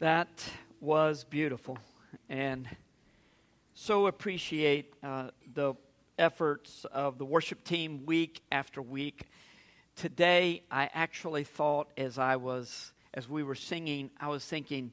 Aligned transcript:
That 0.00 0.28
was 0.80 1.24
beautiful. 1.24 1.76
And 2.28 2.68
so 3.74 4.06
appreciate 4.06 4.94
uh, 5.02 5.30
the 5.54 5.74
efforts 6.16 6.86
of 6.92 7.18
the 7.18 7.24
worship 7.24 7.64
team 7.64 8.06
week 8.06 8.40
after 8.52 8.80
week. 8.80 9.24
Today, 9.96 10.62
I 10.70 10.88
actually 10.94 11.42
thought 11.42 11.88
as 11.96 12.16
I 12.16 12.36
was, 12.36 12.92
as 13.12 13.28
we 13.28 13.42
were 13.42 13.56
singing, 13.56 14.10
I 14.20 14.28
was 14.28 14.44
thinking, 14.44 14.92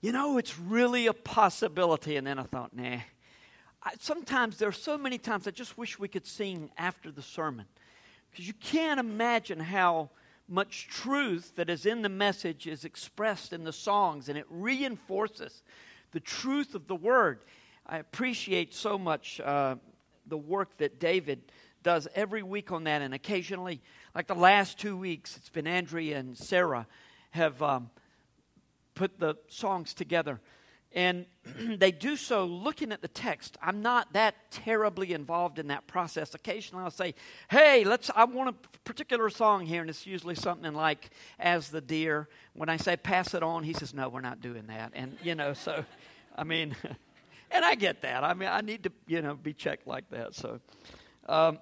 you 0.00 0.12
know, 0.12 0.38
it's 0.38 0.56
really 0.56 1.08
a 1.08 1.12
possibility. 1.12 2.16
And 2.16 2.24
then 2.24 2.38
I 2.38 2.44
thought, 2.44 2.76
nah. 2.76 2.98
I, 3.82 3.94
sometimes, 3.98 4.56
there 4.58 4.68
are 4.68 4.72
so 4.72 4.96
many 4.96 5.18
times 5.18 5.48
I 5.48 5.50
just 5.50 5.76
wish 5.76 5.98
we 5.98 6.06
could 6.06 6.28
sing 6.28 6.70
after 6.78 7.10
the 7.10 7.22
sermon. 7.22 7.66
Because 8.30 8.46
you 8.46 8.54
can't 8.54 9.00
imagine 9.00 9.58
how 9.58 10.10
much 10.48 10.88
truth 10.88 11.52
that 11.56 11.70
is 11.70 11.86
in 11.86 12.02
the 12.02 12.08
message 12.08 12.66
is 12.66 12.84
expressed 12.84 13.52
in 13.52 13.64
the 13.64 13.72
songs, 13.72 14.28
and 14.28 14.36
it 14.36 14.46
reinforces 14.50 15.62
the 16.12 16.20
truth 16.20 16.74
of 16.74 16.86
the 16.86 16.96
word. 16.96 17.40
I 17.86 17.98
appreciate 17.98 18.74
so 18.74 18.98
much 18.98 19.40
uh, 19.40 19.76
the 20.26 20.36
work 20.36 20.76
that 20.78 21.00
David 21.00 21.40
does 21.82 22.06
every 22.14 22.42
week 22.42 22.70
on 22.70 22.84
that, 22.84 23.02
and 23.02 23.14
occasionally, 23.14 23.80
like 24.14 24.26
the 24.26 24.34
last 24.34 24.78
two 24.78 24.96
weeks, 24.96 25.36
it's 25.36 25.48
been 25.48 25.66
Andrea 25.66 26.18
and 26.18 26.36
Sarah 26.36 26.86
have 27.30 27.60
um, 27.62 27.90
put 28.94 29.18
the 29.18 29.36
songs 29.48 29.94
together 29.94 30.40
and 30.94 31.26
they 31.78 31.90
do 31.90 32.16
so 32.16 32.44
looking 32.44 32.92
at 32.92 33.02
the 33.02 33.08
text. 33.08 33.56
I'm 33.62 33.82
not 33.82 34.12
that 34.12 34.34
terribly 34.50 35.12
involved 35.12 35.58
in 35.58 35.68
that 35.68 35.86
process. 35.86 36.34
Occasionally 36.34 36.84
I'll 36.84 36.90
say, 36.90 37.14
hey, 37.50 37.84
let's, 37.84 38.10
I 38.14 38.24
want 38.24 38.50
a 38.50 38.68
particular 38.84 39.30
song 39.30 39.66
here, 39.66 39.80
and 39.80 39.90
it's 39.90 40.06
usually 40.06 40.34
something 40.34 40.74
like 40.74 41.10
As 41.38 41.70
the 41.70 41.80
Deer. 41.80 42.28
When 42.54 42.68
I 42.68 42.76
say 42.76 42.96
pass 42.96 43.34
it 43.34 43.42
on, 43.42 43.64
he 43.64 43.72
says, 43.72 43.94
no, 43.94 44.08
we're 44.08 44.20
not 44.20 44.40
doing 44.40 44.66
that. 44.68 44.92
And, 44.94 45.16
you 45.22 45.34
know, 45.34 45.54
so, 45.54 45.84
I 46.36 46.44
mean, 46.44 46.76
and 47.50 47.64
I 47.64 47.74
get 47.74 48.02
that. 48.02 48.24
I 48.24 48.34
mean, 48.34 48.48
I 48.48 48.60
need 48.60 48.84
to, 48.84 48.92
you 49.06 49.22
know, 49.22 49.34
be 49.34 49.52
checked 49.52 49.86
like 49.86 50.08
that. 50.10 50.34
So, 50.34 50.60
um, 51.28 51.58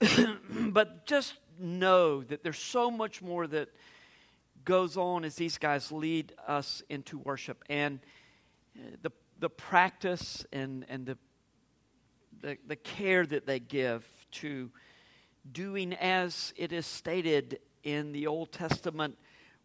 but 0.70 1.06
just 1.06 1.34
know 1.58 2.22
that 2.22 2.42
there's 2.42 2.58
so 2.58 2.90
much 2.90 3.22
more 3.22 3.46
that 3.46 3.68
goes 4.64 4.96
on 4.96 5.24
as 5.24 5.36
these 5.36 5.56
guys 5.56 5.90
lead 5.90 6.32
us 6.46 6.82
into 6.90 7.18
worship. 7.18 7.64
And, 7.70 8.00
the, 9.02 9.12
the 9.38 9.50
practice 9.50 10.46
and, 10.52 10.84
and 10.88 11.06
the, 11.06 11.18
the, 12.40 12.58
the 12.66 12.76
care 12.76 13.24
that 13.26 13.46
they 13.46 13.58
give 13.58 14.06
to 14.32 14.70
doing 15.50 15.94
as 15.94 16.52
it 16.56 16.72
is 16.72 16.86
stated 16.86 17.60
in 17.82 18.12
the 18.12 18.26
Old 18.26 18.52
Testament 18.52 19.16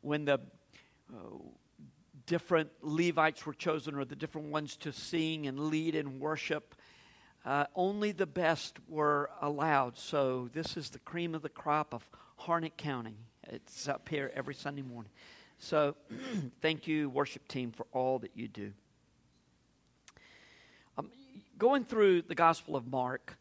when 0.02 0.26
the 0.26 0.40
uh, 1.14 1.18
different 2.26 2.70
Levites 2.82 3.46
were 3.46 3.54
chosen 3.54 3.96
or 3.96 4.06
the 4.06 4.16
different 4.16 4.50
ones 4.50 4.78
to 4.78 4.94
sing 4.94 5.48
and 5.48 5.60
lead 5.60 5.96
and 5.96 6.20
worship. 6.20 6.76
Uh, 7.44 7.66
only 7.76 8.12
the 8.12 8.28
best 8.28 8.78
were 8.88 9.32
allowed. 9.42 9.98
So 9.98 10.50
this 10.54 10.78
is 10.78 10.92
the 10.92 11.00
cream 11.00 11.34
of 11.34 11.42
the 11.42 11.50
crop 11.50 11.94
of 11.94 12.08
Harnett 12.38 12.78
County. 12.78 13.18
It's 13.48 13.88
up 13.88 14.08
here 14.08 14.32
every 14.36 14.54
Sunday 14.54 14.84
morning. 14.84 15.12
So 15.58 15.96
thank 16.62 16.88
you, 16.88 17.10
worship 17.10 17.48
team, 17.48 17.72
for 17.72 17.88
all 17.92 18.20
that 18.20 18.32
you 18.36 18.48
do 18.48 18.72
going 21.62 21.86
through 21.86 22.24
the 22.24 22.34
Gospel 22.34 22.76
of 22.76 22.88
Mark, 22.88 23.38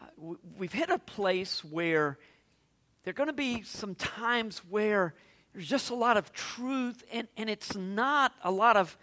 uh, 0.00 0.34
we've 0.56 0.72
hit 0.72 0.88
a 0.88 0.98
place 0.98 1.62
where 1.62 2.18
there 3.02 3.10
are 3.10 3.14
going 3.14 3.26
to 3.26 3.34
be 3.34 3.60
some 3.60 3.94
times 3.94 4.62
where 4.70 5.12
there's 5.52 5.68
just 5.68 5.90
a 5.90 5.94
lot 5.94 6.16
of 6.16 6.32
truth 6.32 7.04
and, 7.12 7.28
and 7.36 7.50
it's 7.50 7.76
not 7.76 8.32
a 8.44 8.50
lot 8.50 8.78
of 8.78 8.96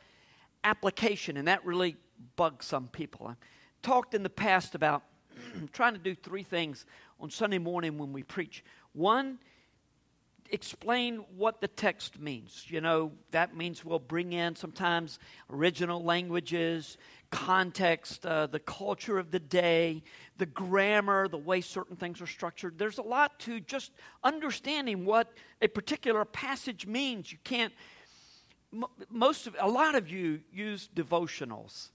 application, 0.64 1.38
and 1.38 1.48
that 1.48 1.64
really 1.64 1.98
bugs 2.36 2.66
some 2.66 2.88
people. 2.88 3.28
I've 3.28 3.38
talked 3.84 4.16
in 4.16 4.24
the 4.24 4.30
past 4.30 4.74
about 4.74 5.04
trying 5.72 5.94
to 5.94 6.00
do 6.00 6.16
three 6.16 6.42
things 6.42 6.88
on 7.20 7.30
Sunday 7.30 7.60
morning 7.60 8.00
when 8.00 8.12
we 8.12 8.24
preach. 8.24 8.66
One, 8.94 9.38
explain 10.52 11.24
what 11.38 11.62
the 11.62 11.68
text 11.68 12.20
means. 12.20 12.66
You 12.68 12.82
know, 12.82 13.12
that 13.32 13.56
means 13.56 13.84
we'll 13.84 14.00
bring 14.00 14.34
in 14.34 14.56
sometimes 14.56 15.20
original 15.50 16.04
languages, 16.04 16.98
context, 17.32 18.26
uh, 18.26 18.48
the 18.48 18.60
culture 18.60 19.18
of 19.18 19.32
the 19.32 19.40
day, 19.40 20.04
the 20.38 20.46
grammar, 20.46 21.28
the 21.28 21.38
way 21.38 21.62
certain 21.62 21.96
things 21.96 22.22
are 22.22 22.28
structured. 22.28 22.78
There's 22.78 22.98
a 22.98 23.04
lot 23.04 23.40
to 23.42 23.60
just 23.60 23.92
understanding 24.24 25.06
what 25.06 25.32
a 25.62 25.68
particular 25.68 26.26
passage 26.26 26.86
means. 26.86 27.32
You 27.32 27.38
can't, 27.44 27.74
most 29.10 29.48
of, 29.48 29.56
a 29.60 29.70
lot 29.70 29.96
of 29.96 30.10
you 30.10 30.42
use 30.52 30.90
devotionals. 30.94 31.90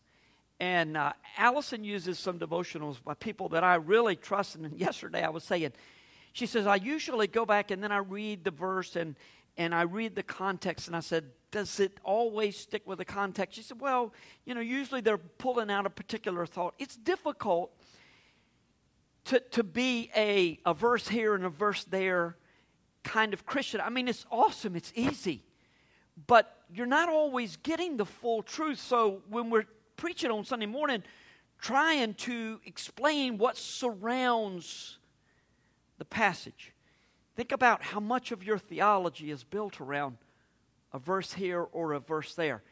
And 0.58 0.96
uh, 0.96 1.12
Allison 1.36 1.84
uses 1.84 2.18
some 2.18 2.38
devotionals 2.38 3.02
by 3.04 3.12
people 3.12 3.50
that 3.50 3.62
I 3.62 3.74
really 3.74 4.16
trust. 4.16 4.56
And 4.56 4.78
yesterday 4.78 5.22
I 5.22 5.28
was 5.28 5.44
saying, 5.44 5.72
she 6.36 6.44
says, 6.44 6.66
I 6.66 6.74
usually 6.74 7.28
go 7.28 7.47
back 7.47 7.70
and 7.70 7.82
then 7.82 7.91
I 7.91 7.97
read 7.97 8.44
the 8.44 8.50
verse 8.50 8.94
and, 8.94 9.16
and 9.56 9.74
I 9.74 9.82
read 9.82 10.14
the 10.14 10.22
context. 10.22 10.86
And 10.86 10.94
I 10.94 11.00
said, 11.00 11.24
does 11.50 11.80
it 11.80 11.98
always 12.04 12.58
stick 12.58 12.82
with 12.86 12.98
the 12.98 13.06
context? 13.06 13.56
She 13.56 13.62
said, 13.62 13.80
Well, 13.80 14.12
you 14.44 14.54
know, 14.54 14.60
usually 14.60 15.00
they're 15.00 15.16
pulling 15.16 15.70
out 15.70 15.86
a 15.86 15.91
particular 15.91 16.44
thought. 16.44 16.74
It's 16.78 16.94
difficult 16.94 17.72
to, 19.24 19.41
to 19.41 19.64
be 19.64 20.10
a, 20.14 20.60
a 20.66 20.74
verse 20.74 21.08
here 21.08 21.34
and 21.34 21.47
a 21.47 21.48
verse 21.48 21.84
there 21.84 22.36
kind 23.03 23.32
of 23.32 23.47
Christian. 23.47 23.80
I 23.80 23.88
mean, 23.88 24.06
it's 24.06 24.26
awesome, 24.30 24.76
it's 24.76 24.92
easy, 24.94 25.42
but 26.26 26.54
you're 26.70 26.84
not 26.84 27.08
always 27.08 27.56
getting 27.56 27.97
the 27.97 28.04
full 28.04 28.42
truth. 28.42 28.78
So 28.78 29.22
when 29.30 29.48
we're 29.48 29.64
preaching 29.97 30.30
on 30.30 30.44
Sunday 30.44 30.66
morning, 30.66 31.03
trying 31.62 32.12
to 32.12 32.60
explain 32.66 33.38
what 33.38 33.56
surrounds 33.56 34.98
the 35.98 36.04
passage, 36.04 36.72
think 37.34 37.52
about 37.52 37.82
how 37.82 38.00
much 38.00 38.32
of 38.32 38.42
your 38.42 38.58
theology 38.58 39.30
is 39.30 39.44
built 39.44 39.80
around 39.80 40.18
a 40.92 40.98
verse 40.98 41.34
here 41.34 41.66
or 41.72 41.92
a 41.92 42.00
verse 42.00 42.34
there. 42.34 42.62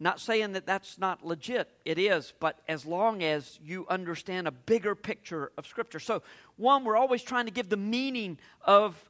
Not 0.00 0.18
saying 0.18 0.52
that 0.52 0.66
that's 0.66 0.98
not 0.98 1.24
legit, 1.24 1.70
it 1.84 1.96
is, 1.96 2.34
but 2.40 2.58
as 2.66 2.84
long 2.84 3.22
as 3.22 3.60
you 3.62 3.86
understand 3.88 4.48
a 4.48 4.50
bigger 4.50 4.96
picture 4.96 5.52
of 5.56 5.66
Scripture. 5.66 6.00
So, 6.00 6.22
one, 6.56 6.84
we're 6.84 6.96
always 6.96 7.22
trying 7.22 7.44
to 7.44 7.52
give 7.52 7.68
the 7.68 7.76
meaning 7.76 8.38
of 8.62 9.02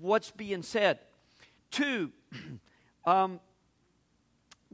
what's 0.00 0.30
being 0.30 0.62
said. 0.62 1.00
Two, 1.70 2.12
um, 3.04 3.40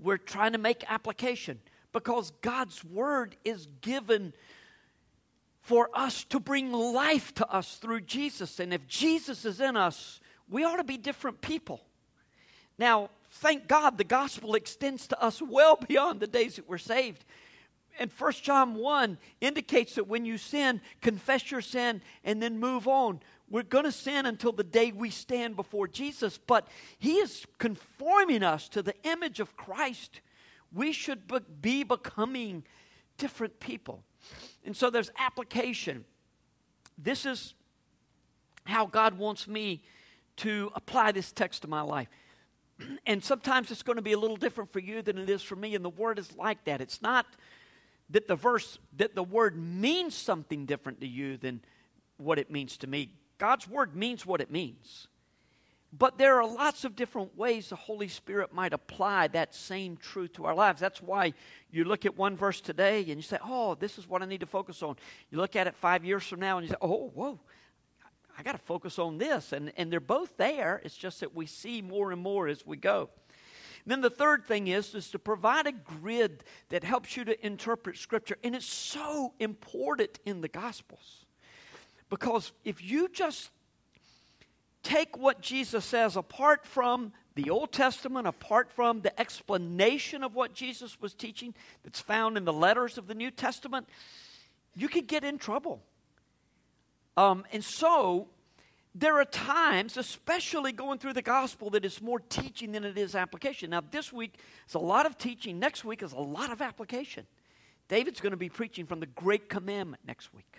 we're 0.00 0.16
trying 0.16 0.52
to 0.52 0.58
make 0.58 0.84
application 0.88 1.58
because 1.92 2.32
God's 2.40 2.84
Word 2.84 3.36
is 3.44 3.66
given 3.80 4.32
for 5.62 5.88
us 5.94 6.24
to 6.24 6.40
bring 6.40 6.72
life 6.72 7.32
to 7.34 7.48
us 7.48 7.76
through 7.76 8.02
Jesus. 8.02 8.60
And 8.60 8.74
if 8.74 8.86
Jesus 8.86 9.44
is 9.44 9.60
in 9.60 9.76
us, 9.76 10.20
we 10.50 10.64
ought 10.64 10.76
to 10.76 10.84
be 10.84 10.98
different 10.98 11.40
people. 11.40 11.80
Now, 12.78 13.10
thank 13.30 13.68
God 13.68 13.96
the 13.96 14.04
gospel 14.04 14.54
extends 14.54 15.06
to 15.08 15.22
us 15.22 15.40
well 15.40 15.76
beyond 15.88 16.20
the 16.20 16.26
days 16.26 16.56
that 16.56 16.68
we're 16.68 16.78
saved. 16.78 17.24
And 17.98 18.10
1 18.10 18.32
John 18.42 18.74
1 18.74 19.18
indicates 19.40 19.94
that 19.94 20.08
when 20.08 20.24
you 20.24 20.36
sin, 20.36 20.80
confess 21.00 21.50
your 21.50 21.60
sin 21.60 22.02
and 22.24 22.42
then 22.42 22.58
move 22.58 22.88
on. 22.88 23.20
We're 23.48 23.62
going 23.62 23.84
to 23.84 23.92
sin 23.92 24.26
until 24.26 24.52
the 24.52 24.64
day 24.64 24.92
we 24.92 25.10
stand 25.10 25.56
before 25.56 25.86
Jesus, 25.86 26.38
but 26.38 26.66
He 26.98 27.16
is 27.16 27.46
conforming 27.58 28.42
us 28.42 28.68
to 28.70 28.82
the 28.82 28.94
image 29.04 29.40
of 29.40 29.56
Christ. 29.56 30.22
We 30.72 30.92
should 30.92 31.30
be 31.60 31.84
becoming 31.84 32.64
different 33.18 33.60
people. 33.60 34.02
And 34.64 34.76
so 34.76 34.90
there's 34.90 35.10
application. 35.18 36.04
This 36.98 37.26
is 37.26 37.54
how 38.64 38.86
God 38.86 39.18
wants 39.18 39.48
me 39.48 39.82
to 40.36 40.70
apply 40.74 41.12
this 41.12 41.32
text 41.32 41.62
to 41.62 41.68
my 41.68 41.80
life. 41.80 42.08
and 43.06 43.22
sometimes 43.22 43.70
it's 43.70 43.82
going 43.82 43.96
to 43.96 44.02
be 44.02 44.12
a 44.12 44.18
little 44.18 44.36
different 44.36 44.72
for 44.72 44.78
you 44.78 45.02
than 45.02 45.18
it 45.18 45.28
is 45.28 45.42
for 45.42 45.56
me 45.56 45.74
and 45.74 45.84
the 45.84 45.90
word 45.90 46.18
is 46.18 46.34
like 46.36 46.64
that 46.64 46.80
it's 46.80 47.02
not 47.02 47.26
that 48.10 48.28
the 48.28 48.36
verse 48.36 48.78
that 48.96 49.14
the 49.14 49.22
word 49.22 49.56
means 49.56 50.14
something 50.14 50.66
different 50.66 51.00
to 51.00 51.06
you 51.06 51.36
than 51.36 51.60
what 52.16 52.38
it 52.38 52.50
means 52.50 52.76
to 52.76 52.86
me 52.86 53.10
god's 53.38 53.68
word 53.68 53.94
means 53.94 54.24
what 54.26 54.40
it 54.40 54.50
means 54.50 55.08
but 55.92 56.16
there 56.16 56.40
are 56.40 56.46
lots 56.46 56.84
of 56.84 56.96
different 56.96 57.36
ways 57.36 57.68
the 57.68 57.76
holy 57.76 58.08
spirit 58.08 58.52
might 58.52 58.72
apply 58.72 59.28
that 59.28 59.54
same 59.54 59.96
truth 59.96 60.32
to 60.32 60.44
our 60.44 60.54
lives 60.54 60.80
that's 60.80 61.02
why 61.02 61.32
you 61.70 61.84
look 61.84 62.06
at 62.06 62.16
one 62.16 62.36
verse 62.36 62.60
today 62.60 63.00
and 63.00 63.16
you 63.16 63.22
say 63.22 63.38
oh 63.44 63.74
this 63.74 63.98
is 63.98 64.08
what 64.08 64.22
i 64.22 64.26
need 64.26 64.40
to 64.40 64.46
focus 64.46 64.82
on 64.82 64.96
you 65.30 65.38
look 65.38 65.56
at 65.56 65.66
it 65.66 65.74
five 65.74 66.04
years 66.04 66.24
from 66.24 66.40
now 66.40 66.58
and 66.58 66.66
you 66.66 66.70
say 66.70 66.78
oh 66.80 67.10
whoa 67.14 67.38
I 68.38 68.42
got 68.42 68.52
to 68.52 68.58
focus 68.58 68.98
on 68.98 69.18
this. 69.18 69.52
And, 69.52 69.72
and 69.76 69.92
they're 69.92 70.00
both 70.00 70.36
there. 70.36 70.80
It's 70.84 70.96
just 70.96 71.20
that 71.20 71.34
we 71.34 71.46
see 71.46 71.82
more 71.82 72.12
and 72.12 72.20
more 72.20 72.48
as 72.48 72.66
we 72.66 72.76
go. 72.76 73.10
And 73.84 73.90
then 73.90 74.00
the 74.00 74.10
third 74.10 74.46
thing 74.46 74.68
is, 74.68 74.94
is 74.94 75.10
to 75.10 75.18
provide 75.18 75.66
a 75.66 75.72
grid 75.72 76.44
that 76.68 76.84
helps 76.84 77.16
you 77.16 77.24
to 77.24 77.46
interpret 77.46 77.98
Scripture. 77.98 78.36
And 78.44 78.54
it's 78.54 78.66
so 78.66 79.34
important 79.40 80.20
in 80.24 80.40
the 80.40 80.48
Gospels. 80.48 81.26
Because 82.08 82.52
if 82.64 82.82
you 82.82 83.08
just 83.08 83.50
take 84.82 85.16
what 85.16 85.40
Jesus 85.40 85.84
says 85.84 86.16
apart 86.16 86.66
from 86.66 87.12
the 87.34 87.50
Old 87.50 87.72
Testament, 87.72 88.26
apart 88.26 88.70
from 88.70 89.00
the 89.00 89.18
explanation 89.18 90.22
of 90.22 90.34
what 90.34 90.52
Jesus 90.52 91.00
was 91.00 91.14
teaching 91.14 91.54
that's 91.82 92.00
found 92.00 92.36
in 92.36 92.44
the 92.44 92.52
letters 92.52 92.98
of 92.98 93.06
the 93.06 93.14
New 93.14 93.30
Testament, 93.30 93.88
you 94.74 94.88
could 94.88 95.06
get 95.06 95.24
in 95.24 95.38
trouble. 95.38 95.82
Um, 97.16 97.44
and 97.52 97.64
so, 97.64 98.28
there 98.94 99.18
are 99.18 99.24
times, 99.24 99.96
especially 99.96 100.72
going 100.72 100.98
through 100.98 101.14
the 101.14 101.22
gospel, 101.22 101.70
that 101.70 101.84
it's 101.84 102.02
more 102.02 102.20
teaching 102.20 102.72
than 102.72 102.84
it 102.84 102.98
is 102.98 103.14
application. 103.14 103.70
Now, 103.70 103.82
this 103.90 104.12
week 104.12 104.34
is 104.68 104.74
a 104.74 104.78
lot 104.78 105.06
of 105.06 105.16
teaching. 105.16 105.58
Next 105.58 105.84
week 105.84 106.02
is 106.02 106.12
a 106.12 106.20
lot 106.20 106.52
of 106.52 106.60
application. 106.60 107.26
David's 107.88 108.20
going 108.20 108.32
to 108.32 108.36
be 108.36 108.50
preaching 108.50 108.86
from 108.86 109.00
the 109.00 109.06
Great 109.06 109.48
Commandment 109.48 110.02
next 110.06 110.34
week 110.34 110.51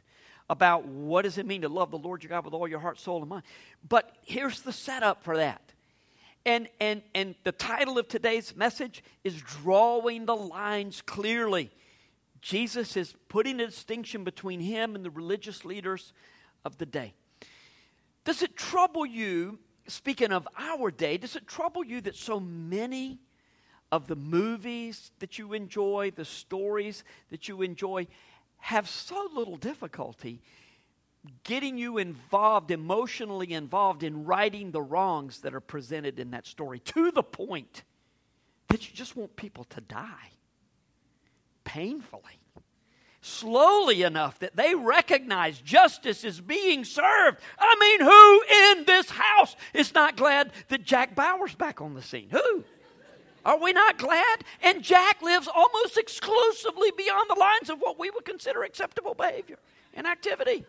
about 0.50 0.86
what 0.86 1.24
does 1.24 1.38
it 1.38 1.46
mean 1.46 1.62
to 1.62 1.70
love 1.70 1.92
the 1.92 1.98
Lord 1.98 2.24
your 2.24 2.30
God 2.30 2.46
with 2.46 2.54
all 2.54 2.68
your 2.68 2.80
heart, 2.80 3.00
soul, 3.00 3.22
and 3.22 3.30
mind. 3.30 3.44
But 3.88 4.16
here's 4.24 4.62
the 4.62 4.74
setup 4.74 5.24
for 5.24 5.38
that. 5.38 5.62
And, 6.46 6.68
and, 6.80 7.02
and 7.16 7.36
the 7.44 7.54
title 7.54 7.98
of 7.98 8.08
today's 8.08 8.56
message 8.56 9.04
is 9.24 9.42
Drawing 9.42 10.26
the 10.26 10.36
Lines 10.36 11.02
Clearly. 11.02 11.72
Jesus 12.42 12.98
is 12.98 13.16
putting 13.30 13.62
a 13.62 13.68
distinction 13.68 14.26
between 14.26 14.60
him 14.60 14.96
and 14.96 15.06
the 15.06 15.10
religious 15.10 15.64
leaders 15.64 16.12
of 16.66 16.78
the 16.78 16.86
day. 16.86 17.14
Does 18.26 18.44
it 18.44 18.58
trouble 18.58 19.06
you, 19.06 19.60
speaking 19.88 20.34
of 20.34 20.48
our 20.58 20.92
day, 20.92 21.18
does 21.18 21.38
it 21.38 21.48
trouble 21.48 21.86
you 21.86 22.02
that 22.02 22.16
so 22.16 22.42
many 22.42 23.20
of 23.94 24.08
the 24.08 24.16
movies 24.16 25.12
that 25.20 25.38
you 25.38 25.54
enjoy, 25.54 26.12
the 26.16 26.26
stories 26.26 27.04
that 27.30 27.48
you 27.48 27.62
enjoy, 27.62 28.08
have 28.64 28.88
so 28.88 29.30
little 29.36 29.58
difficulty 29.58 30.42
getting 31.44 31.78
you 31.78 31.98
involved, 31.98 32.72
emotionally 32.72 33.54
involved 33.54 34.04
in 34.04 34.24
righting 34.24 34.72
the 34.72 34.82
wrongs 34.82 35.42
that 35.42 35.54
are 35.54 35.60
presented 35.60 36.18
in 36.18 36.32
that 36.32 36.48
story 36.48 36.80
to 36.80 37.12
the 37.12 37.22
point 37.22 37.84
that 38.70 38.88
you 38.88 38.96
just 38.96 39.18
want 39.18 39.36
people 39.36 39.66
to 39.66 39.82
die 39.82 40.32
painfully 41.66 42.40
slowly 43.20 44.04
enough 44.04 44.40
that 44.40 44.56
they 44.56 44.76
recognize 44.76 45.60
justice 45.60 46.24
is 46.24 46.40
being 46.40 46.86
served. 46.86 47.40
I 47.60 47.76
mean, 47.80 48.02
who 48.02 48.80
in 48.80 48.86
this 48.86 49.10
house 49.10 49.56
is 49.74 49.94
not 49.94 50.18
glad 50.18 50.52
that 50.70 50.84
Jack 50.84 51.16
Bauer's 51.16 51.56
back 51.56 51.82
on 51.82 51.96
the 51.96 52.02
scene? 52.02 52.30
Who? 52.32 52.64
Are 53.46 53.60
we 53.60 53.74
not 53.74 53.98
glad? 53.98 54.44
And 54.62 54.82
Jack 54.82 55.22
lives 55.22 55.50
almost 55.54 55.98
exclusively 55.98 56.92
beyond 56.96 57.30
the 57.30 57.40
lines 57.40 57.70
of 57.70 57.80
what 57.80 58.00
we 58.00 58.10
would 58.10 58.26
consider 58.26 58.64
acceptable 58.64 59.14
behavior 59.14 59.58
and 59.94 60.08
activity. 60.08 60.66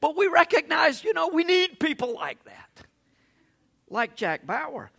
But 0.00 0.16
we 0.16 0.26
recognize, 0.26 1.04
you 1.04 1.12
know, 1.12 1.28
we 1.28 1.44
need 1.44 1.78
people 1.78 2.14
like 2.14 2.42
that, 2.44 2.86
like 3.88 4.16
Jack 4.16 4.46
Bauer. 4.46 4.90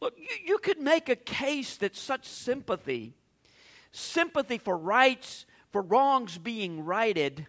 Look, 0.00 0.14
you, 0.18 0.36
you 0.44 0.58
could 0.58 0.80
make 0.80 1.08
a 1.08 1.16
case 1.16 1.76
that 1.76 1.96
such 1.96 2.26
sympathy, 2.26 3.14
sympathy 3.92 4.58
for 4.58 4.76
rights 4.76 5.46
for 5.70 5.82
wrongs 5.82 6.36
being 6.36 6.84
righted 6.84 7.46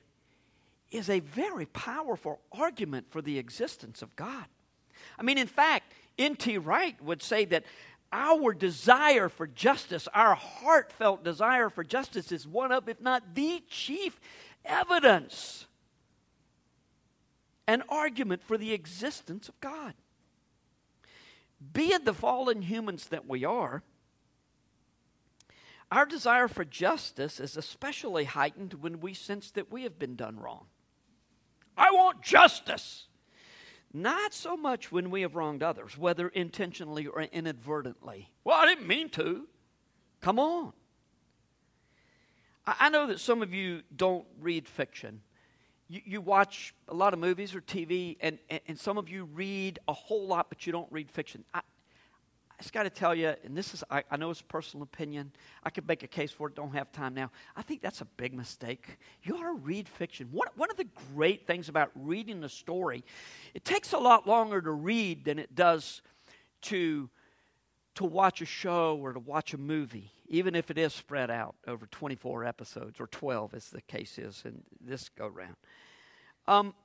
is 0.92 1.10
a 1.10 1.22
very 1.22 1.66
powerful 1.66 2.42
argument 2.52 3.08
for 3.10 3.22
the 3.22 3.40
existence 3.40 4.02
of 4.02 4.16
God. 4.16 4.46
I 5.18 5.24
mean, 5.24 5.38
in 5.38 5.48
fact, 5.48 5.94
N.T. 6.20 6.58
Wright 6.60 7.02
would 7.02 7.24
say 7.24 7.46
that 7.46 7.64
our 8.12 8.54
desire 8.54 9.30
for 9.30 9.48
justice, 9.48 10.08
our 10.14 10.36
heartfelt 10.36 11.24
desire 11.24 11.70
for 11.70 11.84
justice, 11.84 12.32
is 12.32 12.48
one 12.48 12.72
of, 12.72 12.90
if 12.90 13.00
not 13.00 13.36
the 13.36 13.64
chief 13.70 14.20
evidence, 14.66 15.66
an 17.68 17.84
argument 17.90 18.44
for 18.44 18.58
the 18.58 18.74
existence 18.74 19.48
of 19.48 19.60
God. 19.62 19.94
Being 21.74 22.04
the 22.04 22.14
fallen 22.14 22.64
humans 22.64 23.08
that 23.08 23.28
we 23.28 23.46
are, 23.46 23.84
our 25.92 26.06
desire 26.06 26.48
for 26.48 26.66
justice 26.66 27.40
is 27.40 27.58
especially 27.58 28.24
heightened 28.24 28.76
when 28.76 29.00
we 29.00 29.14
sense 29.14 29.52
that 29.52 29.72
we 29.72 29.84
have 29.84 30.00
been 30.00 30.16
done 30.16 30.40
wrong. 30.40 30.66
I 31.78 31.92
want 31.92 32.22
justice. 32.22 33.08
Not 33.94 34.34
so 34.34 34.56
much 34.56 34.92
when 34.92 35.12
we 35.12 35.22
have 35.22 35.36
wronged 35.36 35.64
others, 35.64 35.98
whether 35.98 36.30
intentionally 36.30 37.08
or 37.08 37.24
inadvertently. 37.24 38.30
Well, 38.44 38.58
I 38.58 38.66
didn't 38.66 38.88
mean 38.88 39.10
to. 39.10 39.48
Come 40.22 40.40
on. 40.40 40.74
I 42.66 42.90
know 42.90 43.08
that 43.08 43.20
some 43.20 43.42
of 43.42 43.54
you 43.54 43.82
don't 43.96 44.26
read 44.40 44.68
fiction. 44.68 45.22
You, 45.90 46.02
you 46.06 46.22
watch 46.22 46.74
a 46.88 46.94
lot 46.94 47.14
of 47.14 47.20
movies 47.20 47.56
or 47.56 47.62
TV, 47.62 48.18
and, 48.22 48.38
and, 48.50 48.62
and, 48.68 48.80
some 48.80 48.98
of 48.98 49.10
you 49.10 49.26
read 49.26 49.80
a 49.88 49.94
whole 49.94 50.28
lot, 50.28 50.48
but 50.48 50.66
you 50.66 50.72
don't 50.72 50.88
read 50.92 51.10
fiction. 51.10 51.44
I, 51.54 51.60
I 51.60 51.62
just 52.62 52.74
got 52.74 52.84
to 52.84 52.90
tell 52.90 53.16
you, 53.16 53.34
and 53.44 53.58
this 53.58 53.74
is, 53.74 53.84
I, 53.90 54.04
I, 54.12 54.18
know 54.18 54.30
it's 54.30 54.42
a 54.42 54.46
personal 54.46 54.84
opinion. 54.84 55.32
I 55.64 55.70
could 55.70 55.88
make 55.88 56.04
a 56.04 56.08
case 56.08 56.32
for 56.32 56.48
it, 56.48 56.56
don't 56.56 56.74
have 56.74 56.92
time 56.92 57.14
now. 57.14 57.32
I 57.56 57.62
think 57.62 57.82
that's 57.82 58.02
a 58.02 58.06
big 58.06 58.34
mistake. 58.34 59.00
You 59.24 59.36
ought 59.36 59.44
to 59.44 59.54
read 59.54 59.88
fiction. 59.88 60.30
One, 60.32 60.48
one 60.56 60.70
of 60.70 60.78
the 60.78 60.88
great 61.14 61.48
things 61.48 61.70
about 61.70 61.92
reading 61.96 62.44
a 62.44 62.50
story, 62.50 63.04
it 63.54 63.66
takes 63.66 63.94
a 63.94 63.98
lot 63.98 64.28
longer 64.28 64.62
to 64.62 64.72
read 64.72 65.26
than 65.26 65.40
it 65.40 65.56
does 65.56 66.02
to, 66.64 67.10
to 67.96 68.04
watch 68.04 68.42
a 68.42 68.46
show 68.46 68.98
or 69.02 69.14
to 69.14 69.20
watch 69.20 69.54
a 69.54 69.58
movie, 69.58 70.12
even 70.28 70.54
if 70.54 70.70
it 70.70 70.78
is 70.78 70.94
spread 70.94 71.32
out 71.32 71.56
over 71.68 71.88
24 71.88 72.46
episodes 72.46 73.00
or 73.00 73.08
12, 73.08 73.56
as 73.56 73.70
the 73.70 73.82
case 73.82 74.20
is 74.20 74.44
in 74.46 74.62
this 74.80 75.10
go 75.10 75.28
round. 75.28 75.56
Um, 76.48 76.76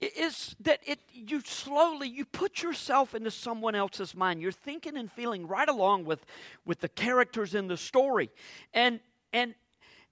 is 0.00 0.56
that 0.60 0.80
it 0.86 1.00
you 1.12 1.40
slowly 1.40 2.08
you 2.08 2.24
put 2.24 2.62
yourself 2.62 3.14
into 3.14 3.30
someone 3.30 3.74
else's 3.74 4.14
mind. 4.14 4.40
You're 4.40 4.52
thinking 4.52 4.96
and 4.96 5.10
feeling 5.10 5.46
right 5.46 5.68
along 5.68 6.04
with 6.04 6.24
with 6.64 6.80
the 6.80 6.88
characters 6.88 7.54
in 7.54 7.68
the 7.68 7.76
story. 7.76 8.30
And 8.72 9.00
and 9.32 9.54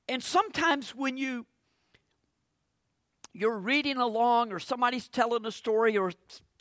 and 0.08 0.23
sometimes 0.23 0.94
when 0.94 1.17
you 1.17 1.46
you're 3.32 3.58
reading 3.58 3.96
along 3.96 4.52
or 4.52 4.58
somebody's 4.58 5.08
telling 5.08 5.46
a 5.46 5.52
story 5.52 5.96
or 5.96 6.12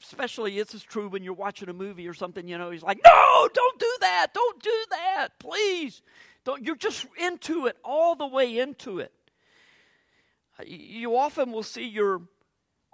especially 0.01 0.56
this 0.56 0.73
is 0.73 0.83
true 0.83 1.09
when 1.09 1.23
you're 1.23 1.33
watching 1.33 1.69
a 1.69 1.73
movie 1.73 2.07
or 2.07 2.13
something 2.13 2.47
you 2.47 2.57
know 2.57 2.69
he's 2.69 2.83
like 2.83 3.00
no 3.03 3.50
don't 3.53 3.80
do 3.80 3.94
that. 4.01 4.27
Don't 4.33 4.62
do 4.62 4.85
that. 4.91 5.27
Please. 5.39 6.01
Don't 6.44 6.63
you're 6.63 6.75
just 6.75 7.06
into 7.19 7.68
it 7.68 7.77
all 7.83 8.15
the 8.15 8.27
way 8.27 8.57
into 8.57 9.00
it. 9.00 9.12
You 10.65 11.15
often 11.15 11.51
will 11.51 11.63
see 11.63 11.88
your 11.88 12.21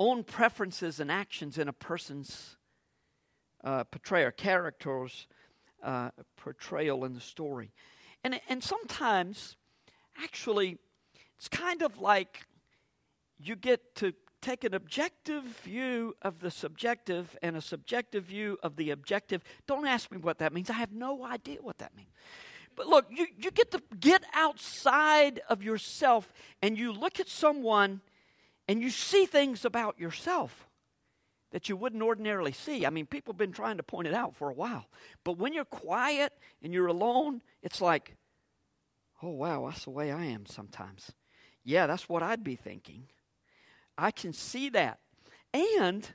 own 0.10 0.24
preferences 0.24 1.00
and 1.00 1.12
actions 1.12 1.58
in 1.58 1.68
a 1.68 1.74
person's 1.74 2.58
uh, 3.64 3.84
portrayal, 3.86 4.32
character's 4.32 5.28
uh, 5.84 6.10
portrayal 6.38 7.06
in 7.06 7.14
the 7.14 7.22
story. 7.22 7.72
And, 8.24 8.40
and 8.50 8.64
sometimes, 8.64 9.56
actually, 10.22 10.78
it's 11.38 11.48
kind 11.48 11.82
of 11.82 12.00
like 12.00 12.46
you 13.38 13.56
get 13.56 13.96
to 13.96 14.14
take 14.42 14.64
an 14.66 14.74
objective 14.74 15.44
view 15.64 16.16
of 16.22 16.40
the 16.40 16.52
subjective 16.52 17.38
and 17.42 17.56
a 17.56 17.62
subjective 17.62 18.26
view 18.26 18.58
of 18.62 18.76
the 18.76 18.92
objective. 18.92 19.42
Don't 19.68 19.88
ask 19.88 20.12
me 20.12 20.18
what 20.18 20.38
that 20.40 20.54
means. 20.54 20.70
I 20.70 20.74
have 20.74 20.92
no 20.92 21.26
idea 21.26 21.58
what 21.62 21.78
that 21.78 21.96
means. 21.96 22.10
But 22.76 22.88
look, 22.88 23.06
you, 23.10 23.28
you 23.38 23.52
get 23.52 23.72
to 23.72 23.82
get 24.00 24.24
outside 24.34 25.42
of 25.48 25.64
yourself 25.64 26.34
and 26.62 26.78
you 26.78 26.92
look 26.92 27.20
at 27.20 27.30
someone 27.30 28.02
and 28.68 28.82
you 28.82 28.90
see 28.90 29.26
things 29.26 29.66
about 29.66 30.00
yourself 30.00 30.68
that 31.52 31.70
you 31.70 31.76
wouldn't 31.76 32.02
ordinarily 32.02 32.52
see. 32.52 32.86
I 32.86 32.90
mean, 32.90 33.06
people 33.06 33.34
have 33.34 33.38
been 33.38 33.52
trying 33.52 33.78
to 33.78 33.84
point 33.84 34.08
it 34.08 34.14
out 34.14 34.36
for 34.36 34.50
a 34.50 34.54
while. 34.54 34.88
But 35.24 35.38
when 35.38 35.54
you're 35.54 35.66
quiet 35.66 36.34
and 36.64 36.74
you're 36.74 36.88
alone, 36.88 37.42
it's 37.62 37.80
like, 37.80 38.16
oh, 39.22 39.30
wow, 39.30 39.68
that's 39.70 39.84
the 39.84 39.92
way 39.92 40.12
I 40.12 40.26
am 40.26 40.46
sometimes. 40.46 41.12
Yeah, 41.64 41.86
that's 41.86 42.10
what 42.10 42.24
I'd 42.24 42.44
be 42.44 42.56
thinking. 42.56 43.04
I 43.98 44.10
can 44.12 44.34
see 44.34 44.70
that. 44.70 45.00
And 45.54 46.10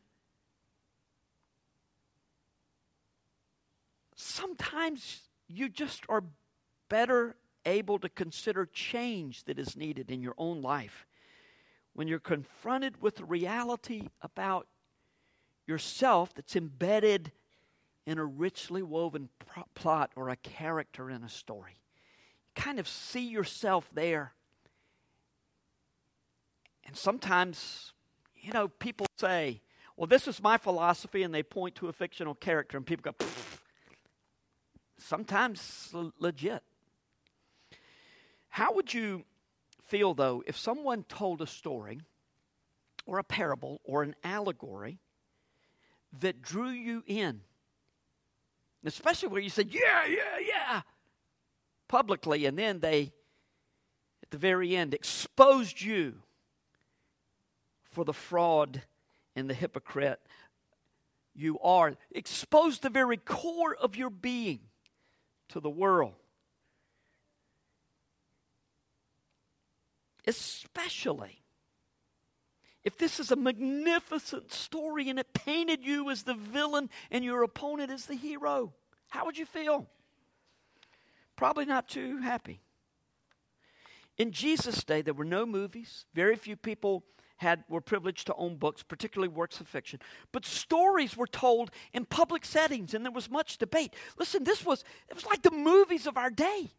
sometimes 4.16 5.20
you 5.46 5.68
just 5.68 6.02
are 6.08 6.24
better 6.88 7.36
able 7.64 7.98
to 8.00 8.08
consider 8.08 8.66
change 8.66 9.44
that 9.44 9.58
is 9.58 9.76
needed 9.76 10.10
in 10.10 10.20
your 10.20 10.34
own 10.36 10.62
life 10.62 11.06
when 11.98 12.06
you're 12.06 12.20
confronted 12.20 13.02
with 13.02 13.16
the 13.16 13.24
reality 13.24 14.06
about 14.22 14.68
yourself 15.66 16.32
that's 16.32 16.54
embedded 16.54 17.32
in 18.06 18.18
a 18.20 18.24
richly 18.24 18.84
woven 18.84 19.28
plot 19.74 20.12
or 20.14 20.28
a 20.28 20.36
character 20.36 21.10
in 21.10 21.24
a 21.24 21.28
story. 21.28 21.80
You 22.46 22.62
kind 22.62 22.78
of 22.78 22.86
see 22.86 23.26
yourself 23.26 23.90
there. 23.92 24.34
And 26.86 26.96
sometimes, 26.96 27.92
you 28.36 28.52
know, 28.52 28.68
people 28.68 29.08
say, 29.16 29.60
well, 29.96 30.06
this 30.06 30.28
is 30.28 30.40
my 30.40 30.56
philosophy, 30.56 31.24
and 31.24 31.34
they 31.34 31.42
point 31.42 31.74
to 31.74 31.88
a 31.88 31.92
fictional 31.92 32.36
character, 32.36 32.76
and 32.76 32.86
people 32.86 33.02
go, 33.02 33.24
Pfft. 33.24 33.58
sometimes 34.98 35.92
legit. 36.20 36.62
How 38.50 38.72
would 38.74 38.94
you 38.94 39.24
feel, 39.88 40.14
though, 40.14 40.42
if 40.46 40.56
someone 40.56 41.02
told 41.04 41.42
a 41.42 41.46
story 41.46 42.00
or 43.06 43.18
a 43.18 43.24
parable 43.24 43.80
or 43.84 44.02
an 44.02 44.14
allegory 44.22 44.98
that 46.20 46.40
drew 46.40 46.70
you 46.70 47.02
in 47.06 47.40
especially 48.84 49.28
where 49.28 49.40
you 49.40 49.50
said, 49.50 49.72
yeah, 49.72 50.06
yeah, 50.06 50.38
yeah, 50.40 50.82
publicly, 51.88 52.46
and 52.46 52.58
then 52.58 52.80
they, 52.80 53.12
at 54.22 54.30
the 54.30 54.38
very 54.38 54.76
end, 54.76 54.94
exposed 54.94 55.80
you 55.80 56.14
for 57.90 58.04
the 58.04 58.12
fraud 58.12 58.82
and 59.34 59.48
the 59.48 59.54
hypocrite 59.54 60.20
you 61.34 61.58
are. 61.60 61.96
Exposed 62.12 62.82
the 62.82 62.90
very 62.90 63.16
core 63.16 63.76
of 63.76 63.96
your 63.96 64.10
being 64.10 64.60
to 65.48 65.60
the 65.60 65.70
world. 65.70 66.14
Especially 70.28 71.42
if 72.84 72.96
this 72.96 73.18
is 73.18 73.32
a 73.32 73.36
magnificent 73.36 74.52
story 74.52 75.08
and 75.08 75.18
it 75.18 75.34
painted 75.34 75.84
you 75.84 76.10
as 76.10 76.22
the 76.22 76.34
villain 76.34 76.88
and 77.10 77.24
your 77.24 77.42
opponent 77.42 77.90
as 77.90 78.06
the 78.06 78.14
hero, 78.14 78.72
how 79.08 79.24
would 79.24 79.36
you 79.36 79.46
feel? 79.46 79.86
Probably 81.34 81.64
not 81.64 81.88
too 81.88 82.18
happy. 82.18 82.60
In 84.16 84.32
Jesus' 84.32 84.84
day, 84.84 85.02
there 85.02 85.14
were 85.14 85.24
no 85.24 85.46
movies. 85.46 86.04
Very 86.14 86.36
few 86.36 86.56
people 86.56 87.04
had 87.36 87.62
were 87.68 87.80
privileged 87.80 88.26
to 88.26 88.34
own 88.34 88.56
books, 88.56 88.82
particularly 88.82 89.28
works 89.28 89.60
of 89.60 89.68
fiction. 89.68 90.00
But 90.32 90.44
stories 90.44 91.16
were 91.16 91.26
told 91.26 91.70
in 91.92 92.04
public 92.04 92.44
settings, 92.44 92.94
and 92.94 93.04
there 93.04 93.12
was 93.12 93.30
much 93.30 93.58
debate. 93.58 93.94
Listen, 94.18 94.44
this 94.44 94.64
was 94.64 94.84
it 95.08 95.14
was 95.14 95.26
like 95.26 95.42
the 95.42 95.52
movies 95.52 96.06
of 96.06 96.16
our 96.16 96.30
day. 96.30 96.70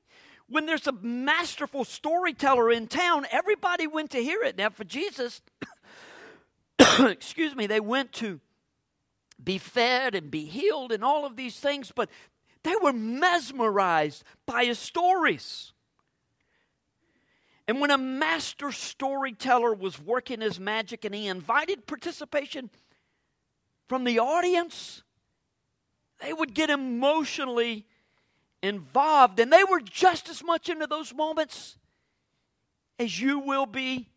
When 0.50 0.66
there's 0.66 0.88
a 0.88 0.92
masterful 0.92 1.86
storyteller 1.86 2.72
in 2.72 2.88
town, 2.88 3.28
everybody 3.32 3.86
went 3.86 4.12
to 4.12 4.24
hear 4.24 4.42
it. 4.42 4.58
Now, 4.58 4.70
for 4.70 4.84
Jesus, 4.84 5.42
excuse 7.00 7.56
me, 7.56 7.68
they 7.68 7.80
went 7.80 8.12
to 8.14 8.40
be 9.42 9.58
fed 9.58 10.16
and 10.16 10.32
be 10.32 10.46
healed 10.46 10.92
and 10.92 11.04
all 11.04 11.26
of 11.26 11.36
these 11.36 11.60
things, 11.60 11.92
but 11.96 12.10
they 12.64 12.76
were 12.82 12.94
mesmerized 12.94 14.24
by 14.46 14.66
his 14.66 14.80
stories. 14.80 15.72
And 17.68 17.80
when 17.80 17.92
a 17.92 17.98
master 18.00 18.72
storyteller 18.72 19.74
was 19.74 20.02
working 20.02 20.42
his 20.42 20.60
magic 20.60 21.06
and 21.06 21.14
he 21.14 21.28
invited 21.28 21.86
participation 21.86 22.72
from 23.88 24.04
the 24.04 24.18
audience, 24.18 25.04
they 26.20 26.34
would 26.34 26.56
get 26.56 26.72
emotionally 26.72 27.86
involved. 28.62 29.40
And 29.40 29.52
they 29.52 29.64
were 29.64 29.82
just 29.82 30.30
as 30.30 30.44
much 30.44 30.70
into 30.70 30.88
those 30.88 31.14
moments 31.14 31.78
as 32.98 33.20
you 33.20 33.40
will 33.40 33.66
be 33.66 34.10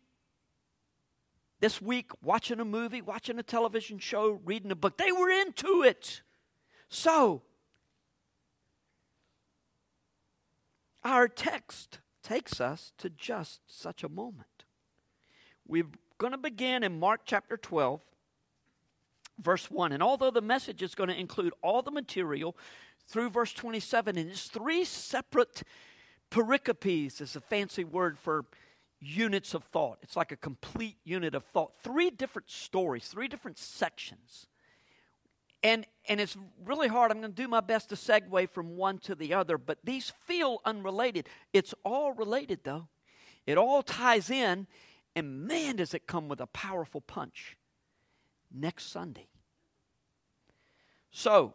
this 1.61 1.81
week 1.81 2.11
watching 2.21 2.59
a 2.59 2.65
movie, 2.65 3.01
watching 3.01 3.39
a 3.39 3.43
television 3.43 3.97
show, 3.97 4.41
reading 4.43 4.71
a 4.71 4.75
book. 4.75 4.97
They 4.97 5.13
were 5.13 5.29
into 5.29 5.83
it. 5.83 6.21
So, 6.89 7.41
our 11.03 11.29
text 11.29 11.99
takes 12.21 12.59
us 12.59 12.91
to 12.97 13.09
just 13.09 13.61
such 13.67 14.03
a 14.03 14.09
moment. 14.09 14.65
We're 15.65 15.87
going 16.17 16.31
to 16.31 16.37
begin 16.37 16.83
in 16.83 16.99
Mark 16.99 17.21
chapter 17.25 17.55
12, 17.55 18.01
verse 19.41 19.71
1. 19.71 19.93
And 19.93 20.03
although 20.03 20.31
the 20.31 20.41
message 20.41 20.83
is 20.83 20.95
going 20.95 21.09
to 21.09 21.19
include 21.19 21.53
all 21.61 21.81
the 21.81 21.91
material 21.91 22.57
through 23.07 23.29
verse 23.29 23.53
27, 23.53 24.17
and 24.17 24.29
it's 24.29 24.47
three 24.47 24.85
separate 24.85 25.63
pericopes, 26.31 27.21
is 27.21 27.35
a 27.35 27.41
fancy 27.41 27.83
word 27.83 28.17
for 28.17 28.45
units 28.99 29.53
of 29.53 29.63
thought. 29.65 29.99
It's 30.01 30.15
like 30.15 30.31
a 30.31 30.37
complete 30.37 30.97
unit 31.03 31.35
of 31.35 31.43
thought. 31.45 31.73
Three 31.83 32.09
different 32.09 32.49
stories, 32.49 33.07
three 33.07 33.27
different 33.27 33.57
sections. 33.57 34.47
And, 35.63 35.85
and 36.09 36.19
it's 36.19 36.35
really 36.65 36.87
hard. 36.87 37.11
I'm 37.11 37.21
going 37.21 37.33
to 37.33 37.41
do 37.41 37.47
my 37.47 37.61
best 37.61 37.89
to 37.89 37.95
segue 37.95 38.49
from 38.49 38.75
one 38.75 38.97
to 38.99 39.15
the 39.15 39.33
other, 39.33 39.57
but 39.57 39.77
these 39.83 40.11
feel 40.25 40.59
unrelated. 40.65 41.29
It's 41.53 41.73
all 41.85 42.13
related, 42.13 42.59
though. 42.63 42.87
It 43.45 43.57
all 43.57 43.81
ties 43.81 44.29
in, 44.29 44.67
and 45.15 45.47
man, 45.47 45.77
does 45.77 45.93
it 45.93 46.07
come 46.07 46.27
with 46.27 46.41
a 46.41 46.47
powerful 46.47 47.01
punch 47.01 47.57
next 48.51 48.91
Sunday. 48.91 49.27
So, 51.11 51.53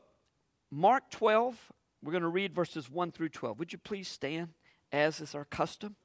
Mark 0.71 1.11
12, 1.11 1.73
we're 2.03 2.13
going 2.13 2.23
to 2.23 2.29
read 2.29 2.55
verses 2.55 2.91
1 2.91 3.13
through 3.13 3.31
12. 3.31 3.59
Would 3.59 3.73
you 3.73 3.79
please 3.79 4.09
stand, 4.09 4.51
as 4.93 5.21
is 5.21 5.35
our 5.35 5.45
custom? 5.45 5.97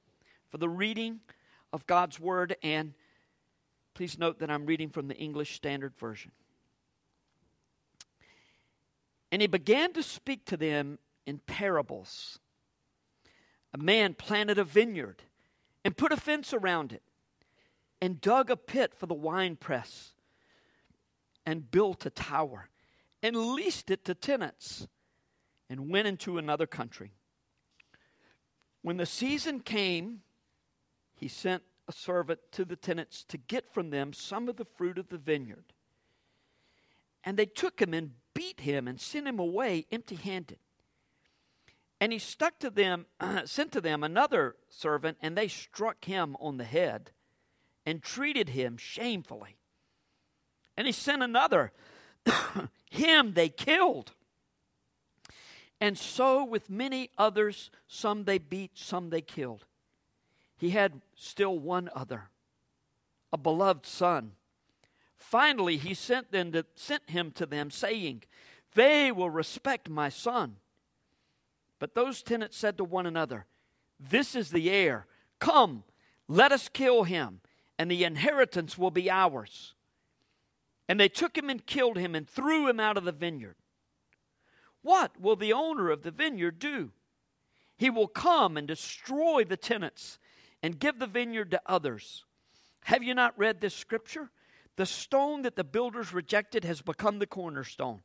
for 0.54 0.60
the 0.60 0.70
reading 0.70 1.20
of 1.74 1.88
God's 1.88 2.20
Word, 2.20 2.56
and 2.62 2.94
please 3.96 4.20
note 4.20 4.38
that 4.38 4.52
I'm 4.52 4.68
reading 4.68 4.90
from 4.90 5.08
the 5.08 5.16
English 5.16 5.56
Standard 5.56 5.98
Version. 5.98 6.30
And 9.32 9.42
he 9.42 9.48
began 9.48 9.94
to 9.94 10.04
speak 10.04 10.46
to 10.46 10.56
them 10.56 11.00
in 11.26 11.40
parables. 11.40 12.38
A 13.74 13.80
man 13.80 14.14
planted 14.14 14.60
a 14.60 14.64
vineyard 14.64 15.24
and 15.84 15.98
put 15.98 16.12
a 16.12 16.18
fence 16.18 16.54
around 16.54 16.94
it, 16.94 17.02
and 18.00 18.22
dug 18.22 18.52
a 18.52 18.56
pit 18.56 18.94
for 18.94 19.08
the 19.08 19.16
winepress, 19.16 20.14
and 21.48 21.72
built 21.72 22.06
a 22.06 22.12
tower, 22.12 22.70
and 23.24 23.36
leased 23.56 23.90
it 23.90 24.06
to 24.06 24.14
tenants, 24.14 24.88
and 25.70 25.90
went 25.90 26.08
into 26.08 26.38
another 26.38 26.68
country. 26.68 27.14
When 28.82 28.98
the 28.98 29.06
season 29.06 29.62
came, 29.62 30.20
he 31.16 31.30
sent 31.30 31.64
a 31.88 31.94
servant 31.94 32.42
to 32.52 32.66
the 32.66 32.76
tenants 32.76 33.24
to 33.30 33.38
get 33.38 33.74
from 33.74 33.90
them 33.90 34.12
some 34.12 34.50
of 34.50 34.58
the 34.58 34.66
fruit 34.66 34.98
of 34.98 35.08
the 35.08 35.18
vineyard. 35.18 35.74
And 37.24 37.38
they 37.38 37.46
took 37.46 37.82
him 37.82 37.94
and 37.94 38.12
beat 38.34 38.60
him 38.60 38.88
and 38.88 39.00
sent 39.00 39.28
him 39.28 39.40
away 39.40 39.86
empty 39.90 40.16
handed. 40.16 40.60
And 42.02 42.12
he 42.12 42.20
stuck 42.20 42.60
to 42.60 42.70
them, 42.70 43.06
sent 43.46 43.72
to 43.72 43.82
them 43.82 44.04
another 44.04 44.58
servant, 44.68 45.18
and 45.22 45.38
they 45.38 45.48
struck 45.48 46.04
him 46.04 46.36
on 46.42 46.58
the 46.58 46.66
head 46.66 47.12
and 47.86 48.04
treated 48.04 48.50
him 48.50 48.76
shamefully. 48.76 49.58
And 50.76 50.86
he 50.88 50.92
sent 50.92 51.24
another. 51.24 51.72
him 52.90 53.34
they 53.34 53.50
killed. 53.50 54.12
And 55.82 55.98
so 55.98 56.44
with 56.44 56.70
many 56.70 57.10
others, 57.18 57.70
some 57.88 58.24
they 58.24 58.38
beat, 58.38 58.72
some 58.76 59.10
they 59.10 59.22
killed 59.22 59.66
he 60.64 60.70
had 60.70 61.02
still 61.14 61.60
one 61.60 61.90
other, 61.94 62.30
a 63.34 63.38
beloved 63.38 63.86
son. 63.86 64.32
Finally, 65.18 65.76
he 65.76 65.94
sent, 65.94 66.32
them 66.32 66.54
to, 66.54 66.66
sent 66.74 67.10
him 67.10 67.32
to 67.32 67.46
them, 67.46 67.70
saying, 67.70 68.24
They 68.74 69.12
will 69.12 69.30
respect 69.30 69.90
my 69.90 70.08
son. 70.08 70.56
But 71.80 71.96
those 71.96 72.24
tenants 72.24 72.56
said 72.56 72.78
to 72.78 72.86
one 72.86 73.06
another, 73.06 73.46
This 74.00 74.36
is 74.36 74.52
the 74.52 74.70
heir. 74.70 75.06
Come, 75.40 75.84
let 76.30 76.54
us 76.54 76.70
kill 76.70 77.04
him, 77.04 77.42
and 77.78 77.92
the 77.92 78.06
inheritance 78.06 78.78
will 78.78 78.92
be 78.92 79.12
ours. 79.12 79.74
And 80.88 81.00
they 81.00 81.10
took 81.10 81.38
him 81.38 81.50
and 81.50 81.66
killed 81.66 81.98
him 81.98 82.16
and 82.16 82.28
threw 82.28 82.68
him 82.68 82.80
out 82.80 82.98
of 82.98 83.06
the 83.06 83.12
vineyard. 83.12 83.56
What 84.82 85.20
will 85.20 85.36
the 85.36 85.54
owner 85.54 85.90
of 85.90 86.04
the 86.04 86.12
vineyard 86.12 86.60
do? 86.60 86.92
He 87.78 87.90
will 87.90 88.08
come 88.08 88.58
and 88.58 88.68
destroy 88.68 89.44
the 89.44 89.58
tenants 89.58 90.20
and 90.62 90.80
give 90.80 91.00
the 91.00 91.08
vineyard 91.08 91.52
to 91.52 91.62
others. 91.66 92.26
Have 92.86 93.04
you 93.04 93.14
not 93.14 93.38
read 93.38 93.62
this 93.62 93.74
scripture? 93.74 94.30
The 94.76 94.86
stone 94.86 95.44
that 95.44 95.56
the 95.56 95.64
builders 95.64 96.14
rejected 96.14 96.64
has 96.66 96.82
become 96.82 97.20
the 97.20 97.28
cornerstone. 97.28 98.02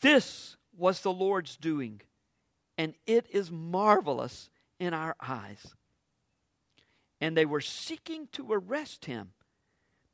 This 0.00 0.56
was 0.76 1.00
the 1.00 1.12
Lord's 1.12 1.56
doing, 1.56 2.00
and 2.78 2.94
it 3.06 3.26
is 3.30 3.50
marvelous 3.50 4.50
in 4.78 4.94
our 4.94 5.16
eyes. 5.20 5.74
And 7.20 7.36
they 7.36 7.44
were 7.44 7.60
seeking 7.60 8.28
to 8.32 8.52
arrest 8.52 9.04
him, 9.04 9.32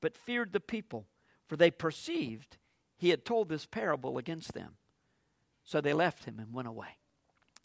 but 0.00 0.16
feared 0.16 0.52
the 0.52 0.60
people, 0.60 1.06
for 1.46 1.56
they 1.56 1.70
perceived 1.70 2.58
he 2.96 3.10
had 3.10 3.24
told 3.24 3.48
this 3.48 3.66
parable 3.66 4.18
against 4.18 4.52
them. 4.54 4.76
So 5.64 5.80
they 5.80 5.92
left 5.92 6.24
him 6.24 6.38
and 6.38 6.52
went 6.52 6.68
away. 6.68 6.98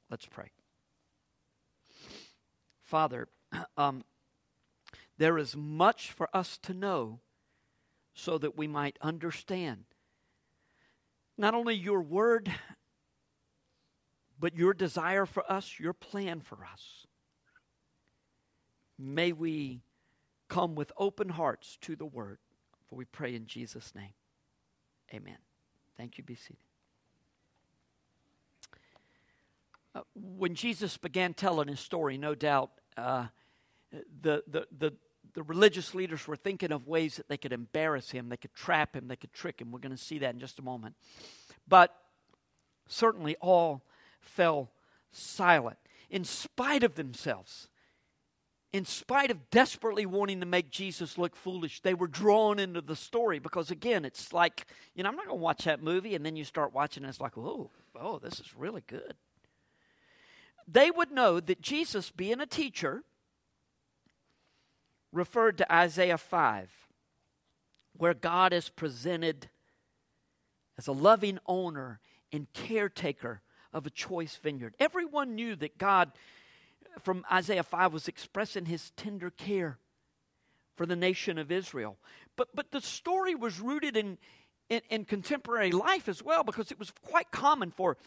Let's 0.09 0.25
pray. 0.25 0.51
Father, 2.81 3.27
um, 3.77 4.03
there 5.17 5.37
is 5.37 5.55
much 5.55 6.11
for 6.11 6.27
us 6.33 6.57
to 6.63 6.73
know 6.73 7.19
so 8.13 8.37
that 8.37 8.57
we 8.57 8.67
might 8.67 8.97
understand 9.01 9.85
not 11.37 11.53
only 11.53 11.73
your 11.73 12.01
word, 12.01 12.51
but 14.39 14.55
your 14.55 14.73
desire 14.73 15.25
for 15.25 15.49
us, 15.49 15.79
your 15.79 15.93
plan 15.93 16.41
for 16.41 16.65
us. 16.65 17.07
May 18.97 19.31
we 19.31 19.81
come 20.51 20.75
with 20.75 20.91
open 20.97 21.29
hearts 21.29 21.77
to 21.79 21.95
the 21.95 22.05
word, 22.05 22.37
for 22.89 22.97
we 22.97 23.05
pray 23.05 23.33
in 23.35 23.45
Jesus' 23.45 23.95
name. 23.95 24.13
Amen. 25.13 25.37
Thank 25.95 26.17
you. 26.17 26.25
Be 26.25 26.35
seated. 26.35 26.57
Uh, 29.95 30.01
when 30.13 30.53
Jesus 30.53 30.97
began 30.97 31.33
telling 31.33 31.69
his 31.69 31.79
story, 31.79 32.17
no 32.17 32.35
doubt 32.35 32.71
uh, 32.97 33.27
the, 34.21 34.43
the, 34.45 34.67
the, 34.77 34.93
the 35.33 35.43
religious 35.43 35.95
leaders 35.95 36.27
were 36.27 36.35
thinking 36.35 36.73
of 36.73 36.85
ways 36.85 37.15
that 37.15 37.29
they 37.29 37.37
could 37.37 37.53
embarrass 37.53 38.11
him, 38.11 38.27
they 38.27 38.35
could 38.35 38.53
trap 38.53 38.93
him, 38.93 39.07
they 39.07 39.15
could 39.15 39.31
trick 39.31 39.61
him. 39.61 39.71
We're 39.71 39.79
going 39.79 39.95
to 39.95 40.01
see 40.01 40.19
that 40.19 40.33
in 40.33 40.39
just 40.41 40.59
a 40.59 40.63
moment. 40.63 40.95
But 41.65 41.95
certainly 42.89 43.37
all 43.39 43.83
fell 44.19 44.69
silent 45.13 45.77
in 46.09 46.25
spite 46.25 46.83
of 46.83 46.95
themselves. 46.95 47.69
In 48.73 48.85
spite 48.85 49.31
of 49.31 49.49
desperately 49.49 50.05
wanting 50.05 50.39
to 50.39 50.45
make 50.45 50.69
Jesus 50.69 51.17
look 51.17 51.35
foolish, 51.35 51.81
they 51.81 51.93
were 51.93 52.07
drawn 52.07 52.57
into 52.57 52.79
the 52.79 52.95
story 52.95 53.37
because, 53.37 53.69
again, 53.69 54.05
it's 54.05 54.31
like, 54.31 54.65
you 54.95 55.03
know, 55.03 55.09
I'm 55.09 55.15
not 55.17 55.27
going 55.27 55.37
to 55.37 55.43
watch 55.43 55.65
that 55.65 55.83
movie, 55.83 56.15
and 56.15 56.25
then 56.25 56.37
you 56.37 56.45
start 56.45 56.73
watching, 56.73 57.03
and 57.03 57.09
it's 57.09 57.19
like, 57.19 57.37
oh, 57.37 57.69
oh, 57.99 58.19
this 58.19 58.39
is 58.39 58.55
really 58.55 58.83
good. 58.87 59.13
They 60.67 60.89
would 60.89 61.11
know 61.11 61.41
that 61.41 61.61
Jesus, 61.61 62.11
being 62.11 62.39
a 62.39 62.45
teacher, 62.45 63.03
referred 65.11 65.57
to 65.57 65.73
Isaiah 65.73 66.17
5, 66.17 66.71
where 67.97 68.13
God 68.13 68.53
is 68.53 68.69
presented 68.69 69.49
as 70.77 70.87
a 70.87 70.93
loving 70.93 71.39
owner 71.45 71.99
and 72.31 72.47
caretaker 72.53 73.41
of 73.73 73.85
a 73.85 73.89
choice 73.89 74.37
vineyard. 74.41 74.75
Everyone 74.79 75.35
knew 75.35 75.55
that 75.57 75.77
God, 75.77 76.11
from 77.01 77.25
Isaiah 77.31 77.63
5, 77.63 77.93
was 77.93 78.07
expressing 78.07 78.65
his 78.65 78.91
tender 78.91 79.29
care 79.29 79.77
for 80.75 80.85
the 80.85 80.95
nation 80.95 81.37
of 81.37 81.51
Israel. 81.51 81.97
But, 82.35 82.49
but 82.55 82.71
the 82.71 82.81
story 82.81 83.35
was 83.35 83.59
rooted 83.59 83.97
in, 83.97 84.17
in, 84.69 84.81
in 84.89 85.05
contemporary 85.05 85.71
life 85.71 86.07
as 86.07 86.23
well 86.23 86.43
because 86.43 86.71
it 86.71 86.79
was 86.79 86.91
quite 87.03 87.31
common 87.31 87.71
for 87.71 87.97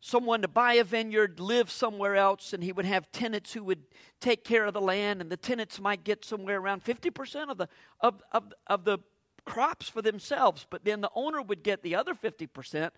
someone 0.00 0.42
to 0.42 0.48
buy 0.48 0.74
a 0.74 0.84
vineyard, 0.84 1.40
live 1.40 1.70
somewhere 1.70 2.14
else, 2.14 2.52
and 2.52 2.62
he 2.62 2.72
would 2.72 2.84
have 2.84 3.10
tenants 3.10 3.52
who 3.54 3.64
would 3.64 3.82
take 4.20 4.44
care 4.44 4.66
of 4.66 4.74
the 4.74 4.80
land, 4.80 5.20
and 5.20 5.30
the 5.30 5.36
tenants 5.36 5.80
might 5.80 6.04
get 6.04 6.24
somewhere 6.24 6.58
around 6.58 6.84
50% 6.84 7.50
of 7.50 7.58
the, 7.58 7.68
of, 8.00 8.22
of, 8.32 8.52
of 8.66 8.84
the 8.84 8.98
crops 9.44 9.88
for 9.88 10.02
themselves, 10.02 10.66
but 10.68 10.84
then 10.84 11.00
the 11.00 11.10
owner 11.14 11.40
would 11.40 11.62
get 11.62 11.82
the 11.82 11.94
other 11.94 12.14
50% 12.14 12.90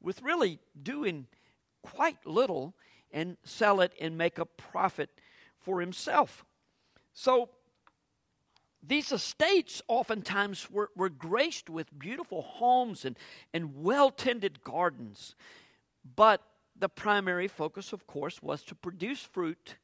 with 0.00 0.22
really 0.22 0.58
doing 0.80 1.26
quite 1.82 2.24
little 2.24 2.74
and 3.14 3.36
sell 3.44 3.80
it 3.80 3.92
and 4.00 4.18
make 4.18 4.38
a 4.38 4.44
profit 4.44 5.08
for 5.60 5.80
himself. 5.80 6.44
So 7.14 7.48
these 8.82 9.12
estates 9.12 9.80
oftentimes 9.88 10.70
were, 10.70 10.90
were 10.94 11.08
graced 11.08 11.70
with 11.70 11.96
beautiful 11.98 12.42
homes 12.42 13.04
and, 13.04 13.16
and 13.54 13.82
well 13.82 14.10
tended 14.10 14.62
gardens. 14.62 15.36
But 16.16 16.42
the 16.76 16.88
primary 16.88 17.48
focus, 17.48 17.92
of 17.92 18.06
course, 18.06 18.42
was 18.42 18.62
to 18.64 18.74
produce 18.74 19.20
fruit. 19.20 19.76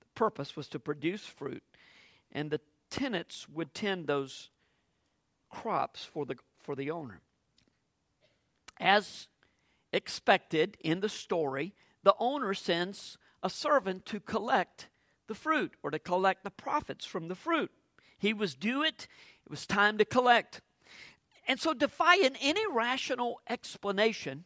The 0.00 0.06
purpose 0.14 0.56
was 0.56 0.68
to 0.68 0.80
produce 0.80 1.24
fruit. 1.24 1.62
And 2.32 2.50
the 2.50 2.60
tenants 2.90 3.48
would 3.48 3.72
tend 3.72 4.08
those 4.08 4.50
crops 5.48 6.04
for 6.04 6.26
the, 6.26 6.36
for 6.58 6.74
the 6.74 6.90
owner. 6.90 7.20
As 8.80 9.28
expected 9.92 10.76
in 10.80 11.00
the 11.00 11.08
story, 11.08 11.72
the 12.02 12.14
owner 12.18 12.54
sends 12.54 13.18
a 13.42 13.50
servant 13.50 14.06
to 14.06 14.20
collect 14.20 14.88
the 15.26 15.34
fruit 15.34 15.72
or 15.82 15.90
to 15.90 15.98
collect 15.98 16.44
the 16.44 16.50
profits 16.50 17.04
from 17.04 17.28
the 17.28 17.34
fruit. 17.34 17.70
He 18.18 18.32
was 18.32 18.54
due 18.54 18.82
it, 18.82 19.06
it 19.44 19.50
was 19.50 19.66
time 19.66 19.98
to 19.98 20.04
collect. 20.04 20.60
And 21.46 21.60
so, 21.60 21.72
defying 21.72 22.36
any 22.40 22.66
rational 22.70 23.40
explanation, 23.48 24.44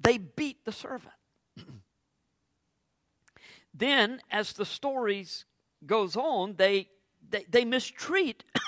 they 0.00 0.18
beat 0.18 0.64
the 0.64 0.72
servant. 0.72 1.14
then, 3.74 4.20
as 4.30 4.52
the 4.52 4.66
stories 4.66 5.44
goes 5.86 6.16
on, 6.16 6.56
they, 6.56 6.88
they, 7.28 7.46
they 7.48 7.64
mistreat 7.64 8.44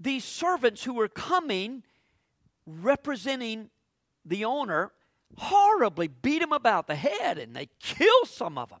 these 0.00 0.24
servants 0.24 0.84
who 0.84 0.94
were 0.94 1.08
coming 1.08 1.82
representing 2.66 3.70
the 4.24 4.44
owner 4.44 4.92
horribly 5.36 6.08
beat 6.08 6.42
him 6.42 6.52
about 6.52 6.86
the 6.86 6.94
head 6.94 7.38
and 7.38 7.54
they 7.54 7.68
kill 7.80 8.24
some 8.24 8.58
of 8.58 8.70
them. 8.70 8.80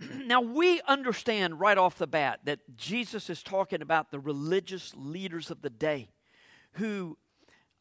Now, 0.26 0.40
we 0.40 0.80
understand 0.88 1.60
right 1.60 1.76
off 1.76 1.98
the 1.98 2.06
bat 2.06 2.40
that 2.44 2.60
Jesus 2.76 3.28
is 3.28 3.42
talking 3.42 3.82
about 3.82 4.10
the 4.10 4.18
religious 4.18 4.94
leaders 4.96 5.50
of 5.50 5.60
the 5.60 5.68
day 5.68 6.08
who 6.72 7.18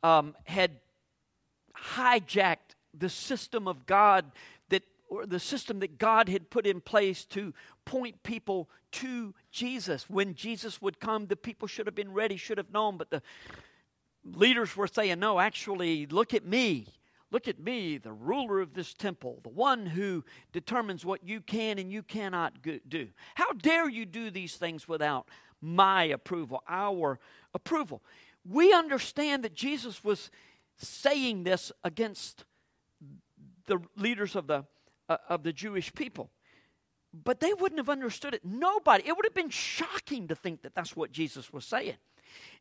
um, 0.03 0.35
had 0.43 0.79
hijacked 1.93 2.75
the 2.93 3.09
system 3.09 3.67
of 3.67 3.85
God 3.85 4.31
that, 4.69 4.83
or 5.09 5.25
the 5.25 5.39
system 5.39 5.79
that 5.79 5.97
God 5.97 6.27
had 6.27 6.49
put 6.49 6.65
in 6.65 6.81
place 6.81 7.23
to 7.25 7.53
point 7.85 8.21
people 8.23 8.69
to 8.91 9.33
Jesus. 9.51 10.09
When 10.09 10.33
Jesus 10.35 10.81
would 10.81 10.99
come, 10.99 11.27
the 11.27 11.35
people 11.35 11.67
should 11.67 11.87
have 11.87 11.95
been 11.95 12.13
ready, 12.13 12.35
should 12.37 12.57
have 12.57 12.71
known, 12.71 12.97
but 12.97 13.11
the 13.11 13.21
leaders 14.25 14.75
were 14.75 14.87
saying, 14.87 15.19
No, 15.19 15.39
actually, 15.39 16.05
look 16.07 16.33
at 16.33 16.45
me. 16.45 16.87
Look 17.31 17.47
at 17.47 17.59
me, 17.59 17.97
the 17.97 18.11
ruler 18.11 18.59
of 18.59 18.73
this 18.73 18.93
temple, 18.93 19.39
the 19.43 19.49
one 19.49 19.85
who 19.85 20.23
determines 20.51 21.05
what 21.05 21.23
you 21.23 21.41
can 21.41 21.77
and 21.77 21.91
you 21.91 22.01
cannot 22.01 22.55
do. 22.87 23.09
How 23.35 23.51
dare 23.53 23.87
you 23.87 24.05
do 24.05 24.31
these 24.31 24.55
things 24.55 24.87
without 24.87 25.27
my 25.61 26.05
approval, 26.05 26.63
our 26.67 27.19
approval? 27.53 28.01
We 28.49 28.73
understand 28.73 29.43
that 29.43 29.53
Jesus 29.53 30.03
was 30.03 30.31
saying 30.77 31.43
this 31.43 31.71
against 31.83 32.45
the 33.67 33.79
leaders 33.95 34.35
of 34.35 34.47
the, 34.47 34.65
uh, 35.07 35.17
of 35.27 35.43
the 35.43 35.53
Jewish 35.53 35.93
people. 35.93 36.31
But 37.13 37.39
they 37.39 37.53
wouldn't 37.53 37.79
have 37.79 37.89
understood 37.89 38.33
it. 38.33 38.43
Nobody, 38.43 39.07
it 39.07 39.15
would 39.15 39.25
have 39.25 39.35
been 39.35 39.49
shocking 39.49 40.27
to 40.27 40.35
think 40.35 40.63
that 40.63 40.73
that's 40.73 40.95
what 40.95 41.11
Jesus 41.11 41.53
was 41.53 41.65
saying. 41.65 41.97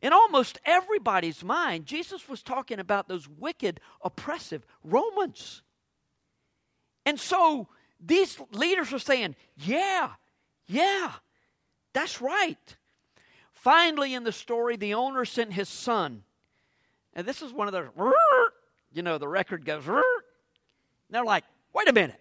In 0.01 0.13
almost 0.13 0.59
everybody's 0.65 1.43
mind, 1.43 1.85
Jesus 1.85 2.27
was 2.27 2.41
talking 2.41 2.79
about 2.79 3.07
those 3.07 3.27
wicked, 3.27 3.79
oppressive 4.03 4.65
Romans. 4.83 5.61
And 7.05 7.19
so 7.19 7.67
these 7.99 8.39
leaders 8.51 8.91
were 8.91 8.99
saying, 8.99 9.35
Yeah, 9.57 10.11
yeah, 10.67 11.13
that's 11.93 12.21
right. 12.21 12.77
Finally, 13.51 14.13
in 14.13 14.23
the 14.23 14.31
story, 14.31 14.77
the 14.77 14.93
owner 14.93 15.25
sent 15.25 15.51
his 15.51 15.67
son. 15.67 16.23
And 17.13 17.27
this 17.27 17.41
is 17.41 17.51
one 17.51 17.67
of 17.67 17.73
those, 17.73 17.89
you 18.93 19.01
know, 19.01 19.17
the 19.17 19.27
record 19.27 19.65
goes, 19.65 19.83
they're 21.09 21.25
like, 21.25 21.43
wait 21.73 21.89
a 21.89 21.93
minute. 21.93 22.19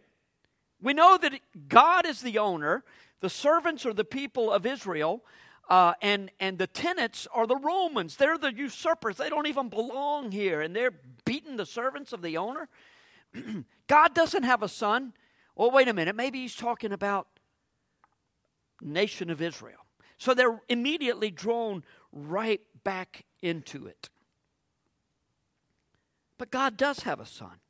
We 0.80 0.94
know 0.94 1.18
that 1.18 1.32
God 1.68 2.06
is 2.06 2.20
the 2.20 2.38
owner, 2.38 2.84
the 3.20 3.30
servants 3.30 3.84
are 3.84 3.92
the 3.92 4.04
people 4.04 4.50
of 4.50 4.64
Israel, 4.66 5.22
uh, 5.68 5.92
and, 6.00 6.30
and 6.40 6.58
the 6.58 6.66
tenants 6.66 7.26
are 7.32 7.46
the 7.46 7.56
Romans. 7.56 8.16
They're 8.16 8.38
the 8.38 8.52
usurpers. 8.52 9.18
They 9.18 9.28
don't 9.28 9.46
even 9.46 9.68
belong 9.68 10.32
here. 10.32 10.62
And 10.62 10.74
they're 10.74 10.94
beating 11.24 11.56
the 11.56 11.66
servants 11.66 12.12
of 12.12 12.22
the 12.22 12.38
owner. 12.38 12.68
God 13.86 14.14
doesn't 14.14 14.44
have 14.44 14.62
a 14.62 14.68
son. 14.68 15.12
Well, 15.54 15.70
wait 15.70 15.88
a 15.88 15.92
minute. 15.92 16.16
Maybe 16.16 16.40
he's 16.40 16.56
talking 16.56 16.92
about 16.92 17.26
nation 18.80 19.28
of 19.28 19.42
Israel. 19.42 19.84
So 20.16 20.32
they're 20.32 20.60
immediately 20.68 21.30
drawn 21.30 21.84
right 22.12 22.60
back 22.82 23.24
into 23.42 23.86
it. 23.86 24.08
But 26.38 26.50
God 26.50 26.76
does 26.76 27.00
have 27.00 27.20
a 27.20 27.26
son. 27.26 27.60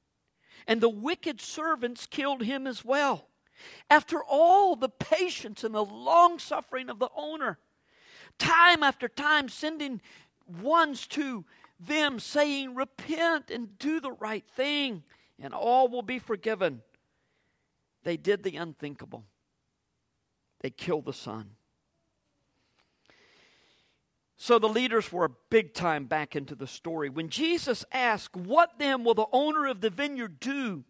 And 0.66 0.80
the 0.80 0.88
wicked 0.88 1.40
servants 1.40 2.06
killed 2.06 2.42
him 2.42 2.66
as 2.66 2.84
well. 2.84 3.28
After 3.90 4.22
all 4.22 4.76
the 4.76 4.88
patience 4.88 5.64
and 5.64 5.74
the 5.74 5.84
long 5.84 6.38
suffering 6.38 6.88
of 6.88 6.98
the 6.98 7.08
owner, 7.16 7.58
time 8.38 8.82
after 8.82 9.08
time 9.08 9.48
sending 9.48 10.00
ones 10.62 11.06
to 11.08 11.44
them 11.80 12.18
saying, 12.18 12.74
Repent 12.74 13.50
and 13.50 13.78
do 13.78 14.00
the 14.00 14.12
right 14.12 14.44
thing, 14.56 15.02
and 15.40 15.54
all 15.54 15.88
will 15.88 16.02
be 16.02 16.18
forgiven. 16.18 16.82
They 18.04 18.16
did 18.16 18.42
the 18.42 18.56
unthinkable, 18.56 19.24
they 20.60 20.70
killed 20.70 21.04
the 21.04 21.12
son. 21.12 21.50
So 24.40 24.60
the 24.60 24.68
leaders 24.68 25.10
were 25.10 25.32
big 25.50 25.74
time 25.74 26.04
back 26.04 26.36
into 26.36 26.54
the 26.54 26.68
story. 26.68 27.10
When 27.10 27.28
Jesus 27.28 27.84
asked, 27.90 28.36
What 28.36 28.78
then 28.78 29.02
will 29.02 29.14
the 29.14 29.26
owner 29.32 29.66
of 29.66 29.80
the 29.80 29.90
vineyard 29.90 30.38
do? 30.38 30.84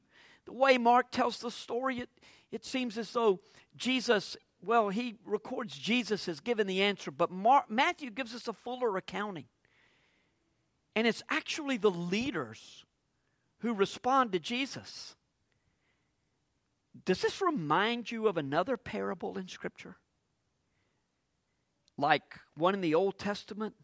The 0.44 0.52
way 0.52 0.76
Mark 0.76 1.10
tells 1.10 1.38
the 1.38 1.50
story, 1.50 2.00
it, 2.00 2.10
it 2.52 2.64
seems 2.64 2.98
as 2.98 3.10
though 3.12 3.40
Jesus 3.74 4.36
well, 4.62 4.88
he 4.88 5.16
records 5.24 5.78
Jesus 5.78 6.26
has 6.26 6.40
given 6.40 6.66
the 6.66 6.82
answer, 6.82 7.10
but 7.10 7.30
Matthew 7.68 8.10
gives 8.10 8.34
us 8.34 8.48
a 8.48 8.52
fuller 8.52 8.96
accounting. 8.96 9.46
And 10.96 11.06
it's 11.06 11.22
actually 11.30 11.76
the 11.76 11.90
leaders 11.90 12.84
who 13.60 13.72
respond 13.72 14.32
to 14.32 14.40
Jesus. 14.40 15.14
Does 17.04 17.22
this 17.22 17.40
remind 17.40 18.10
you 18.10 18.26
of 18.26 18.36
another 18.36 18.76
parable 18.76 19.38
in 19.38 19.46
Scripture? 19.46 19.96
Like 21.96 22.38
one 22.56 22.74
in 22.74 22.80
the 22.80 22.94
Old 22.94 23.18
Testament 23.18 23.74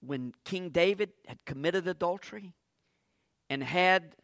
when 0.00 0.32
King 0.44 0.70
David 0.70 1.10
had 1.26 1.44
committed 1.44 1.86
adultery 1.86 2.54
and 3.50 3.62
had 3.62 4.16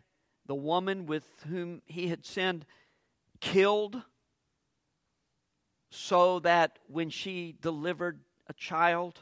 the 0.47 0.55
woman 0.55 1.07
with 1.07 1.25
whom 1.49 1.83
he 1.87 2.09
had 2.09 2.25
sinned 2.25 2.67
killed 3.41 4.03
so 5.95 6.41
that 6.41 6.79
when 6.89 7.09
she 7.09 7.55
delivered 7.61 8.21
a 8.49 8.53
child, 8.53 9.21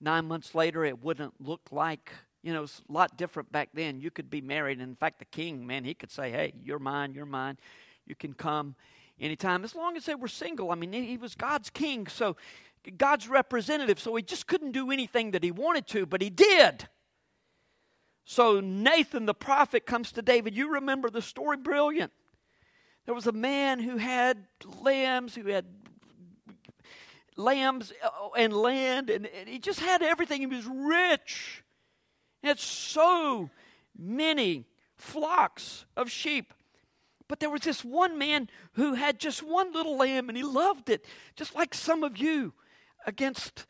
nine 0.00 0.26
months 0.26 0.54
later, 0.54 0.84
it 0.84 1.02
wouldn't 1.02 1.34
look 1.40 1.62
like 1.70 2.12
You 2.42 2.54
know, 2.54 2.62
it's 2.62 2.80
a 2.88 2.92
lot 2.92 3.18
different 3.18 3.52
back 3.52 3.68
then. 3.74 4.00
You 4.00 4.10
could 4.10 4.30
be 4.30 4.40
married, 4.40 4.78
and 4.78 4.88
in 4.88 4.96
fact, 4.96 5.18
the 5.18 5.26
king, 5.26 5.66
man, 5.66 5.84
he 5.84 5.92
could 5.92 6.10
say, 6.10 6.30
Hey, 6.30 6.54
you're 6.64 6.78
mine, 6.78 7.12
you're 7.12 7.26
mine. 7.26 7.58
You 8.06 8.14
can 8.14 8.32
come 8.32 8.76
anytime, 9.20 9.62
as 9.62 9.74
long 9.74 9.96
as 9.96 10.06
they 10.06 10.14
were 10.14 10.28
single. 10.28 10.70
I 10.70 10.74
mean, 10.74 10.92
he 10.92 11.18
was 11.18 11.34
God's 11.34 11.68
king, 11.68 12.06
so 12.06 12.36
God's 12.96 13.28
representative, 13.28 14.00
so 14.00 14.16
he 14.16 14.22
just 14.22 14.46
couldn't 14.46 14.72
do 14.72 14.90
anything 14.90 15.32
that 15.32 15.44
he 15.44 15.50
wanted 15.50 15.86
to, 15.88 16.06
but 16.06 16.22
he 16.22 16.30
did. 16.30 16.88
So 18.24 18.60
Nathan 18.60 19.26
the 19.26 19.34
prophet 19.34 19.84
comes 19.84 20.12
to 20.12 20.22
David. 20.22 20.56
You 20.56 20.72
remember 20.74 21.10
the 21.10 21.20
story? 21.22 21.58
Brilliant. 21.58 22.12
There 23.04 23.14
was 23.14 23.26
a 23.26 23.32
man 23.32 23.80
who 23.80 23.96
had 23.96 24.46
lambs, 24.80 25.34
who 25.34 25.48
had 25.48 25.66
lambs 27.40 27.92
uh, 28.04 28.28
and 28.36 28.52
land, 28.52 29.10
and, 29.10 29.28
he 29.46 29.58
just 29.58 29.80
had 29.80 30.02
everything. 30.02 30.40
He 30.40 30.46
was 30.46 30.66
rich. 30.66 31.64
He 32.42 32.48
had 32.48 32.58
so 32.58 33.50
many 33.98 34.66
flocks 34.96 35.84
of 35.96 36.10
sheep. 36.10 36.52
But 37.28 37.40
there 37.40 37.50
was 37.50 37.62
this 37.62 37.84
one 37.84 38.18
man 38.18 38.48
who 38.72 38.94
had 38.94 39.20
just 39.20 39.42
one 39.42 39.72
little 39.72 39.96
lamb 39.96 40.28
and 40.28 40.36
he 40.36 40.42
loved 40.42 40.90
it, 40.90 41.04
just 41.36 41.54
like 41.54 41.74
some 41.74 42.02
of 42.02 42.18
you 42.18 42.52
against 43.06 43.66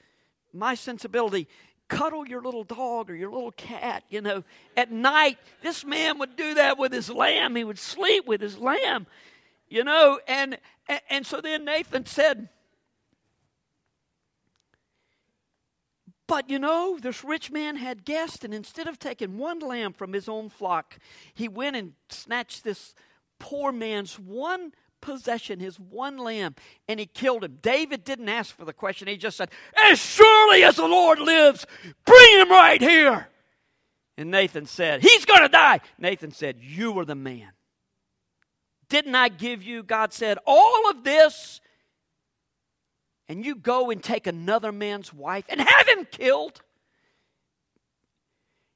my 0.52 0.74
sensibility. 0.74 1.46
Cuddle 1.88 2.26
your 2.26 2.40
little 2.40 2.64
dog 2.64 3.10
or 3.10 3.14
your 3.14 3.30
little 3.30 3.52
cat, 3.52 4.04
you 4.08 4.20
know. 4.20 4.44
At 4.76 4.90
night, 4.90 5.38
this 5.62 5.84
man 5.84 6.18
would 6.20 6.36
do 6.36 6.54
that 6.54 6.78
with 6.78 6.92
his 6.92 7.10
lamb. 7.10 7.56
He 7.56 7.64
would 7.64 7.78
sleep 7.78 8.26
with 8.26 8.40
his 8.40 8.56
lamb, 8.56 9.06
you 9.68 9.84
know. 9.84 10.20
And, 10.26 10.56
and 11.10 11.26
so 11.26 11.40
then 11.40 11.64
Nathan 11.64 12.06
said, 12.06 12.48
But 16.30 16.48
you 16.48 16.60
know, 16.60 16.96
this 16.96 17.24
rich 17.24 17.50
man 17.50 17.74
had 17.74 18.04
guests, 18.04 18.44
and 18.44 18.54
instead 18.54 18.86
of 18.86 19.00
taking 19.00 19.36
one 19.36 19.58
lamb 19.58 19.92
from 19.92 20.12
his 20.12 20.28
own 20.28 20.48
flock, 20.48 20.96
he 21.34 21.48
went 21.48 21.74
and 21.74 21.94
snatched 22.08 22.62
this 22.62 22.94
poor 23.40 23.72
man's 23.72 24.16
one 24.16 24.72
possession, 25.00 25.58
his 25.58 25.80
one 25.80 26.18
lamb, 26.18 26.54
and 26.86 27.00
he 27.00 27.06
killed 27.06 27.42
him. 27.42 27.58
David 27.60 28.04
didn't 28.04 28.28
ask 28.28 28.56
for 28.56 28.64
the 28.64 28.72
question. 28.72 29.08
He 29.08 29.16
just 29.16 29.38
said, 29.38 29.50
As 29.86 29.98
surely 29.98 30.62
as 30.62 30.76
the 30.76 30.86
Lord 30.86 31.18
lives, 31.18 31.66
bring 32.04 32.40
him 32.40 32.50
right 32.52 32.80
here. 32.80 33.26
And 34.16 34.30
Nathan 34.30 34.66
said, 34.66 35.02
He's 35.02 35.24
going 35.24 35.42
to 35.42 35.48
die. 35.48 35.80
Nathan 35.98 36.30
said, 36.30 36.58
You 36.60 36.96
are 37.00 37.04
the 37.04 37.16
man. 37.16 37.50
Didn't 38.88 39.16
I 39.16 39.30
give 39.30 39.64
you, 39.64 39.82
God 39.82 40.12
said, 40.12 40.38
all 40.46 40.90
of 40.90 41.02
this 41.02 41.60
and 43.30 43.46
you 43.46 43.54
go 43.54 43.92
and 43.92 44.02
take 44.02 44.26
another 44.26 44.72
man's 44.72 45.14
wife 45.14 45.44
and 45.48 45.60
have 45.60 45.86
him 45.86 46.04
killed. 46.10 46.62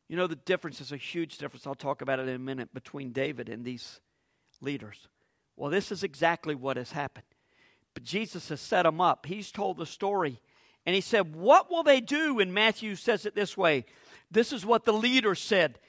You 0.08 0.16
know, 0.16 0.28
the 0.28 0.36
difference 0.36 0.80
is 0.80 0.92
a 0.92 0.96
huge 0.96 1.38
difference. 1.38 1.66
I'll 1.66 1.74
talk 1.74 2.02
about 2.02 2.20
it 2.20 2.28
in 2.28 2.36
a 2.36 2.38
minute 2.38 2.72
between 2.72 3.10
David 3.10 3.48
and 3.48 3.64
these 3.64 3.98
leaders. 4.60 5.08
Well, 5.56 5.72
this 5.72 5.90
is 5.90 6.04
exactly 6.04 6.54
what 6.54 6.76
has 6.76 6.92
happened. 6.92 7.26
But 7.94 8.04
Jesus 8.04 8.48
has 8.50 8.60
set 8.60 8.84
them 8.84 9.00
up. 9.00 9.26
He's 9.26 9.50
told 9.50 9.76
the 9.76 9.86
story. 9.86 10.40
And 10.86 10.94
he 10.94 11.00
said, 11.00 11.34
What 11.34 11.68
will 11.68 11.82
they 11.82 12.00
do? 12.00 12.38
And 12.38 12.54
Matthew 12.54 12.94
says 12.94 13.26
it 13.26 13.34
this 13.34 13.56
way 13.56 13.84
this 14.30 14.52
is 14.52 14.64
what 14.64 14.84
the 14.84 14.92
leader 14.92 15.34
said 15.34 15.80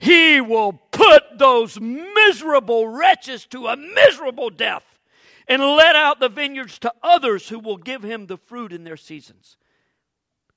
He 0.00 0.40
will 0.40 0.72
put 0.72 1.38
those 1.38 1.80
miserable 1.80 2.88
wretches 2.88 3.46
to 3.46 3.68
a 3.68 3.76
miserable 3.76 4.50
death 4.50 4.97
and 5.48 5.62
let 5.62 5.96
out 5.96 6.20
the 6.20 6.28
vineyards 6.28 6.78
to 6.80 6.92
others 7.02 7.48
who 7.48 7.58
will 7.58 7.78
give 7.78 8.02
him 8.02 8.26
the 8.26 8.36
fruit 8.36 8.72
in 8.72 8.84
their 8.84 8.96
seasons. 8.96 9.56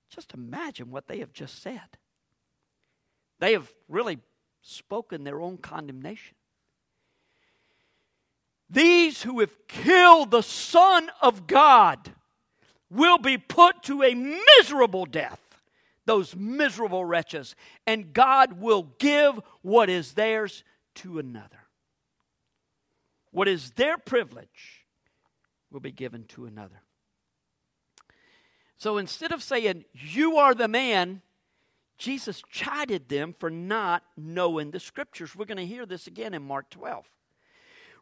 Just 0.10 0.34
imagine 0.34 0.92
what 0.92 1.08
they 1.08 1.20
have 1.20 1.32
just 1.32 1.62
said. 1.64 1.98
They 3.40 3.54
have 3.54 3.72
really 3.88 4.20
spoken 4.62 5.24
their 5.24 5.40
own 5.40 5.58
condemnation. 5.58 6.36
These 8.70 9.24
who 9.24 9.40
have 9.40 9.68
killed 9.68 10.32
the 10.32 10.44
Son 10.44 11.10
of 11.22 11.48
God 11.48 12.12
will 12.90 13.18
be 13.18 13.38
put 13.38 13.84
to 13.84 14.04
a 14.04 14.14
miserable 14.14 15.06
death, 15.06 15.40
those 16.06 16.36
miserable 16.36 17.06
wretches, 17.06 17.56
and 17.88 18.14
God 18.14 18.62
will 18.62 18.84
give 19.00 19.40
what 19.62 19.90
is 19.90 20.14
theirs 20.14 20.64
to 20.96 21.20
another. 21.20 21.68
What 23.32 23.48
is 23.48 23.72
their 23.72 23.98
privilege 23.98 24.81
will 25.72 25.80
be 25.80 25.92
given 25.92 26.26
to 26.26 26.46
another. 26.46 26.82
So 28.78 28.98
instead 28.98 29.32
of 29.32 29.44
saying, 29.44 29.86
You 29.94 30.38
are 30.38 30.54
the 30.54 30.68
man, 30.68 31.22
Jesus 31.98 32.42
chided 32.50 33.10
them 33.10 33.36
for 33.38 33.50
not 33.50 34.04
knowing 34.18 34.72
the 34.72 34.80
scriptures. 34.80 35.36
We're 35.36 35.46
going 35.46 35.58
to 35.58 35.66
hear 35.66 35.86
this 35.86 36.08
again 36.08 36.34
in 36.34 36.42
Mark 36.42 36.70
12. 36.72 37.06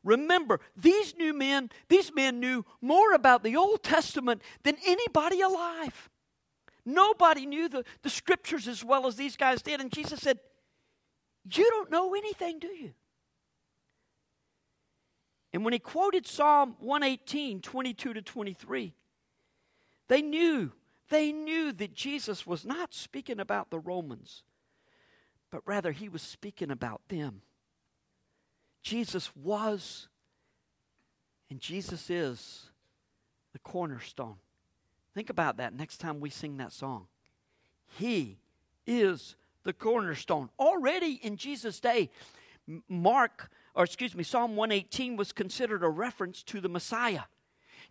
Remember, 0.03 0.61
these 0.77 1.15
new 1.17 1.33
men, 1.33 1.69
these 1.89 2.13
men 2.13 2.39
knew 2.39 2.63
more 2.81 3.13
about 3.13 3.43
the 3.43 3.57
Old 3.57 3.83
Testament 3.83 4.41
than 4.63 4.77
anybody 4.85 5.41
alive. 5.41 6.09
Nobody 6.85 7.45
knew 7.45 7.67
the, 7.67 7.83
the 8.01 8.09
scriptures 8.09 8.67
as 8.67 8.83
well 8.83 9.05
as 9.05 9.17
these 9.17 9.35
guys 9.35 9.61
did. 9.61 9.81
And 9.81 9.91
Jesus 9.91 10.21
said, 10.21 10.39
You 11.51 11.69
don't 11.69 11.91
know 11.91 12.13
anything, 12.15 12.59
do 12.59 12.67
you? 12.67 12.93
And 15.59 15.65
when 15.65 15.73
he 15.73 15.79
quoted 15.79 16.25
Psalm 16.25 16.77
118, 16.79 17.59
22 17.59 18.13
to 18.13 18.21
23, 18.21 18.93
they 20.07 20.21
knew, 20.21 20.71
they 21.09 21.33
knew 21.33 21.73
that 21.73 21.93
Jesus 21.93 22.47
was 22.47 22.63
not 22.63 22.93
speaking 22.93 23.41
about 23.41 23.69
the 23.69 23.77
Romans, 23.77 24.43
but 25.51 25.61
rather 25.65 25.91
he 25.91 26.07
was 26.07 26.21
speaking 26.21 26.71
about 26.71 27.01
them. 27.09 27.41
Jesus 28.83 29.35
was, 29.35 30.07
and 31.49 31.59
Jesus 31.59 32.09
is 32.09 32.69
the 33.51 33.59
cornerstone. 33.59 34.37
Think 35.13 35.29
about 35.29 35.57
that 35.57 35.73
next 35.73 35.97
time 35.97 36.21
we 36.21 36.29
sing 36.29 36.55
that 36.55 36.71
song. 36.71 37.07
He 37.97 38.37
is 38.87 39.35
the 39.65 39.73
cornerstone. 39.73 40.51
Already 40.57 41.19
in 41.21 41.35
Jesus' 41.35 41.81
day, 41.81 42.11
Mark 42.87 43.49
or 43.79 43.85
excuse 43.85 44.13
me, 44.13 44.25
Psalm 44.25 44.57
118 44.57 45.15
was 45.15 45.31
considered 45.31 45.83
a 45.83 45.87
reference 45.87 46.43
to 46.43 46.59
the 46.59 46.67
Messiah. 46.67 47.21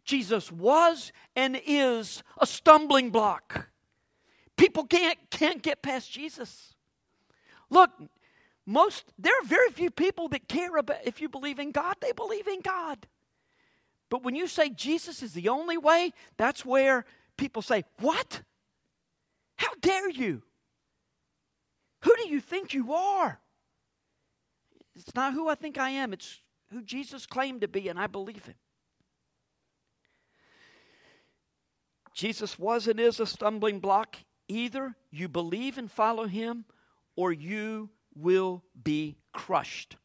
Jesus 0.04 0.52
was 0.52 1.12
and 1.34 1.58
is 1.66 2.22
a 2.38 2.46
stumbling 2.46 3.08
block. 3.08 3.70
People 4.58 4.84
can't, 4.84 5.18
can't 5.30 5.62
get 5.62 5.80
past 5.80 6.12
Jesus. 6.12 6.74
Look, 7.70 7.90
most 8.66 9.06
there 9.18 9.32
are 9.40 9.46
very 9.46 9.70
few 9.70 9.90
people 9.90 10.28
that 10.28 10.46
care 10.46 10.76
about 10.76 10.98
if 11.06 11.22
you 11.22 11.28
believe 11.30 11.58
in 11.58 11.70
God, 11.70 11.96
they 12.02 12.12
believe 12.12 12.48
in 12.48 12.60
God. 12.60 13.06
But 14.10 14.22
when 14.22 14.34
you 14.34 14.46
say 14.46 14.68
Jesus 14.68 15.22
is 15.22 15.32
the 15.32 15.48
only 15.48 15.78
way, 15.78 16.12
that's 16.36 16.66
where 16.66 17.06
people 17.38 17.62
say, 17.62 17.84
What? 18.00 18.42
How 19.56 19.72
dare 19.80 20.10
you? 20.10 20.42
Who 22.02 22.14
do 22.16 22.28
you 22.28 22.40
think 22.40 22.74
you 22.74 22.92
are? 22.92 23.40
It's 24.98 25.14
not 25.14 25.34
who 25.34 25.48
I 25.48 25.54
think 25.54 25.78
I 25.78 25.90
am, 25.90 26.12
it's 26.12 26.40
who 26.72 26.82
Jesus 26.82 27.26
claimed 27.26 27.60
to 27.62 27.68
be, 27.68 27.88
and 27.88 27.98
I 27.98 28.06
believe 28.06 28.44
him. 28.46 28.54
Jesus 32.14 32.58
was 32.58 32.88
and 32.88 32.98
is 32.98 33.20
a 33.20 33.26
stumbling 33.26 33.78
block. 33.78 34.16
Either 34.48 34.96
you 35.10 35.28
believe 35.28 35.78
and 35.78 35.90
follow 35.90 36.26
him, 36.26 36.64
or 37.16 37.32
you 37.32 37.90
will 38.14 38.64
be 38.82 39.16
crushed 39.32 39.96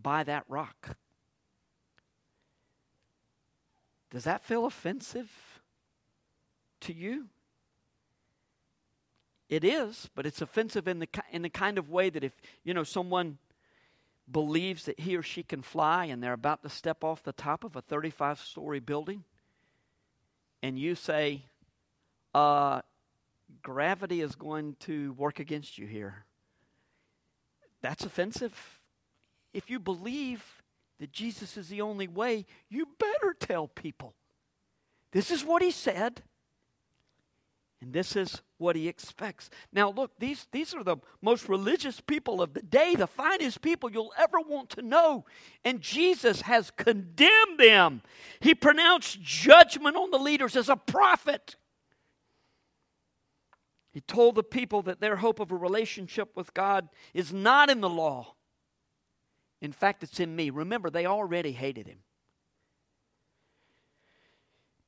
by 0.00 0.24
that 0.24 0.44
rock. 0.48 0.96
Does 4.10 4.24
that 4.24 4.44
feel 4.44 4.66
offensive 4.66 5.30
to 6.80 6.92
you? 6.92 7.28
It 9.48 9.64
is, 9.64 10.10
but 10.14 10.26
it's 10.26 10.40
offensive 10.40 10.88
in 10.88 10.98
the, 10.98 11.08
in 11.30 11.42
the 11.42 11.50
kind 11.50 11.78
of 11.78 11.90
way 11.90 12.10
that 12.10 12.24
if, 12.24 12.32
you 12.64 12.74
know, 12.74 12.84
someone 12.84 13.38
believes 14.32 14.84
that 14.86 14.98
he 14.98 15.16
or 15.16 15.22
she 15.22 15.42
can 15.42 15.62
fly 15.62 16.06
and 16.06 16.22
they're 16.22 16.32
about 16.32 16.62
to 16.62 16.68
step 16.68 17.04
off 17.04 17.22
the 17.22 17.32
top 17.32 17.64
of 17.64 17.76
a 17.76 17.82
35 17.82 18.38
story 18.40 18.80
building, 18.80 19.24
and 20.62 20.78
you 20.78 20.94
say, 20.94 21.42
uh, 22.34 22.80
gravity 23.62 24.20
is 24.20 24.34
going 24.34 24.76
to 24.80 25.12
work 25.12 25.38
against 25.38 25.78
you 25.78 25.86
here. 25.86 26.24
That's 27.82 28.04
offensive. 28.04 28.80
If 29.52 29.68
you 29.68 29.78
believe 29.78 30.62
that 31.00 31.12
Jesus 31.12 31.56
is 31.56 31.68
the 31.68 31.80
only 31.80 32.08
way, 32.08 32.46
you 32.68 32.86
better 32.98 33.34
tell 33.38 33.66
people. 33.68 34.14
This 35.10 35.30
is 35.30 35.44
what 35.44 35.62
he 35.62 35.70
said. 35.70 36.22
And 37.82 37.92
this 37.92 38.14
is 38.14 38.42
what 38.58 38.76
he 38.76 38.86
expects. 38.86 39.50
Now, 39.72 39.90
look, 39.90 40.12
these, 40.20 40.46
these 40.52 40.72
are 40.72 40.84
the 40.84 40.98
most 41.20 41.48
religious 41.48 42.00
people 42.00 42.40
of 42.40 42.54
the 42.54 42.62
day, 42.62 42.94
the 42.94 43.08
finest 43.08 43.60
people 43.60 43.90
you'll 43.90 44.12
ever 44.16 44.38
want 44.38 44.70
to 44.70 44.82
know. 44.82 45.24
And 45.64 45.80
Jesus 45.80 46.42
has 46.42 46.70
condemned 46.70 47.58
them. 47.58 48.02
He 48.38 48.54
pronounced 48.54 49.20
judgment 49.20 49.96
on 49.96 50.12
the 50.12 50.18
leaders 50.18 50.54
as 50.54 50.68
a 50.68 50.76
prophet. 50.76 51.56
He 53.92 54.00
told 54.00 54.36
the 54.36 54.44
people 54.44 54.82
that 54.82 55.00
their 55.00 55.16
hope 55.16 55.40
of 55.40 55.50
a 55.50 55.56
relationship 55.56 56.36
with 56.36 56.54
God 56.54 56.88
is 57.12 57.32
not 57.32 57.68
in 57.68 57.80
the 57.80 57.90
law. 57.90 58.36
In 59.60 59.72
fact, 59.72 60.04
it's 60.04 60.20
in 60.20 60.36
me. 60.36 60.50
Remember, 60.50 60.88
they 60.88 61.04
already 61.04 61.50
hated 61.50 61.88
him. 61.88 61.98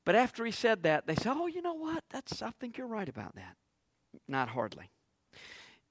But 0.05 0.15
after 0.15 0.45
he 0.45 0.53
said 0.53 0.83
that, 0.83 1.07
they 1.07 1.15
said, 1.15 1.35
Oh, 1.37 1.47
you 1.47 1.63
know 1.63 1.75
what? 1.75 2.05
That's 2.11 2.43
I 2.43 2.51
think 2.61 2.77
you're 2.77 2.87
right 2.87 3.09
about 3.09 3.35
that. 3.37 3.57
Not 4.29 4.51
hardly. 4.51 4.91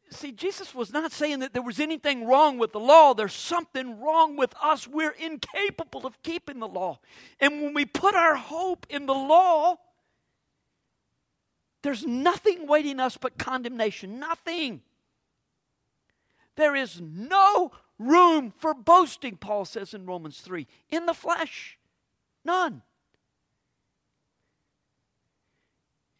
See, 0.10 0.32
Jesus 0.32 0.76
was 0.76 0.94
not 0.94 1.12
saying 1.12 1.40
that 1.40 1.54
there 1.54 1.64
was 1.64 1.80
anything 1.80 2.28
wrong 2.28 2.60
with 2.60 2.72
the 2.72 2.80
law. 2.80 3.14
There's 3.14 3.34
something 3.34 4.00
wrong 4.00 4.36
with 4.36 4.54
us. 4.62 4.88
We're 4.88 5.12
incapable 5.12 6.06
of 6.06 6.22
keeping 6.22 6.60
the 6.60 6.68
law. 6.68 7.00
And 7.40 7.62
when 7.62 7.74
we 7.74 7.86
put 7.86 8.14
our 8.14 8.36
hope 8.36 8.86
in 8.90 9.08
the 9.08 9.14
law, 9.14 9.78
there's 11.82 12.06
nothing 12.06 12.68
waiting 12.68 13.00
us 13.00 13.18
but 13.18 13.38
condemnation. 13.38 14.20
Nothing. 14.20 14.82
There 16.56 16.76
is 16.76 17.02
no 17.02 17.72
room 17.98 18.54
for 18.58 18.74
boasting, 18.74 19.38
Paul 19.38 19.66
says 19.66 19.94
in 19.94 20.06
Romans 20.06 20.40
3, 20.42 20.68
in 20.90 21.08
the 21.08 21.14
flesh. 21.14 21.80
None. 22.46 22.84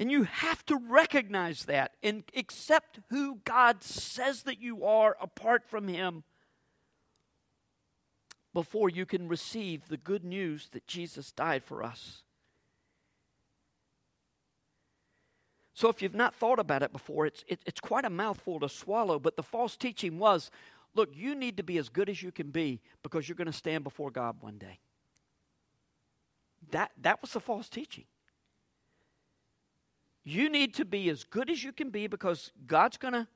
And 0.04 0.12
you 0.12 0.24
have 0.24 0.66
to 0.66 0.76
recognize 0.76 1.64
that 1.64 1.94
and 2.04 2.26
accept 2.36 3.00
who 3.10 3.40
God 3.46 3.82
says 3.82 4.44
that 4.44 4.60
you 4.60 4.84
are 4.84 5.16
apart 5.22 5.64
from 5.66 5.88
Him 5.88 6.26
before 8.54 8.90
you 8.90 9.06
can 9.06 9.30
receive 9.30 9.88
the 9.88 9.96
good 9.96 10.26
news 10.26 10.68
that 10.74 10.88
Jesus 10.88 11.32
died 11.32 11.64
for 11.64 11.82
us. 11.82 12.24
So, 15.74 15.88
if 15.88 16.02
you've 16.02 16.14
not 16.14 16.36
thought 16.36 16.60
about 16.60 16.84
it 16.84 16.92
before, 16.92 17.26
it's, 17.26 17.46
it, 17.48 17.62
it's 17.66 17.80
quite 17.80 18.04
a 18.04 18.10
mouthful 18.10 18.60
to 18.60 18.68
swallow. 18.68 19.20
But 19.20 19.38
the 19.38 19.42
false 19.42 19.78
teaching 19.78 20.20
was 20.20 20.52
look, 20.96 21.12
you 21.14 21.34
need 21.34 21.56
to 21.56 21.64
be 21.64 21.78
as 21.78 21.88
good 21.88 22.10
as 22.10 22.22
you 22.22 22.34
can 22.34 22.52
be 22.52 22.82
because 23.04 23.30
you're 23.30 23.38
going 23.38 23.48
to 23.48 23.54
stand 23.54 23.86
before 23.86 24.12
God 24.12 24.36
one 24.42 24.58
day. 24.58 24.80
That, 26.72 26.92
that 27.04 27.22
was 27.22 27.32
the 27.32 27.40
false 27.40 27.70
teaching. 27.70 28.04
You 30.24 30.50
need 30.50 30.74
to 30.76 30.86
be 30.86 31.10
as 31.10 31.24
good 31.24 31.50
as 31.50 31.64
you 31.64 31.74
can 31.74 31.90
be 31.90 32.08
because 32.08 32.52
God's 32.66 32.98
going 32.98 33.14
to 33.14 33.28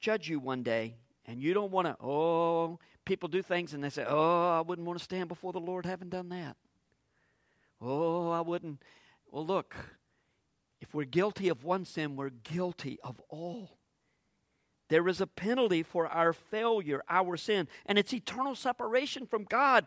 judge 0.00 0.28
you 0.28 0.40
one 0.40 0.62
day. 0.62 0.96
And 1.26 1.40
you 1.40 1.54
don't 1.54 1.70
want 1.70 1.86
to, 1.86 1.96
oh, 2.04 2.78
people 3.04 3.28
do 3.28 3.40
things 3.40 3.72
and 3.72 3.82
they 3.82 3.88
say, 3.88 4.04
oh, 4.06 4.50
I 4.50 4.60
wouldn't 4.60 4.86
want 4.86 4.98
to 4.98 5.04
stand 5.04 5.28
before 5.28 5.52
the 5.52 5.60
Lord 5.60 5.86
having 5.86 6.10
done 6.10 6.28
that. 6.30 6.56
Oh, 7.80 8.30
I 8.30 8.40
wouldn't. 8.40 8.82
Well, 9.30 9.46
look, 9.46 9.74
if 10.80 10.92
we're 10.92 11.04
guilty 11.04 11.48
of 11.48 11.64
one 11.64 11.84
sin, 11.84 12.16
we're 12.16 12.30
guilty 12.30 12.98
of 13.02 13.20
all. 13.30 13.78
There 14.88 15.08
is 15.08 15.20
a 15.20 15.26
penalty 15.26 15.82
for 15.82 16.06
our 16.08 16.32
failure, 16.34 17.02
our 17.08 17.36
sin, 17.38 17.68
and 17.86 17.98
it's 17.98 18.12
eternal 18.12 18.54
separation 18.54 19.26
from 19.26 19.44
God. 19.44 19.86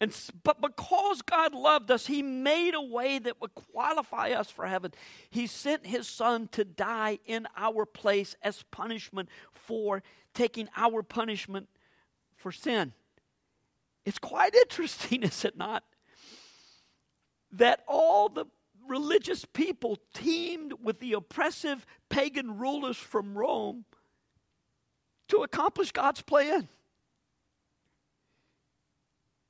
And, 0.00 0.14
but 0.42 0.60
because 0.60 1.22
God 1.22 1.54
loved 1.54 1.90
us, 1.90 2.06
He 2.06 2.22
made 2.22 2.74
a 2.74 2.82
way 2.82 3.18
that 3.18 3.40
would 3.40 3.54
qualify 3.54 4.30
us 4.30 4.50
for 4.50 4.66
heaven. 4.66 4.92
He 5.30 5.46
sent 5.46 5.86
His 5.86 6.06
Son 6.06 6.48
to 6.52 6.64
die 6.64 7.20
in 7.24 7.46
our 7.56 7.86
place 7.86 8.36
as 8.42 8.62
punishment 8.70 9.30
for 9.52 10.02
taking 10.34 10.68
our 10.76 11.02
punishment 11.02 11.68
for 12.36 12.52
sin. 12.52 12.92
It's 14.04 14.18
quite 14.18 14.54
interesting, 14.62 15.22
is 15.22 15.44
it 15.46 15.56
not? 15.56 15.84
That 17.50 17.82
all 17.88 18.28
the 18.28 18.44
religious 18.86 19.46
people 19.46 19.96
teamed 20.12 20.74
with 20.82 21.00
the 21.00 21.14
oppressive 21.14 21.86
pagan 22.10 22.58
rulers 22.58 22.98
from 22.98 23.38
Rome 23.38 23.86
to 25.28 25.42
accomplish 25.42 25.92
God's 25.92 26.22
plan. 26.22 26.68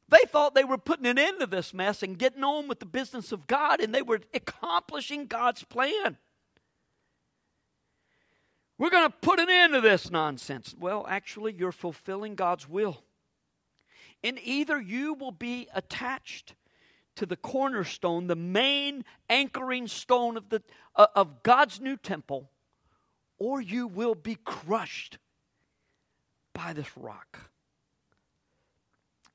They 0.09 0.23
thought 0.29 0.55
they 0.55 0.65
were 0.65 0.79
putting 0.79 1.07
an 1.07 1.19
end 1.19 1.41
to 1.41 1.47
this 1.47 1.75
mess 1.75 2.03
and 2.03 2.19
getting 2.19 2.45
on 2.45 2.69
with 2.69 2.79
the 2.79 2.87
business 2.87 3.33
of 3.33 3.47
God, 3.47 3.81
and 3.81 3.95
they 3.95 4.03
were 4.03 4.21
accomplishing 4.33 5.27
God's 5.27 5.65
plan. 5.65 6.19
We're 8.77 8.91
going 8.91 9.09
to 9.09 9.17
put 9.21 9.41
an 9.41 9.49
end 9.49 9.73
to 9.73 9.81
this 9.81 10.11
nonsense. 10.11 10.75
Well, 10.79 11.07
actually, 11.09 11.55
you're 11.55 11.73
fulfilling 11.73 12.35
God's 12.35 12.69
will. 12.69 13.03
And 14.23 14.39
either 14.43 14.81
you 14.81 15.15
will 15.15 15.33
be 15.33 15.69
attached 15.75 16.55
to 17.17 17.27
the 17.27 17.37
cornerstone, 17.37 18.27
the 18.27 18.37
main 18.37 19.05
anchoring 19.29 19.87
stone 19.87 20.37
of, 20.37 20.49
the, 20.49 20.63
uh, 20.97 21.07
of 21.15 21.43
God's 21.43 21.81
new 21.81 21.97
temple, 21.97 22.51
or 23.39 23.61
you 23.61 23.87
will 23.87 24.15
be 24.15 24.37
crushed 24.45 25.19
by 26.55 26.73
this 26.73 26.97
rock. 26.97 27.51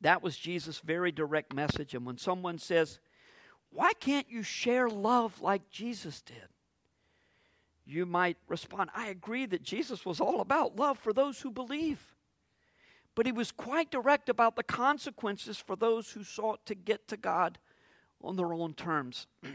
That 0.01 0.23
was 0.23 0.37
Jesus' 0.37 0.79
very 0.79 1.11
direct 1.11 1.53
message. 1.53 1.93
And 1.93 2.05
when 2.05 2.17
someone 2.17 2.57
says, 2.57 2.99
Why 3.71 3.91
can't 3.99 4.29
you 4.29 4.41
share 4.41 4.89
love 4.89 5.41
like 5.41 5.69
Jesus 5.69 6.21
did? 6.21 6.47
You 7.85 8.05
might 8.05 8.37
respond, 8.47 8.91
I 8.95 9.07
agree 9.07 9.47
that 9.47 9.63
Jesus 9.63 10.05
was 10.05 10.19
all 10.19 10.41
about 10.41 10.75
love 10.75 10.99
for 10.99 11.11
those 11.11 11.41
who 11.41 11.49
believe. 11.49 12.15
But 13.15 13.25
he 13.25 13.31
was 13.31 13.51
quite 13.51 13.89
direct 13.89 14.29
about 14.29 14.55
the 14.55 14.63
consequences 14.63 15.57
for 15.57 15.75
those 15.75 16.11
who 16.11 16.23
sought 16.23 16.65
to 16.67 16.75
get 16.75 17.07
to 17.07 17.17
God 17.17 17.57
on 18.21 18.35
their 18.35 18.53
own 18.53 18.73
terms. 18.75 19.27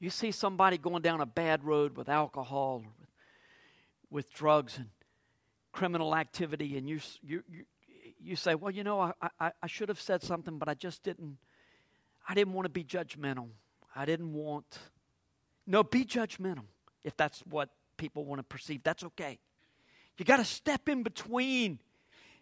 you 0.00 0.10
see 0.10 0.32
somebody 0.32 0.78
going 0.78 1.02
down 1.02 1.20
a 1.20 1.26
bad 1.26 1.64
road 1.64 1.96
with 1.96 2.08
alcohol 2.08 2.82
or 2.84 3.06
with, 4.10 4.32
drugs 4.32 4.78
and 4.78 4.88
criminal 5.72 6.14
activity 6.14 6.76
and 6.76 6.88
you, 6.88 7.00
you, 7.22 7.42
you, 7.48 7.64
you 8.20 8.36
say, 8.36 8.54
well, 8.54 8.70
you 8.70 8.84
know, 8.84 9.00
I, 9.00 9.12
I, 9.40 9.52
I 9.62 9.66
should 9.66 9.88
have 9.88 10.00
said 10.00 10.22
something, 10.22 10.58
but 10.58 10.68
I 10.68 10.74
just 10.74 11.02
didn't. 11.02 11.38
I 12.28 12.34
didn't 12.34 12.52
want 12.52 12.66
to 12.66 12.70
be 12.70 12.84
judgmental. 12.84 13.48
I 13.94 14.04
didn't 14.04 14.32
want. 14.32 14.78
No, 15.66 15.82
be 15.82 16.04
judgmental 16.04 16.64
if 17.04 17.16
that's 17.16 17.40
what 17.40 17.70
people 17.96 18.24
want 18.24 18.38
to 18.38 18.42
perceive. 18.42 18.82
That's 18.82 19.04
okay. 19.04 19.38
You 20.18 20.24
got 20.24 20.38
to 20.38 20.44
step 20.44 20.88
in 20.88 21.02
between. 21.02 21.78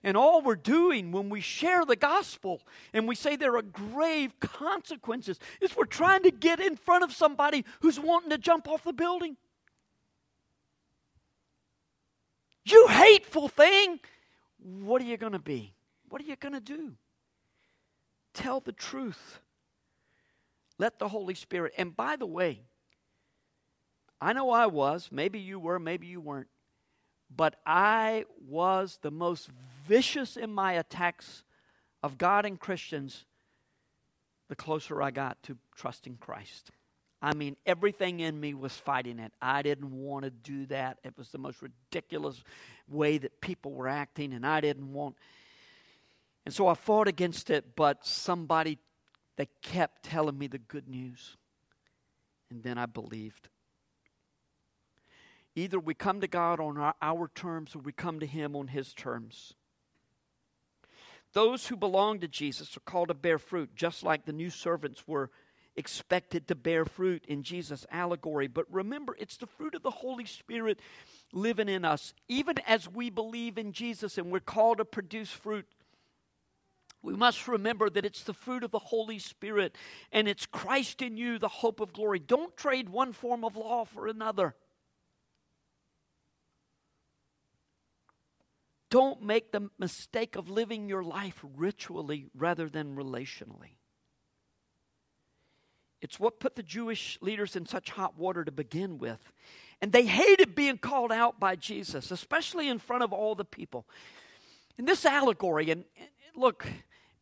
And 0.02 0.16
all 0.16 0.42
we're 0.42 0.54
doing 0.56 1.10
when 1.10 1.30
we 1.30 1.40
share 1.40 1.84
the 1.84 1.96
gospel 1.96 2.62
and 2.92 3.08
we 3.08 3.14
say 3.14 3.34
there 3.34 3.56
are 3.56 3.62
grave 3.62 4.38
consequences 4.40 5.38
is 5.60 5.76
we're 5.76 5.84
trying 5.84 6.22
to 6.22 6.30
get 6.30 6.60
in 6.60 6.76
front 6.76 7.02
of 7.02 7.12
somebody 7.12 7.64
who's 7.80 7.98
wanting 7.98 8.30
to 8.30 8.38
jump 8.38 8.68
off 8.68 8.84
the 8.84 8.92
building. 8.92 9.36
You 12.66 12.88
hateful 12.88 13.48
thing. 13.48 14.00
What 14.59 15.00
are 15.00 15.05
you 15.05 15.16
going 15.16 15.33
to 15.33 15.38
be? 15.38 15.72
What 16.09 16.20
are 16.20 16.24
you 16.24 16.37
going 16.37 16.55
to 16.55 16.61
do? 16.61 16.92
Tell 18.35 18.61
the 18.61 18.72
truth. 18.72 19.40
Let 20.79 20.98
the 20.98 21.09
Holy 21.09 21.35
Spirit. 21.35 21.72
And 21.79 21.96
by 21.96 22.16
the 22.16 22.26
way, 22.26 22.61
I 24.20 24.33
know 24.33 24.50
I 24.50 24.66
was. 24.66 25.09
Maybe 25.12 25.38
you 25.38 25.59
were, 25.59 25.79
maybe 25.79 26.07
you 26.07 26.20
weren't. 26.20 26.48
But 27.35 27.57
I 27.64 28.24
was 28.48 28.98
the 29.00 29.11
most 29.11 29.48
vicious 29.87 30.37
in 30.37 30.52
my 30.52 30.72
attacks 30.72 31.44
of 32.02 32.18
God 32.18 32.44
and 32.44 32.59
Christians 32.59 33.24
the 34.48 34.57
closer 34.57 35.02
I 35.02 35.11
got 35.11 35.42
to 35.44 35.57
trusting 35.74 36.18
Christ. 36.20 36.70
I 37.26 37.34
mean, 37.34 37.56
everything 37.66 38.20
in 38.20 38.38
me 38.38 38.54
was 38.54 38.72
fighting 38.72 39.18
it. 39.18 39.32
I 39.42 39.62
didn't 39.62 39.90
want 39.90 40.24
to 40.26 40.30
do 40.30 40.64
that. 40.66 40.98
It 41.02 41.18
was 41.18 41.30
the 41.30 41.38
most 41.38 41.60
ridiculous 41.60 42.40
way 42.86 43.18
that 43.18 43.40
people 43.40 43.72
were 43.72 43.88
acting, 43.88 44.32
and 44.32 44.46
I 44.46 44.60
didn't 44.60 44.92
want. 44.92 45.16
And 46.44 46.54
so 46.54 46.68
I 46.68 46.74
fought 46.74 47.08
against 47.08 47.50
it, 47.50 47.74
but 47.74 48.06
somebody 48.06 48.78
they 49.34 49.48
kept 49.60 50.04
telling 50.04 50.38
me 50.38 50.46
the 50.46 50.60
good 50.60 50.86
news. 50.86 51.36
And 52.48 52.62
then 52.62 52.78
I 52.78 52.86
believed. 52.86 53.48
Either 55.56 55.80
we 55.80 55.94
come 55.94 56.20
to 56.20 56.28
God 56.28 56.60
on 56.60 56.78
our, 56.78 56.94
our 57.02 57.28
terms 57.34 57.74
or 57.74 57.80
we 57.80 57.90
come 57.90 58.20
to 58.20 58.26
Him 58.26 58.54
on 58.54 58.68
His 58.68 58.94
terms. 58.94 59.54
Those 61.32 61.66
who 61.66 61.76
belong 61.76 62.20
to 62.20 62.28
Jesus 62.28 62.76
are 62.76 62.80
called 62.80 63.08
to 63.08 63.14
bear 63.14 63.40
fruit, 63.40 63.74
just 63.74 64.04
like 64.04 64.26
the 64.26 64.32
new 64.32 64.48
servants 64.48 65.08
were 65.08 65.32
expected 65.76 66.48
to 66.48 66.54
bear 66.54 66.84
fruit 66.84 67.24
in 67.26 67.42
Jesus' 67.42 67.86
allegory. 67.90 68.46
But 68.46 68.66
remember, 68.70 69.16
it's 69.18 69.36
the 69.36 69.46
fruit 69.46 69.74
of 69.74 69.82
the 69.82 69.90
Holy 69.90 70.24
Spirit 70.24 70.80
living 71.32 71.68
in 71.68 71.84
us. 71.84 72.14
Even 72.28 72.56
as 72.66 72.88
we 72.88 73.10
believe 73.10 73.58
in 73.58 73.72
Jesus 73.72 74.18
and 74.18 74.30
we're 74.30 74.40
called 74.40 74.78
to 74.78 74.84
produce 74.84 75.30
fruit, 75.30 75.66
we 77.02 77.14
must 77.14 77.46
remember 77.46 77.88
that 77.90 78.04
it's 78.04 78.24
the 78.24 78.34
fruit 78.34 78.64
of 78.64 78.70
the 78.70 78.78
Holy 78.78 79.18
Spirit 79.18 79.76
and 80.10 80.26
it's 80.26 80.46
Christ 80.46 81.02
in 81.02 81.16
you, 81.16 81.38
the 81.38 81.48
hope 81.48 81.80
of 81.80 81.92
glory. 81.92 82.18
Don't 82.18 82.56
trade 82.56 82.88
one 82.88 83.12
form 83.12 83.44
of 83.44 83.56
law 83.56 83.84
for 83.84 84.08
another. 84.08 84.56
Don't 88.88 89.22
make 89.22 89.52
the 89.52 89.68
mistake 89.78 90.36
of 90.36 90.48
living 90.48 90.88
your 90.88 91.02
life 91.02 91.44
ritually 91.56 92.26
rather 92.34 92.68
than 92.68 92.96
relationally. 92.96 93.76
It's 96.00 96.20
what 96.20 96.40
put 96.40 96.56
the 96.56 96.62
Jewish 96.62 97.18
leaders 97.20 97.56
in 97.56 97.66
such 97.66 97.90
hot 97.90 98.18
water 98.18 98.44
to 98.44 98.52
begin 98.52 98.98
with. 98.98 99.32
And 99.80 99.92
they 99.92 100.06
hated 100.06 100.54
being 100.54 100.78
called 100.78 101.12
out 101.12 101.38
by 101.38 101.56
Jesus, 101.56 102.11
especially 102.11 102.68
in 102.68 102.78
front 102.78 103.02
of 103.02 103.12
all 103.12 103.35
the 103.35 103.44
people. 103.44 103.87
In 104.78 104.85
this 104.85 105.04
allegory, 105.04 105.70
and, 105.70 105.85
and 105.98 106.09
look, 106.35 106.66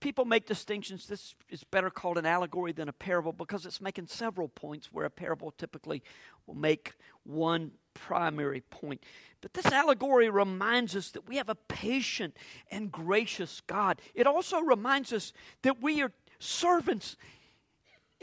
people 0.01 0.25
make 0.25 0.47
distinctions. 0.47 1.07
This 1.07 1.35
is 1.49 1.65
better 1.65 1.91
called 1.91 2.19
an 2.19 2.27
allegory 2.27 2.73
than 2.73 2.89
a 2.89 2.93
parable 2.93 3.33
because 3.33 3.65
it's 3.65 3.81
making 3.81 4.07
several 4.09 4.49
points 4.49 4.93
where 4.93 5.07
a 5.07 5.11
parable 5.11 5.53
typically 5.53 6.03
will 6.47 6.57
make 6.57 6.93
one 7.23 7.73
primary 7.95 8.61
point. 8.61 9.03
But 9.41 9.55
this 9.55 9.67
allegory 9.67 10.29
reminds 10.29 10.95
us 10.95 11.11
that 11.13 11.29
we 11.29 11.37
have 11.37 11.49
a 11.49 11.55
patient 11.55 12.37
and 12.71 12.93
gracious 12.93 13.63
God. 13.67 14.01
It 14.15 14.27
also 14.27 14.61
reminds 14.61 15.13
us 15.13 15.33
that 15.63 15.81
we 15.81 16.03
are 16.03 16.13
servants 16.39 17.17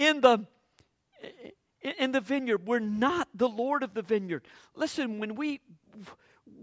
in 0.01 0.21
the 0.21 0.39
in 1.99 2.11
the 2.11 2.21
vineyard. 2.21 2.65
We're 2.65 2.79
not 2.79 3.27
the 3.33 3.49
Lord 3.49 3.83
of 3.83 3.93
the 3.93 4.01
vineyard. 4.01 4.43
Listen, 4.75 5.19
when 5.19 5.35
we 5.35 5.61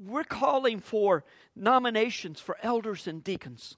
we're 0.04 0.24
calling 0.24 0.80
for 0.80 1.24
nominations 1.54 2.40
for 2.40 2.56
elders 2.62 3.06
and 3.06 3.22
deacons, 3.22 3.76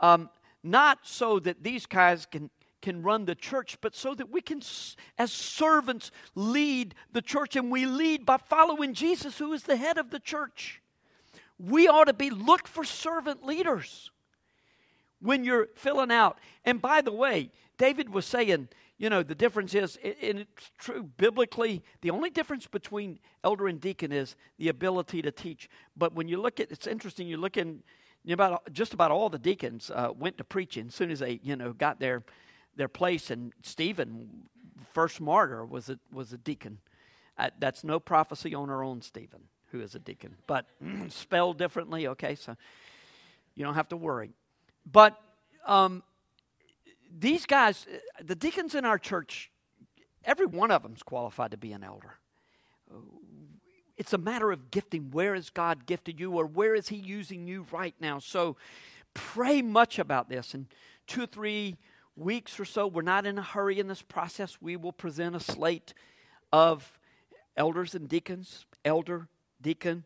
um, 0.00 0.28
not 0.62 0.98
so 1.02 1.38
that 1.40 1.62
these 1.62 1.86
guys 1.86 2.26
can 2.26 2.50
can 2.82 3.02
run 3.02 3.24
the 3.24 3.34
church, 3.34 3.78
but 3.80 3.96
so 3.96 4.14
that 4.14 4.30
we 4.30 4.40
can, 4.40 4.60
as 5.18 5.32
servants, 5.32 6.12
lead 6.34 6.94
the 7.12 7.22
church. 7.22 7.56
And 7.56 7.70
we 7.70 7.86
lead 7.86 8.24
by 8.24 8.36
following 8.36 8.94
Jesus, 8.94 9.38
who 9.38 9.52
is 9.54 9.64
the 9.64 9.76
head 9.76 9.98
of 9.98 10.10
the 10.10 10.20
church. 10.20 10.80
We 11.58 11.88
ought 11.88 12.04
to 12.04 12.12
be 12.12 12.30
look 12.30 12.68
for 12.68 12.84
servant 12.84 13.44
leaders 13.44 14.10
when 15.20 15.42
you're 15.42 15.66
filling 15.74 16.12
out. 16.12 16.38
And 16.64 16.80
by 16.80 17.00
the 17.00 17.12
way, 17.12 17.50
David 17.78 18.10
was 18.10 18.26
saying, 18.26 18.68
you 18.98 19.10
know, 19.10 19.22
the 19.22 19.34
difference 19.34 19.74
is, 19.74 19.98
and 20.02 20.40
it's 20.40 20.70
true 20.78 21.02
biblically, 21.02 21.82
the 22.00 22.10
only 22.10 22.30
difference 22.30 22.66
between 22.66 23.18
elder 23.44 23.68
and 23.68 23.80
deacon 23.80 24.12
is 24.12 24.36
the 24.58 24.68
ability 24.68 25.20
to 25.22 25.30
teach. 25.30 25.68
But 25.96 26.14
when 26.14 26.28
you 26.28 26.40
look 26.40 26.60
at, 26.60 26.70
it's 26.70 26.86
interesting, 26.86 27.26
you 27.26 27.36
look 27.36 27.56
in, 27.56 27.82
about 28.28 28.72
just 28.72 28.92
about 28.92 29.10
all 29.10 29.28
the 29.28 29.38
deacons 29.38 29.90
uh, 29.94 30.10
went 30.16 30.38
to 30.38 30.44
preaching 30.44 30.86
as 30.88 30.94
soon 30.94 31.10
as 31.10 31.20
they, 31.20 31.38
you 31.42 31.54
know, 31.56 31.72
got 31.72 32.00
their 32.00 32.24
their 32.74 32.88
place. 32.88 33.30
And 33.30 33.52
Stephen, 33.62 34.48
first 34.92 35.20
martyr, 35.20 35.64
was 35.64 35.88
a 35.88 35.98
was 36.12 36.32
a 36.32 36.38
deacon. 36.38 36.78
Uh, 37.38 37.50
that's 37.58 37.84
no 37.84 38.00
prophecy 38.00 38.54
on 38.54 38.70
our 38.70 38.82
own 38.82 39.02
Stephen, 39.02 39.42
who 39.70 39.80
is 39.80 39.94
a 39.94 39.98
deacon, 39.98 40.34
but 40.46 40.66
spelled 41.08 41.58
differently. 41.58 42.08
Okay, 42.08 42.34
so 42.34 42.56
you 43.54 43.64
don't 43.64 43.74
have 43.74 43.88
to 43.90 43.96
worry. 43.96 44.30
But 44.90 45.20
um, 45.66 46.02
these 47.18 47.46
guys, 47.46 47.86
uh, 47.92 47.98
the 48.24 48.34
deacons 48.34 48.74
in 48.74 48.84
our 48.84 48.98
church, 48.98 49.50
every 50.24 50.46
one 50.46 50.70
of 50.70 50.82
them 50.82 50.94
is 50.94 51.02
qualified 51.02 51.52
to 51.52 51.56
be 51.56 51.72
an 51.72 51.82
elder. 51.82 52.14
Uh, 52.90 52.98
it's 53.96 54.12
a 54.12 54.18
matter 54.18 54.52
of 54.52 54.70
gifting. 54.70 55.10
Where 55.10 55.34
has 55.34 55.50
God 55.50 55.86
gifted 55.86 56.20
you, 56.20 56.32
or 56.32 56.46
where 56.46 56.74
is 56.74 56.88
He 56.88 56.96
using 56.96 57.46
you 57.48 57.66
right 57.72 57.94
now? 58.00 58.18
So 58.18 58.56
pray 59.14 59.62
much 59.62 59.98
about 59.98 60.28
this. 60.28 60.54
In 60.54 60.66
two 61.06 61.22
or 61.22 61.26
three 61.26 61.76
weeks 62.16 62.60
or 62.60 62.64
so, 62.64 62.86
we're 62.86 63.02
not 63.02 63.26
in 63.26 63.38
a 63.38 63.42
hurry 63.42 63.78
in 63.78 63.88
this 63.88 64.02
process. 64.02 64.58
We 64.60 64.76
will 64.76 64.92
present 64.92 65.34
a 65.34 65.40
slate 65.40 65.94
of 66.52 66.98
elders 67.56 67.94
and 67.94 68.08
deacons, 68.08 68.66
elder, 68.84 69.28
deacon, 69.62 70.04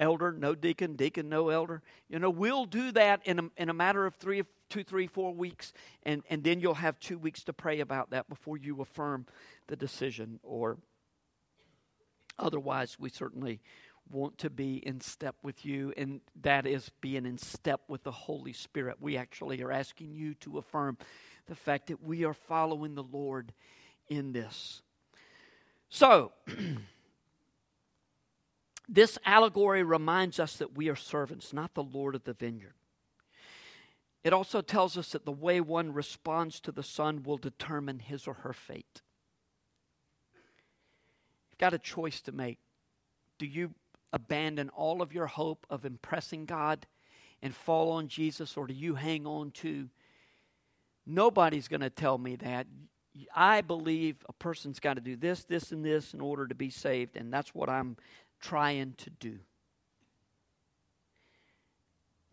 elder, 0.00 0.32
no 0.32 0.54
deacon, 0.54 0.96
deacon, 0.96 1.28
no 1.28 1.48
elder. 1.48 1.82
You 2.08 2.18
know, 2.18 2.30
we'll 2.30 2.64
do 2.64 2.92
that 2.92 3.20
in 3.24 3.38
a, 3.38 3.50
in 3.56 3.68
a 3.68 3.74
matter 3.74 4.06
of 4.06 4.14
three, 4.14 4.42
two, 4.68 4.84
three, 4.84 5.06
four 5.06 5.34
weeks, 5.34 5.72
and, 6.04 6.22
and 6.30 6.42
then 6.42 6.60
you'll 6.60 6.74
have 6.74 6.98
two 7.00 7.18
weeks 7.18 7.44
to 7.44 7.52
pray 7.52 7.80
about 7.80 8.10
that 8.10 8.28
before 8.28 8.56
you 8.56 8.80
affirm 8.80 9.26
the 9.66 9.76
decision. 9.76 10.38
Or 10.42 10.78
otherwise, 12.38 12.96
we 12.98 13.10
certainly 13.10 13.60
want 14.10 14.38
to 14.38 14.50
be 14.50 14.76
in 14.76 15.00
step 15.00 15.36
with 15.42 15.64
you, 15.64 15.92
and 15.96 16.20
that 16.42 16.66
is 16.66 16.90
being 17.00 17.26
in 17.26 17.38
step 17.38 17.80
with 17.88 18.02
the 18.02 18.10
Holy 18.10 18.52
Spirit. 18.52 18.96
We 19.00 19.16
actually 19.16 19.62
are 19.62 19.72
asking 19.72 20.14
you 20.14 20.34
to 20.36 20.58
affirm 20.58 20.96
the 21.46 21.54
fact 21.54 21.88
that 21.88 22.02
we 22.02 22.24
are 22.24 22.34
following 22.34 22.94
the 22.94 23.02
Lord 23.02 23.52
in 24.08 24.32
this. 24.32 24.82
So, 25.90 26.32
This 28.88 29.18
allegory 29.24 29.82
reminds 29.82 30.40
us 30.40 30.56
that 30.56 30.76
we 30.76 30.88
are 30.88 30.96
servants, 30.96 31.52
not 31.52 31.74
the 31.74 31.82
Lord 31.82 32.14
of 32.14 32.24
the 32.24 32.32
vineyard. 32.32 32.74
It 34.24 34.32
also 34.32 34.60
tells 34.62 34.96
us 34.96 35.12
that 35.12 35.24
the 35.24 35.32
way 35.32 35.60
one 35.60 35.92
responds 35.92 36.58
to 36.60 36.72
the 36.72 36.82
Son 36.82 37.22
will 37.22 37.36
determine 37.36 37.98
his 37.98 38.26
or 38.26 38.34
her 38.34 38.52
fate. 38.52 39.02
You've 41.50 41.58
got 41.58 41.74
a 41.74 41.78
choice 41.78 42.20
to 42.22 42.32
make. 42.32 42.58
Do 43.38 43.46
you 43.46 43.74
abandon 44.12 44.70
all 44.70 45.02
of 45.02 45.12
your 45.12 45.26
hope 45.26 45.66
of 45.70 45.84
impressing 45.84 46.46
God 46.46 46.86
and 47.42 47.54
fall 47.54 47.92
on 47.92 48.08
Jesus, 48.08 48.56
or 48.56 48.66
do 48.66 48.74
you 48.74 48.94
hang 48.94 49.26
on 49.26 49.50
to 49.52 49.88
nobody's 51.06 51.68
going 51.68 51.82
to 51.82 51.90
tell 51.90 52.18
me 52.18 52.36
that? 52.36 52.66
I 53.34 53.60
believe 53.60 54.16
a 54.28 54.32
person's 54.32 54.80
got 54.80 54.94
to 54.94 55.00
do 55.00 55.16
this, 55.16 55.44
this, 55.44 55.72
and 55.72 55.84
this 55.84 56.14
in 56.14 56.20
order 56.20 56.46
to 56.46 56.54
be 56.54 56.70
saved, 56.70 57.16
and 57.16 57.32
that's 57.32 57.54
what 57.54 57.68
I'm 57.68 57.96
trying 58.40 58.94
to 58.98 59.10
do. 59.10 59.38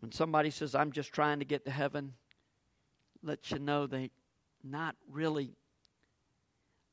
When 0.00 0.12
somebody 0.12 0.50
says, 0.50 0.74
I'm 0.74 0.92
just 0.92 1.12
trying 1.12 1.38
to 1.38 1.44
get 1.44 1.64
to 1.64 1.70
heaven, 1.70 2.14
let 3.22 3.50
you 3.50 3.58
know 3.58 3.86
they 3.86 4.10
not 4.62 4.96
really, 5.10 5.56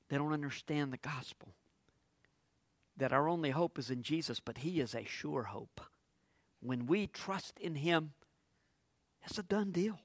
they 0.10 0.17
don't 0.17 0.34
understand 0.34 0.93
the 0.93 0.97
gospel. 0.97 1.54
That 2.97 3.12
our 3.12 3.28
only 3.28 3.49
hope 3.49 3.80
is 3.80 3.89
in 3.89 4.04
Jesus, 4.04 4.39
but 4.39 4.60
He 4.60 4.80
is 4.80 4.93
a 4.93 5.06
sure 5.06 5.43
hope. 5.43 5.82
When 6.62 6.86
we 6.86 7.08
trust 7.08 7.60
in 7.60 7.76
Him, 7.76 8.13
it's 9.26 9.38
a 9.38 9.43
done 9.43 9.71
deal. 9.71 9.99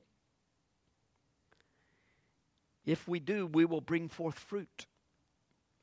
If 2.84 3.06
we 3.06 3.20
do, 3.20 3.46
we 3.46 3.66
will 3.66 3.82
bring 3.82 4.08
forth 4.08 4.38
fruit, 4.38 4.86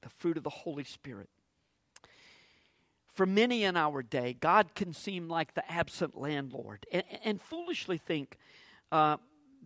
the 0.01 0.09
fruit 0.09 0.37
of 0.37 0.43
the 0.43 0.49
Holy 0.49 0.83
Spirit. 0.83 1.29
For 3.15 3.25
many 3.25 3.63
in 3.63 3.77
our 3.77 4.03
day, 4.03 4.35
God 4.39 4.75
can 4.75 4.93
seem 4.93 5.29
like 5.29 5.53
the 5.53 5.69
absent 5.71 6.17
landlord 6.19 6.85
and, 6.91 7.03
and 7.23 7.41
foolishly 7.41 7.97
think 7.97 8.37
uh, 8.91 9.17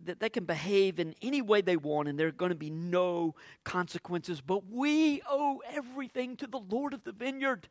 that 0.04 0.20
they 0.20 0.28
can 0.28 0.44
behave 0.44 1.00
in 1.00 1.16
any 1.20 1.42
way 1.42 1.60
they 1.60 1.76
want 1.76 2.08
and 2.08 2.18
there 2.18 2.28
are 2.28 2.32
going 2.32 2.50
to 2.50 2.54
be 2.54 2.70
no 2.70 3.34
consequences. 3.64 4.40
But 4.40 4.70
we 4.70 5.20
owe 5.28 5.60
everything 5.68 6.36
to 6.36 6.46
the 6.46 6.60
Lord 6.60 6.94
of 6.94 7.02
the 7.02 7.12
vineyard. 7.12 7.68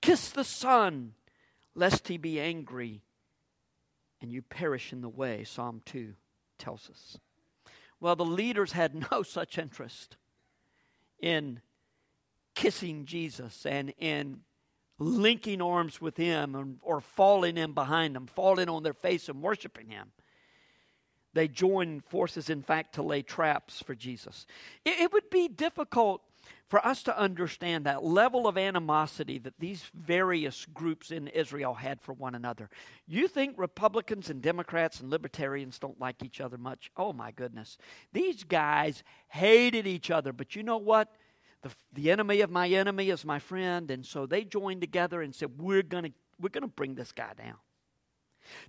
Kiss 0.00 0.30
the 0.30 0.44
Son, 0.44 1.12
lest 1.74 2.08
he 2.08 2.16
be 2.16 2.40
angry 2.40 3.02
and 4.22 4.32
you 4.32 4.40
perish 4.40 4.94
in 4.94 5.02
the 5.02 5.08
way, 5.10 5.44
Psalm 5.44 5.82
2 5.84 6.14
tells 6.58 6.88
us. 6.88 7.18
Well, 8.00 8.16
the 8.16 8.24
leaders 8.24 8.72
had 8.72 8.94
no 9.12 9.22
such 9.22 9.58
interest 9.58 10.16
in 11.20 11.60
kissing 12.54 13.04
Jesus 13.04 13.66
and, 13.66 13.92
and 14.00 14.40
linking 14.98 15.60
arms 15.60 16.00
with 16.00 16.16
him 16.16 16.54
and, 16.54 16.78
or 16.82 17.00
falling 17.00 17.56
in 17.56 17.72
behind 17.72 18.16
him, 18.16 18.26
falling 18.26 18.68
on 18.68 18.82
their 18.82 18.92
face 18.92 19.28
and 19.28 19.42
worshiping 19.42 19.88
him. 19.88 20.12
They 21.32 21.48
joined 21.48 22.04
forces, 22.04 22.48
in 22.48 22.62
fact, 22.62 22.94
to 22.94 23.02
lay 23.02 23.22
traps 23.22 23.82
for 23.82 23.94
Jesus. 23.94 24.46
It, 24.84 25.00
it 25.00 25.12
would 25.12 25.30
be 25.30 25.48
difficult 25.48 26.22
for 26.68 26.84
us 26.86 27.02
to 27.02 27.18
understand 27.18 27.84
that 27.84 28.04
level 28.04 28.46
of 28.46 28.56
animosity 28.56 29.38
that 29.38 29.58
these 29.58 29.90
various 29.94 30.66
groups 30.66 31.10
in 31.10 31.28
Israel 31.28 31.74
had 31.74 32.00
for 32.00 32.12
one 32.12 32.34
another. 32.34 32.70
You 33.06 33.28
think 33.28 33.58
Republicans 33.58 34.30
and 34.30 34.40
Democrats 34.40 35.00
and 35.00 35.10
libertarians 35.10 35.78
don't 35.78 36.00
like 36.00 36.22
each 36.22 36.40
other 36.40 36.56
much? 36.56 36.90
Oh 36.96 37.12
my 37.12 37.32
goodness. 37.32 37.78
These 38.12 38.44
guys 38.44 39.02
hated 39.28 39.86
each 39.86 40.10
other, 40.10 40.32
but 40.32 40.56
you 40.56 40.62
know 40.62 40.78
what? 40.78 41.08
The, 41.64 41.70
the 41.92 42.10
enemy 42.10 42.42
of 42.42 42.50
my 42.50 42.68
enemy 42.68 43.10
is 43.10 43.24
my 43.24 43.40
friend. 43.40 43.90
And 43.90 44.06
so 44.06 44.26
they 44.26 44.44
joined 44.44 44.80
together 44.80 45.22
and 45.22 45.34
said, 45.34 45.58
We're 45.58 45.82
going 45.82 46.04
to 46.04 46.12
we're 46.40 46.50
going 46.50 46.62
to 46.62 46.68
bring 46.68 46.94
this 46.94 47.12
guy 47.12 47.32
down. 47.36 47.56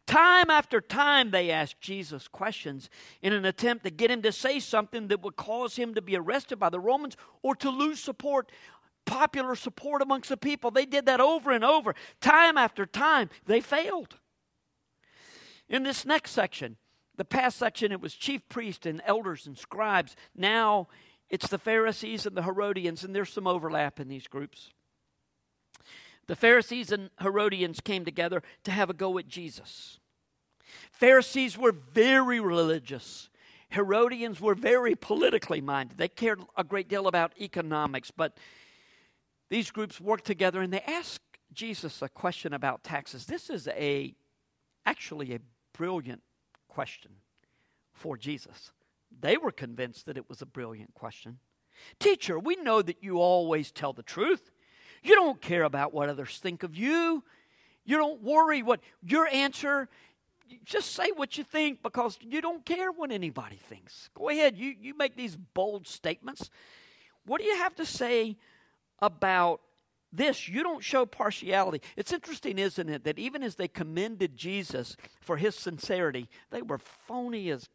Time 0.07 0.49
after 0.49 0.79
time, 0.79 1.31
they 1.31 1.51
asked 1.51 1.81
Jesus 1.81 2.27
questions 2.27 2.89
in 3.21 3.33
an 3.33 3.43
attempt 3.43 3.83
to 3.83 3.89
get 3.89 4.11
him 4.11 4.21
to 4.21 4.31
say 4.31 4.59
something 4.59 5.09
that 5.09 5.21
would 5.21 5.35
cause 5.35 5.75
him 5.75 5.93
to 5.95 6.01
be 6.01 6.15
arrested 6.15 6.57
by 6.57 6.69
the 6.69 6.79
Romans 6.79 7.17
or 7.41 7.55
to 7.57 7.69
lose 7.69 7.99
support, 7.99 8.51
popular 9.05 9.55
support 9.55 10.01
amongst 10.01 10.29
the 10.29 10.37
people. 10.37 10.71
They 10.71 10.85
did 10.85 11.07
that 11.07 11.19
over 11.19 11.51
and 11.51 11.65
over, 11.65 11.93
time 12.21 12.57
after 12.57 12.85
time. 12.85 13.29
They 13.45 13.59
failed. 13.59 14.15
In 15.67 15.83
this 15.83 16.05
next 16.05 16.31
section, 16.31 16.77
the 17.17 17.25
past 17.25 17.57
section, 17.57 17.91
it 17.91 17.99
was 17.99 18.13
chief 18.13 18.47
priests 18.47 18.85
and 18.85 19.01
elders 19.05 19.47
and 19.47 19.57
scribes. 19.57 20.15
Now 20.35 20.87
it's 21.29 21.47
the 21.47 21.57
Pharisees 21.57 22.25
and 22.25 22.35
the 22.35 22.43
Herodians, 22.43 23.03
and 23.03 23.15
there's 23.15 23.31
some 23.31 23.47
overlap 23.47 23.99
in 23.99 24.07
these 24.07 24.27
groups. 24.27 24.71
The 26.27 26.35
Pharisees 26.35 26.91
and 26.91 27.09
Herodians 27.21 27.79
came 27.79 28.05
together 28.05 28.41
to 28.63 28.71
have 28.71 28.89
a 28.89 28.93
go 28.93 29.17
at 29.17 29.27
Jesus. 29.27 29.99
Pharisees 30.91 31.57
were 31.57 31.71
very 31.71 32.39
religious, 32.39 33.29
Herodians 33.69 34.39
were 34.39 34.55
very 34.55 34.95
politically 34.95 35.61
minded. 35.61 35.97
They 35.97 36.07
cared 36.07 36.41
a 36.55 36.63
great 36.63 36.87
deal 36.87 37.07
about 37.07 37.33
economics, 37.39 38.11
but 38.11 38.37
these 39.49 39.71
groups 39.71 39.99
worked 39.99 40.25
together 40.25 40.61
and 40.61 40.71
they 40.71 40.81
asked 40.81 41.21
Jesus 41.51 42.01
a 42.01 42.09
question 42.09 42.53
about 42.53 42.83
taxes. 42.83 43.25
This 43.25 43.49
is 43.49 43.67
a 43.67 44.15
actually 44.85 45.33
a 45.33 45.39
brilliant 45.73 46.21
question 46.67 47.11
for 47.93 48.17
Jesus. 48.17 48.71
They 49.19 49.37
were 49.37 49.51
convinced 49.51 50.05
that 50.05 50.17
it 50.17 50.29
was 50.29 50.41
a 50.41 50.45
brilliant 50.45 50.93
question. 50.93 51.39
Teacher, 51.99 52.39
we 52.39 52.55
know 52.55 52.81
that 52.81 53.03
you 53.03 53.17
always 53.17 53.71
tell 53.71 53.93
the 53.93 54.03
truth. 54.03 54.51
You 55.03 55.15
don't 55.15 55.41
care 55.41 55.63
about 55.63 55.93
what 55.93 56.09
others 56.09 56.39
think 56.39 56.63
of 56.63 56.75
you. 56.75 57.23
You 57.83 57.97
don't 57.97 58.21
worry 58.23 58.63
what 58.63 58.81
your 59.03 59.27
answer 59.27 59.89
just 60.63 60.93
say 60.93 61.11
what 61.11 61.37
you 61.37 61.43
think 61.43 61.81
because 61.81 62.17
you 62.21 62.41
don't 62.41 62.65
care 62.65 62.91
what 62.91 63.11
anybody 63.11 63.55
thinks. 63.55 64.09
Go 64.13 64.29
ahead, 64.29 64.57
you, 64.57 64.75
you 64.79 64.95
make 64.95 65.15
these 65.15 65.35
bold 65.35 65.87
statements. 65.87 66.49
What 67.25 67.41
do 67.41 67.47
you 67.47 67.57
have 67.57 67.75
to 67.75 67.85
say 67.85 68.37
about 68.99 69.61
this? 70.13 70.47
You 70.47 70.63
don't 70.63 70.83
show 70.83 71.05
partiality. 71.05 71.81
It's 71.95 72.13
interesting, 72.13 72.59
isn't 72.59 72.89
it, 72.89 73.03
that 73.03 73.19
even 73.19 73.43
as 73.43 73.55
they 73.55 73.67
commended 73.67 74.37
Jesus 74.37 74.95
for 75.19 75.37
his 75.37 75.55
sincerity, 75.55 76.29
they 76.51 76.61
were 76.61 76.77
phony 76.77 77.49
as 77.49 77.69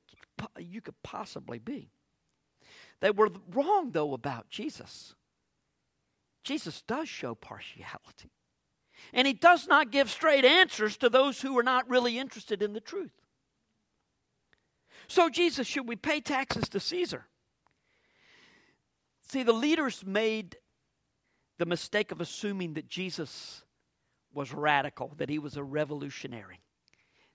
you 0.58 0.80
could 0.80 1.00
possibly 1.02 1.58
be. 1.58 1.90
They 3.00 3.10
were 3.10 3.30
wrong, 3.52 3.92
though, 3.92 4.12
about 4.12 4.50
Jesus. 4.50 5.14
Jesus 6.44 6.82
does 6.82 7.08
show 7.08 7.34
partiality. 7.34 8.30
And 9.12 9.26
he 9.26 9.32
does 9.32 9.66
not 9.66 9.90
give 9.90 10.10
straight 10.10 10.44
answers 10.44 10.96
to 10.98 11.08
those 11.08 11.40
who 11.40 11.58
are 11.58 11.62
not 11.62 11.88
really 11.88 12.18
interested 12.18 12.62
in 12.62 12.72
the 12.72 12.80
truth. 12.80 13.12
So, 15.08 15.28
Jesus, 15.28 15.66
should 15.66 15.88
we 15.88 15.96
pay 15.96 16.20
taxes 16.20 16.68
to 16.68 16.80
Caesar? 16.80 17.26
See, 19.22 19.42
the 19.42 19.52
leaders 19.52 20.04
made 20.04 20.56
the 21.58 21.66
mistake 21.66 22.12
of 22.12 22.20
assuming 22.20 22.74
that 22.74 22.88
Jesus 22.88 23.64
was 24.32 24.52
radical, 24.52 25.12
that 25.16 25.28
he 25.28 25.38
was 25.38 25.56
a 25.56 25.62
revolutionary, 25.62 26.60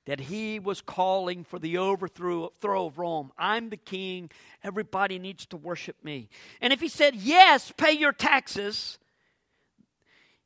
that 0.05 0.19
he 0.19 0.59
was 0.59 0.81
calling 0.81 1.43
for 1.43 1.59
the 1.59 1.77
overthrow 1.77 2.51
of 2.63 2.97
Rome. 2.97 3.31
I'm 3.37 3.69
the 3.69 3.77
king, 3.77 4.29
everybody 4.63 5.19
needs 5.19 5.45
to 5.47 5.57
worship 5.57 6.03
me. 6.03 6.29
And 6.61 6.71
if 6.71 6.79
he 6.79 6.87
said, 6.87 7.15
Yes, 7.15 7.73
pay 7.75 7.91
your 7.91 8.13
taxes, 8.13 8.99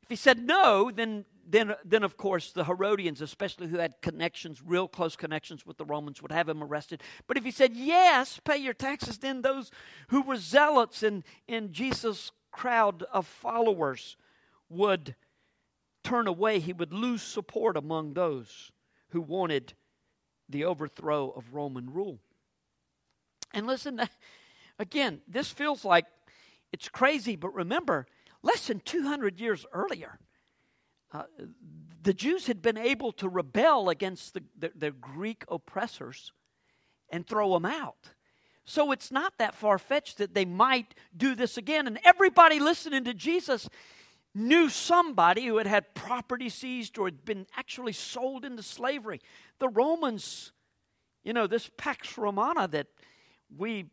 if 0.01 0.09
he 0.09 0.15
said 0.15 0.39
no, 0.39 0.91
then, 0.91 1.25
then, 1.47 1.75
then 1.83 2.03
of 2.03 2.17
course 2.17 2.51
the 2.51 2.63
Herodians, 2.63 3.21
especially 3.21 3.67
who 3.67 3.77
had 3.77 4.01
connections, 4.01 4.61
real 4.65 4.87
close 4.87 5.15
connections 5.15 5.65
with 5.65 5.77
the 5.77 5.85
Romans, 5.85 6.21
would 6.21 6.31
have 6.31 6.47
him 6.47 6.63
arrested. 6.63 7.03
But 7.27 7.37
if 7.37 7.43
he 7.43 7.51
said 7.51 7.75
yes, 7.75 8.39
pay 8.43 8.57
your 8.57 8.73
taxes, 8.73 9.17
then 9.17 9.41
those 9.41 9.71
who 10.07 10.21
were 10.21 10.37
zealots 10.37 11.03
in, 11.03 11.23
in 11.47 11.73
Jesus' 11.73 12.31
crowd 12.51 13.03
of 13.11 13.27
followers 13.27 14.15
would 14.69 15.15
turn 16.03 16.27
away. 16.27 16.59
He 16.59 16.73
would 16.73 16.93
lose 16.93 17.21
support 17.21 17.75
among 17.75 18.13
those 18.13 18.71
who 19.09 19.21
wanted 19.21 19.73
the 20.47 20.65
overthrow 20.65 21.29
of 21.29 21.53
Roman 21.53 21.91
rule. 21.91 22.19
And 23.53 23.67
listen, 23.67 24.01
again, 24.79 25.21
this 25.27 25.49
feels 25.49 25.85
like 25.85 26.05
it's 26.71 26.89
crazy, 26.89 27.35
but 27.35 27.53
remember, 27.53 28.05
less 28.41 28.67
than 28.67 28.79
200 28.79 29.39
years 29.39 29.65
earlier, 29.73 30.19
uh, 31.11 31.23
the 32.01 32.13
Jews 32.13 32.47
had 32.47 32.61
been 32.61 32.77
able 32.77 33.11
to 33.13 33.27
rebel 33.27 33.89
against 33.89 34.33
the, 34.33 34.43
the, 34.57 34.71
the 34.75 34.91
Greek 34.91 35.43
oppressors 35.49 36.31
and 37.09 37.25
throw 37.25 37.53
them 37.53 37.65
out. 37.65 38.11
So 38.65 38.91
it's 38.91 39.11
not 39.11 39.33
that 39.39 39.55
far 39.55 39.79
fetched 39.79 40.19
that 40.19 40.35
they 40.35 40.45
might 40.45 40.93
do 41.15 41.33
this 41.33 41.57
again. 41.57 41.87
And 41.87 41.99
everybody 42.03 42.59
listening 42.59 43.03
to 43.05 43.15
Jesus 43.15 43.67
knew 44.39 44.69
somebody 44.69 45.45
who 45.45 45.57
had 45.57 45.67
had 45.67 45.93
property 45.93 46.49
seized 46.49 46.97
or 46.97 47.05
had 47.05 47.25
been 47.25 47.45
actually 47.55 47.93
sold 47.93 48.45
into 48.45 48.63
slavery. 48.63 49.21
The 49.59 49.69
Romans, 49.69 50.51
you 51.23 51.33
know, 51.33 51.45
this 51.47 51.69
Pax 51.77 52.17
Romana 52.17 52.67
that 52.69 52.87
we 53.55 53.85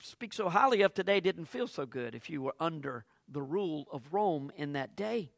speak 0.00 0.32
so 0.32 0.48
highly 0.48 0.82
of 0.82 0.94
today 0.94 1.20
didn't 1.20 1.46
feel 1.46 1.66
so 1.66 1.86
good 1.86 2.14
if 2.14 2.28
you 2.28 2.42
were 2.42 2.54
under 2.60 3.04
the 3.28 3.42
rule 3.42 3.86
of 3.90 4.12
Rome 4.12 4.52
in 4.56 4.74
that 4.74 4.94
day. 4.96 5.30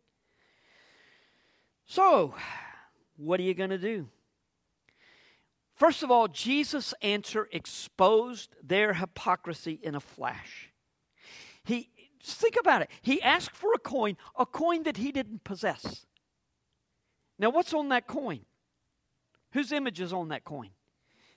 So, 1.87 2.35
what 3.17 3.39
are 3.39 3.45
you 3.45 3.55
going 3.55 3.71
to 3.71 3.79
do? 3.79 4.09
First 5.75 6.03
of 6.03 6.11
all, 6.11 6.27
Jesus' 6.27 6.95
answer 7.03 7.49
exposed 7.53 8.57
their 8.63 8.95
hypocrisy 8.95 9.79
in 9.83 9.95
a 9.95 10.01
flash. 10.01 10.73
He 11.65 11.91
think 12.35 12.57
about 12.59 12.83
it. 12.83 12.91
He 13.03 13.23
asked 13.23 13.55
for 13.55 13.73
a 13.75 13.79
coin, 13.79 14.17
a 14.37 14.47
coin 14.47 14.83
that 14.85 14.97
he 14.97 15.13
didn't 15.13 15.45
possess. 15.45 16.07
Now, 17.39 17.51
what's 17.51 17.75
on 17.75 17.89
that 17.91 18.07
coin? 18.07 18.41
Whose 19.53 19.73
image 19.73 20.01
is 20.01 20.13
on 20.13 20.29
that 20.29 20.45
coin? 20.45 20.71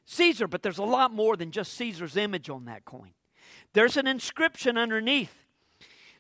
Caesar, 0.06 0.48
but 0.48 0.64
there's 0.64 0.78
a 0.78 0.84
lot 0.84 1.14
more 1.14 1.38
than 1.38 1.52
just 1.52 1.74
Caesar's 1.74 2.18
image 2.18 2.50
on 2.50 2.66
that 2.66 2.86
coin. 2.86 3.12
There's 3.74 3.98
an 3.98 4.08
inscription 4.08 4.78
underneath 4.78 5.36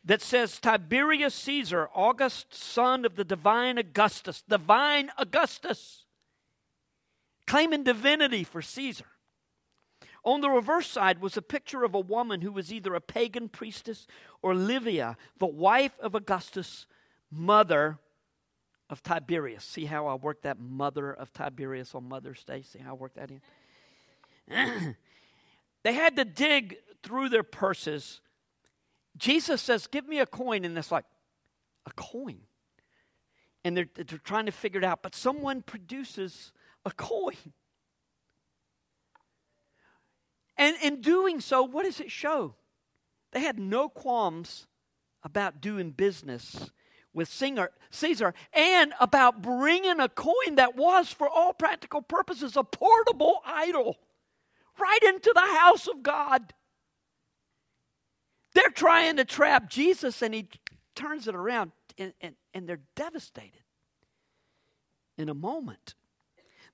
that 0.05 0.22
says 0.22 0.59
Tiberius 0.59 1.34
Caesar, 1.36 1.89
August, 1.93 2.53
son 2.53 3.05
of 3.05 3.15
the 3.15 3.24
divine 3.24 3.78
Augustus, 3.78 4.43
divine 4.47 5.09
Augustus, 5.17 6.05
claiming 7.47 7.84
divinity 7.84 8.43
for 8.43 8.61
Caesar. 8.61 9.05
On 10.24 10.41
the 10.41 10.49
reverse 10.49 10.88
side 10.88 11.22
was 11.22 11.38
a 11.38 11.41
picture 11.41 11.84
of 11.84 11.93
a 11.95 11.99
woman 11.99 12.41
who 12.41 12.51
was 12.51 12.74
either 12.74 12.95
a 12.95 13.01
pagan 13.01 13.49
priestess 13.49 14.07
or 14.41 14.53
Livia, 14.53 15.17
the 15.38 15.47
wife 15.47 15.97
of 15.99 16.15
Augustus, 16.15 16.86
mother 17.32 17.97
of 18.89 19.01
Tiberius. 19.03 19.63
See 19.63 19.86
how 19.86 20.07
I 20.07 20.15
worked 20.15 20.43
that 20.43 20.59
mother 20.59 21.11
of 21.13 21.32
Tiberius 21.32 21.95
on 21.95 22.09
Mother's 22.09 22.43
Day? 22.43 22.63
See 22.63 22.80
how 22.80 22.91
I 22.91 22.93
worked 22.93 23.15
that 23.15 23.32
in? 23.32 24.95
they 25.84 25.93
had 25.93 26.15
to 26.15 26.26
dig 26.26 26.78
through 27.03 27.30
their 27.30 27.43
purses 27.43 28.22
Jesus 29.20 29.61
says, 29.61 29.86
Give 29.86 30.07
me 30.07 30.20
a 30.20 30.26
coin. 30.26 30.65
And 30.65 30.78
it's 30.78 30.91
like, 30.91 31.05
A 31.86 31.91
coin? 31.91 32.39
And 33.63 33.76
they're, 33.76 33.89
they're 33.93 34.17
trying 34.24 34.45
to 34.45 34.51
figure 34.51 34.80
it 34.80 34.86
out. 34.86 35.03
But 35.03 35.13
someone 35.13 35.61
produces 35.61 36.53
a 36.86 36.91
coin. 36.91 37.36
And 40.60 40.76
in 40.84 40.99
doing 40.99 41.39
so, 41.39 41.64
what 41.64 41.86
does 41.86 42.01
it 42.01 42.12
show? 42.12 42.53
They 43.32 43.39
had 43.39 43.57
no 43.57 43.88
qualms 43.88 44.68
about 45.24 45.62
doing 45.62 45.91
business 45.91 46.70
with 47.14 47.30
Caesar 47.30 48.34
and 48.53 48.93
about 48.99 49.41
bringing 49.41 50.01
a 50.01 50.10
coin 50.10 50.55
that 50.55 50.76
was, 50.76 51.14
for 51.14 51.30
all 51.30 51.53
practical 51.53 52.01
purposes, 52.01 52.57
a 52.57 52.64
portable 52.64 53.41
idol 53.45 53.97
right 54.78 55.03
into 55.03 55.32
the 55.34 55.55
house 55.57 55.88
of 55.88 56.03
God. 56.03 56.53
They're 58.53 58.70
trying 58.70 59.16
to 59.16 59.26
trap 59.26 59.70
Jesus, 59.70 60.22
and 60.22 60.34
he 60.34 60.49
turns 60.93 61.30
it 61.30 61.36
around, 61.36 61.72
and, 61.97 62.14
and, 62.20 62.36
and 62.53 62.68
they're 62.68 62.82
devastated 62.97 63.64
in 65.18 65.30
a 65.30 65.34
moment. 65.34 65.95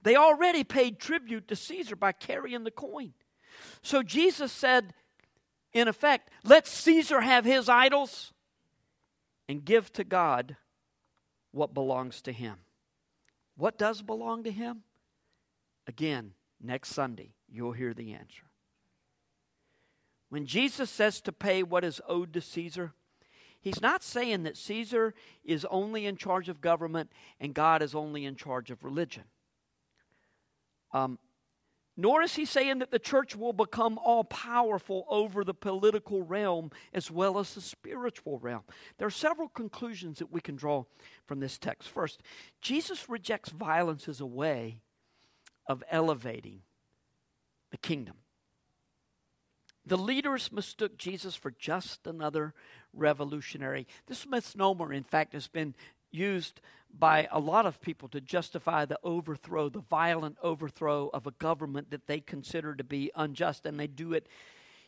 They 0.02 0.16
already 0.16 0.64
paid 0.64 1.00
tribute 1.00 1.48
to 1.50 1.56
Caesar 1.56 1.96
by 1.96 2.14
carrying 2.14 2.64
the 2.64 2.72
coin. 2.72 3.14
So 3.82 4.04
Jesus 4.04 4.52
said, 4.52 4.94
in 5.74 5.88
effect, 5.88 6.30
let 6.44 6.68
Caesar 6.68 7.22
have 7.22 7.46
his 7.46 7.68
idols 7.68 8.34
and 9.48 9.64
give 9.64 9.92
to 9.94 10.04
God 10.04 10.56
what 11.52 11.74
belongs 11.74 12.22
to 12.24 12.32
him. 12.32 12.56
What 13.58 13.78
does 13.78 14.02
belong 14.02 14.44
to 14.44 14.52
him? 14.52 14.84
Again, 15.88 16.32
next 16.62 16.90
Sunday, 16.90 17.34
you'll 17.50 17.72
hear 17.74 17.94
the 17.94 18.14
answer. 18.14 18.44
When 20.30 20.46
Jesus 20.46 20.90
says 20.90 21.22
to 21.22 21.32
pay 21.32 21.64
what 21.64 21.84
is 21.84 22.02
owed 22.08 22.34
to 22.34 22.42
Caesar, 22.42 22.94
he's 23.62 23.82
not 23.82 24.04
saying 24.04 24.44
that 24.44 24.58
Caesar 24.58 25.14
is 25.44 25.66
only 25.70 26.06
in 26.06 26.18
charge 26.18 26.50
of 26.50 26.62
government 26.62 27.12
and 27.40 27.54
God 27.54 27.82
is 27.82 27.96
only 27.96 28.26
in 28.26 28.36
charge 28.36 28.72
of 28.72 28.84
religion. 28.84 29.24
Um, 30.92 31.20
nor 31.98 32.22
is 32.22 32.36
he 32.36 32.46
saying 32.46 32.80
that 32.80 32.92
the 32.92 33.00
church 33.00 33.36
will 33.36 33.54
become 33.54 33.98
all 33.98 34.24
powerful 34.24 35.06
over 35.10 35.44
the 35.44 35.54
political 35.54 36.24
realm 36.24 36.72
as 36.94 37.10
well 37.10 37.40
as 37.40 37.54
the 37.54 37.62
spiritual 37.62 38.40
realm. 38.40 38.64
There 38.98 39.08
are 39.08 39.12
several 39.12 39.48
conclusions 39.48 40.20
that 40.20 40.32
we 40.32 40.42
can 40.42 40.56
draw 40.56 40.84
from 41.26 41.40
this 41.40 41.58
text. 41.58 41.90
First, 41.90 42.22
Jesus 42.62 43.10
rejects 43.10 43.50
violence 43.50 44.08
as 44.08 44.20
a 44.20 44.26
way 44.26 44.82
of 45.68 45.84
elevating 45.90 46.62
the 47.72 47.78
kingdom. 47.78 48.16
The 49.88 49.98
leaders 49.98 50.52
mistook 50.52 50.98
Jesus 50.98 51.36
for 51.36 51.52
just 51.52 52.08
another 52.08 52.54
revolutionary. 52.92 53.86
This 54.08 54.26
misnomer, 54.26 54.92
in 54.92 55.04
fact, 55.04 55.34
has 55.34 55.48
been 55.48 55.76
used 56.16 56.62
by 56.98 57.28
a 57.32 57.40
lot 57.40 57.66
of 57.66 57.82
people 57.82 58.08
to 58.10 58.22
justify 58.22 58.86
the 58.86 59.00
overthrow, 59.04 59.70
the 59.70 59.80
violent 59.82 60.38
overthrow 60.42 61.10
of 61.14 61.28
a 61.28 61.32
government 61.32 61.92
that 61.92 62.08
they 62.08 62.20
consider 62.20 62.74
to 62.74 62.84
be 62.84 63.12
unjust, 63.16 63.66
and 63.66 63.80
they 63.80 63.88
do 63.88 64.14
it 64.14 64.28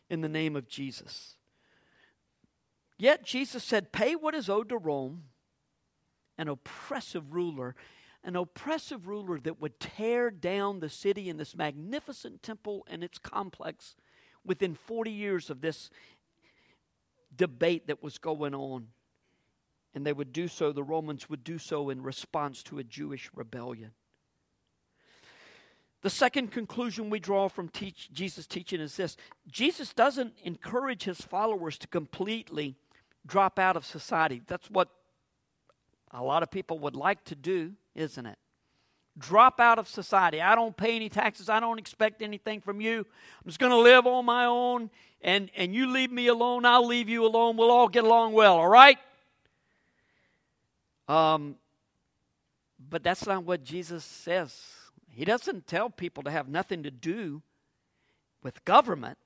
in 0.09 0.21
the 0.21 0.30
name 0.30 0.55
of 0.55 0.67
Jesus. 0.67 1.36
Yet 2.97 3.23
Jesus 3.23 3.63
said, 3.63 3.91
Pay 3.91 4.15
what 4.15 4.34
is 4.34 4.49
owed 4.49 4.69
to 4.69 4.78
Rome, 4.78 5.25
an 6.38 6.47
oppressive 6.47 7.34
ruler, 7.34 7.75
an 8.23 8.36
oppressive 8.36 9.07
ruler 9.07 9.39
that 9.39 9.61
would 9.61 9.80
tear 9.80 10.32
down 10.32 10.80
the 10.80 10.89
city 10.89 11.30
and 11.30 11.39
this 11.39 11.55
magnificent 11.55 12.41
temple 12.41 12.86
and 12.89 13.03
its 13.03 13.19
complex 13.19 13.95
within 14.45 14.73
40 14.73 15.11
years 15.11 15.49
of 15.49 15.61
this 15.61 15.89
debate 17.36 17.88
that 17.88 18.01
was 18.01 18.17
going 18.17 18.55
on. 18.55 18.88
And 19.93 20.05
they 20.05 20.13
would 20.13 20.31
do 20.33 20.47
so, 20.47 20.71
the 20.71 20.83
Romans 20.83 21.29
would 21.29 21.43
do 21.43 21.57
so 21.57 21.89
in 21.89 22.03
response 22.03 22.61
to 22.63 22.77
a 22.77 22.83
Jewish 22.83 23.29
rebellion. 23.33 23.91
The 26.03 26.09
second 26.11 26.51
conclusion 26.51 27.09
we 27.09 27.19
draw 27.19 27.47
from 27.47 27.69
teach, 27.69 28.11
Jesus' 28.13 28.45
teaching 28.45 28.79
is 28.79 28.95
this 28.95 29.17
Jesus 29.51 29.93
doesn't 29.93 30.33
encourage 30.43 31.03
his 31.03 31.19
followers 31.21 31.77
to 31.79 31.88
completely 31.88 32.75
drop 33.25 33.57
out 33.57 33.75
of 33.75 33.85
society. 33.85 34.41
That's 34.45 34.69
what 34.69 34.89
a 36.11 36.23
lot 36.23 36.43
of 36.43 36.51
people 36.51 36.79
would 36.79 36.95
like 36.95 37.23
to 37.25 37.35
do, 37.35 37.73
isn't 37.95 38.25
it? 38.25 38.38
Drop 39.17 39.59
out 39.59 39.79
of 39.79 39.88
society. 39.88 40.39
I 40.39 40.53
don't 40.53 40.77
pay 40.77 40.95
any 40.95 41.09
taxes. 41.09 41.49
I 41.49 41.59
don't 41.59 41.79
expect 41.79 42.21
anything 42.21 42.61
from 42.61 42.79
you. 42.79 42.99
I'm 42.99 43.47
just 43.47 43.59
going 43.59 43.71
to 43.71 43.77
live 43.77 44.05
on 44.05 44.25
my 44.25 44.45
own, 44.45 44.91
and, 45.21 45.49
and 45.55 45.73
you 45.73 45.91
leave 45.91 46.11
me 46.11 46.27
alone. 46.27 46.65
I'll 46.65 46.85
leave 46.85 47.09
you 47.09 47.25
alone. 47.25 47.57
We'll 47.57 47.71
all 47.71 47.88
get 47.88 48.03
along 48.03 48.33
well, 48.33 48.57
all 48.57 48.69
right? 48.69 48.99
Um, 51.07 51.55
but 52.89 53.03
that's 53.03 53.25
not 53.25 53.43
what 53.43 53.63
Jesus 53.63 54.03
says. 54.03 54.59
He 55.09 55.25
doesn't 55.25 55.67
tell 55.67 55.89
people 55.89 56.23
to 56.23 56.31
have 56.31 56.47
nothing 56.47 56.83
to 56.83 56.91
do 56.91 57.41
with 58.43 58.63
government. 58.65 59.17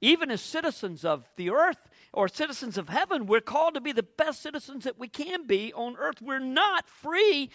Even 0.00 0.30
as 0.30 0.40
citizens 0.40 1.04
of 1.04 1.28
the 1.34 1.50
earth 1.50 1.88
or 2.12 2.28
citizens 2.28 2.78
of 2.78 2.88
heaven, 2.88 3.26
we're 3.26 3.40
called 3.40 3.74
to 3.74 3.80
be 3.80 3.90
the 3.90 4.04
best 4.04 4.40
citizens 4.40 4.84
that 4.84 4.98
we 4.98 5.08
can 5.08 5.44
be 5.44 5.72
on 5.72 5.96
earth. 5.98 6.22
We're 6.22 6.38
not 6.38 6.88
free 6.88 7.50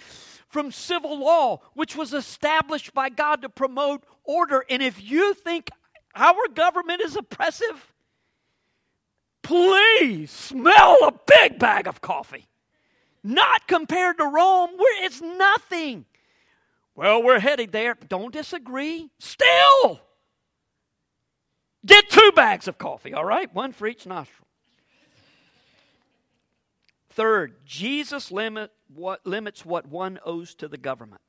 from 0.50 0.72
civil 0.72 1.20
law, 1.20 1.62
which 1.74 1.96
was 1.96 2.14
established 2.14 2.94
by 2.94 3.08
God 3.08 3.42
to 3.44 3.50
promote 3.50 4.04
order. 4.26 4.66
And 4.70 4.84
if 4.84 5.02
you 5.02 5.34
think 5.34 5.70
our 6.16 6.50
government 6.54 7.02
is 7.02 7.16
oppressive, 7.16 7.94
please 9.42 10.30
smell 10.30 10.98
a 11.02 11.14
big 11.26 11.60
bag 11.60 11.88
of 11.88 12.02
coffee. 12.02 12.48
Not 13.24 13.68
compared 13.68 14.18
to 14.18 14.26
Rome, 14.26 14.72
where 14.76 15.06
it's 15.06 15.22
nothing. 15.22 16.06
Well, 16.96 17.24
we're 17.24 17.40
headed 17.40 17.72
there. 17.72 17.96
Don't 18.10 18.34
disagree. 18.34 19.10
Still, 19.20 20.02
Get 21.86 22.10
two 22.10 22.32
bags 22.34 22.68
of 22.68 22.78
coffee, 22.78 23.14
all 23.14 23.26
right? 23.26 23.54
One 23.54 23.74
for 23.74 23.88
each 23.88 24.06
nostril. 24.06 24.48
Third, 27.10 27.66
Jesus 27.66 28.32
limit 28.32 28.72
what, 28.94 29.26
limits 29.26 29.66
what 29.66 29.88
one 29.88 30.20
owes 30.26 30.56
to 30.56 30.68
the 30.68 30.78
government. 30.78 31.22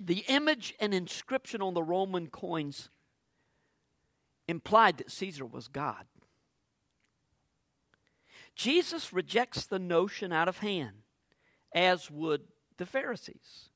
The 0.00 0.24
image 0.28 0.74
and 0.80 0.92
inscription 0.92 1.62
on 1.62 1.74
the 1.74 1.82
Roman 1.82 2.26
coins 2.28 2.90
implied 4.46 4.98
that 4.98 5.10
Caesar 5.10 5.46
was 5.46 5.68
God. 5.68 6.04
Jesus 8.58 9.12
rejects 9.12 9.66
the 9.66 9.78
notion 9.78 10.32
out 10.32 10.48
of 10.48 10.58
hand, 10.58 10.96
as 11.72 12.10
would 12.10 12.42
the 12.76 12.86
Pharisees. 12.86 13.70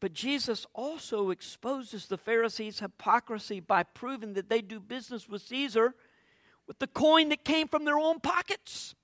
But 0.00 0.12
Jesus 0.12 0.66
also 0.74 1.30
exposes 1.30 2.06
the 2.06 2.18
Pharisees' 2.18 2.80
hypocrisy 2.80 3.60
by 3.60 3.84
proving 3.84 4.34
that 4.34 4.50
they 4.50 4.60
do 4.60 4.80
business 4.80 5.28
with 5.28 5.42
Caesar 5.42 5.94
with 6.66 6.80
the 6.80 6.88
coin 6.88 7.28
that 7.28 7.44
came 7.44 7.68
from 7.68 7.84
their 7.84 7.98
own 7.98 8.18
pockets. 8.18 8.96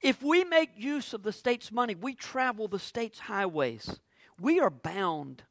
If 0.00 0.22
we 0.22 0.44
make 0.44 0.70
use 0.76 1.12
of 1.12 1.24
the 1.24 1.32
state's 1.32 1.72
money, 1.72 1.96
we 1.96 2.14
travel 2.14 2.68
the 2.68 2.78
state's 2.78 3.18
highways, 3.18 3.98
we 4.40 4.60
are 4.60 4.70
bound 4.70 5.42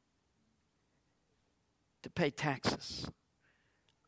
to 2.03 2.09
pay 2.09 2.29
taxes. 2.29 3.11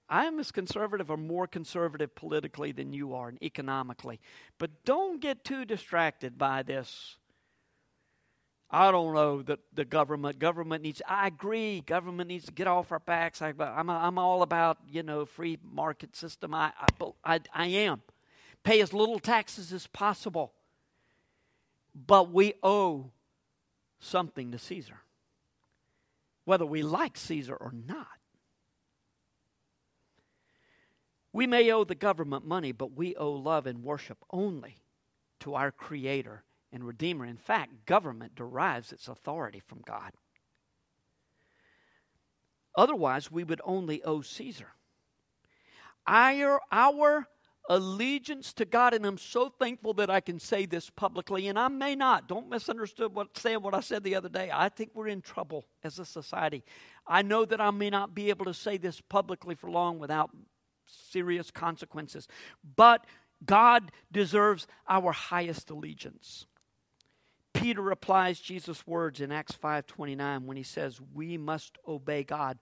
I 0.10 0.26
am 0.26 0.40
as 0.40 0.52
conservative 0.52 1.12
or 1.12 1.18
more 1.18 1.48
conservative 1.48 2.16
politically 2.16 2.72
than 2.72 2.94
you 2.94 3.14
are 3.14 3.30
and 3.30 3.42
economically. 3.44 4.20
But 4.58 4.84
don't 4.84 5.22
get 5.22 5.44
too 5.44 5.66
distracted 5.66 6.38
by 6.38 6.64
this 6.64 7.18
I 8.72 8.92
don't 8.92 9.16
know 9.16 9.42
that 9.44 9.60
the 9.74 9.84
government 9.84 10.38
government 10.38 10.84
needs. 10.84 11.02
I 11.08 11.28
agree, 11.28 11.82
government 11.82 12.28
needs 12.28 12.46
to 12.46 12.52
get 12.52 12.68
off 12.68 12.92
our 12.92 13.00
backs. 13.00 13.42
I, 13.42 13.50
am 13.50 13.90
I'm 13.90 14.20
all 14.20 14.44
about 14.44 14.78
you 14.88 15.02
know 15.02 15.26
free 15.26 15.58
market 15.64 16.16
system. 16.16 16.54
I, 16.54 16.72
I 17.24 17.40
I 17.52 17.66
am 17.66 18.02
pay 18.64 18.82
as 18.82 18.94
little 18.94 19.18
taxes 19.18 19.74
as 19.74 19.88
possible, 19.88 20.54
but 21.96 22.32
we 22.32 22.54
owe 22.62 23.10
something 24.00 24.52
to 24.52 24.60
Caesar, 24.60 25.00
whether 26.46 26.66
we 26.66 26.84
like 26.84 27.18
Caesar 27.18 27.56
or 27.56 27.74
not. 27.74 28.19
We 31.32 31.46
may 31.46 31.72
owe 31.72 31.84
the 31.84 31.96
government 31.96 32.46
money, 32.46 32.72
but 32.72 32.94
we 32.94 33.16
owe 33.16 33.32
love 33.32 33.68
and 33.68 33.84
worship 33.84 34.18
only 34.32 34.78
to 35.42 35.56
our 35.56 35.72
Creator 35.72 36.44
and 36.72 36.84
Redeemer. 36.84 37.26
In 37.26 37.38
fact, 37.38 37.86
government 37.86 38.36
derives 38.36 38.92
its 38.92 39.08
authority 39.08 39.60
from 39.60 39.82
God. 39.86 40.12
Otherwise, 42.76 43.32
we 43.32 43.44
would 43.44 43.62
only 43.64 44.04
owe 44.04 44.22
Caesar. 44.22 44.70
Our, 46.08 46.62
our 46.72 47.28
allegiance 47.70 48.54
to 48.54 48.66
God, 48.66 48.94
and 48.94 49.06
I'm 49.06 49.18
so 49.18 49.50
thankful 49.50 49.94
that 49.96 50.10
I 50.10 50.22
can 50.22 50.40
say 50.40 50.66
this 50.66 50.90
publicly, 50.90 51.48
and 51.48 51.60
I 51.60 51.68
may 51.68 51.96
not. 51.96 52.28
Don't 52.28 52.50
misunderstand 52.50 53.14
what 53.14 53.38
saying 53.38 53.62
what 53.62 53.76
I 53.76 53.82
said 53.82 54.04
the 54.04 54.16
other 54.16 54.30
day. 54.30 54.50
I 54.52 54.70
think 54.70 54.92
we're 54.94 55.08
in 55.08 55.22
trouble 55.22 55.66
as 55.84 56.00
a 56.00 56.06
society. 56.06 56.64
I 57.06 57.22
know 57.22 57.46
that 57.46 57.62
I 57.62 57.70
may 57.70 57.92
not 57.92 58.16
be 58.16 58.30
able 58.30 58.46
to 58.46 58.54
say 58.54 58.78
this 58.78 59.02
publicly 59.02 59.54
for 59.54 59.70
long 59.70 60.00
without 60.00 60.32
serious 61.12 61.52
consequences, 61.52 62.28
but 62.76 63.06
God 63.46 63.92
deserves 64.12 64.68
our 64.88 65.12
highest 65.12 65.70
allegiance. 65.70 66.46
Peter 67.54 67.92
applies 67.92 68.40
Jesus' 68.40 68.86
words 68.86 69.22
in 69.22 69.32
Acts 69.32 69.54
5:29 69.54 70.46
when 70.46 70.58
he 70.58 70.64
says, 70.64 71.02
"We 71.02 71.38
must 71.38 71.78
obey 71.88 72.24
God 72.24 72.60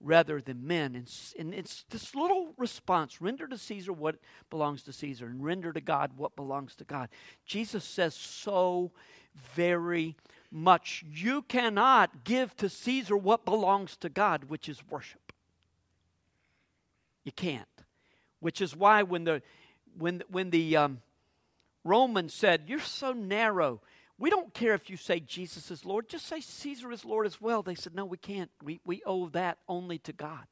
rather 0.00 0.40
than 0.40 0.66
men." 0.66 0.94
And, 0.94 1.10
and 1.38 1.54
it's 1.54 1.84
this 1.84 2.14
little 2.14 2.54
response: 2.58 3.20
render 3.20 3.46
to 3.46 3.56
Caesar 3.56 3.92
what 3.92 4.18
belongs 4.50 4.82
to 4.84 4.92
Caesar, 4.92 5.26
and 5.26 5.44
render 5.44 5.72
to 5.72 5.80
God 5.80 6.16
what 6.16 6.36
belongs 6.36 6.74
to 6.76 6.84
God. 6.84 7.08
Jesus 7.46 7.84
says 7.84 8.14
so 8.14 8.92
very 9.34 10.16
much. 10.50 11.04
You 11.08 11.42
cannot 11.42 12.24
give 12.24 12.56
to 12.56 12.68
Caesar 12.68 13.16
what 13.16 13.44
belongs 13.44 13.96
to 13.98 14.08
God, 14.08 14.44
which 14.44 14.68
is 14.68 14.86
worship. 14.88 15.23
You 17.24 17.32
can't. 17.32 17.66
Which 18.40 18.60
is 18.60 18.76
why 18.76 19.02
when 19.02 19.24
the 19.24 19.42
when 19.96 20.22
when 20.28 20.50
the 20.50 20.76
um, 20.76 21.00
Romans 21.82 22.34
said, 22.34 22.64
"You're 22.66 22.80
so 22.80 23.12
narrow." 23.12 23.80
We 24.16 24.30
don't 24.30 24.54
care 24.54 24.74
if 24.74 24.88
you 24.88 24.96
say 24.96 25.18
Jesus 25.18 25.70
is 25.70 25.84
Lord, 25.84 26.08
just 26.08 26.26
say 26.26 26.40
Caesar 26.40 26.92
is 26.92 27.04
Lord 27.04 27.26
as 27.26 27.40
well. 27.40 27.62
They 27.62 27.74
said, 27.74 27.94
No, 27.94 28.04
we 28.04 28.16
can't. 28.16 28.50
We, 28.62 28.80
we 28.84 29.02
owe 29.04 29.28
that 29.30 29.58
only 29.68 29.98
to 29.98 30.12
God. 30.12 30.46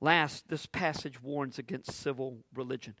Last, 0.00 0.48
this 0.48 0.66
passage 0.66 1.22
warns 1.22 1.58
against 1.58 1.92
civil 1.92 2.38
religion. 2.52 2.94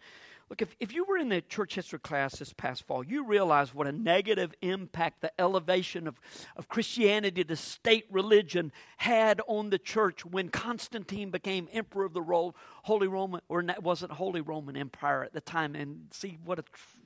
Look, 0.50 0.62
if, 0.62 0.76
if 0.78 0.92
you 0.92 1.04
were 1.04 1.16
in 1.16 1.30
the 1.30 1.40
church 1.40 1.74
history 1.74 1.98
class 1.98 2.36
this 2.36 2.52
past 2.52 2.86
fall, 2.86 3.04
you 3.04 3.24
realize 3.24 3.74
what 3.74 3.86
a 3.86 3.92
negative 3.92 4.54
impact 4.60 5.22
the 5.22 5.32
elevation 5.40 6.06
of, 6.06 6.20
of 6.56 6.68
Christianity 6.68 7.44
to 7.44 7.56
state 7.56 8.06
religion 8.10 8.72
had 8.98 9.40
on 9.46 9.70
the 9.70 9.78
church 9.78 10.24
when 10.24 10.50
Constantine 10.50 11.30
became 11.30 11.68
emperor 11.72 12.04
of 12.04 12.12
the 12.12 12.52
Holy 12.82 13.08
Roman, 13.08 13.40
or 13.48 13.60
it 13.60 13.82
wasn't 13.82 14.12
Holy 14.12 14.40
Roman 14.42 14.76
Empire 14.76 15.24
at 15.24 15.32
the 15.32 15.40
time. 15.40 15.74
And 15.74 16.08
see 16.12 16.38
what 16.44 16.58
a, 16.58 16.64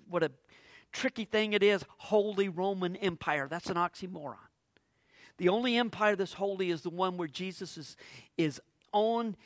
what 0.09 0.23
a 0.23 0.33
tricky 0.93 1.25
thing 1.25 1.53
it 1.53 1.63
is 1.63 1.85
Holy 1.97 2.49
Roman 2.49 2.97
Empire. 2.97 3.47
That's 3.49 3.71
an 3.71 3.77
oxymoron. 3.77 4.37
The 5.39 5.49
only 5.49 5.77
empire 5.77 6.17
that's 6.17 6.33
holy 6.33 6.71
is 6.71 6.83
the 6.83 6.91
one 6.91 7.17
where 7.17 7.29
Jesus 7.29 7.77
is, 7.77 7.97
is 8.37 8.61
on, 8.93 9.37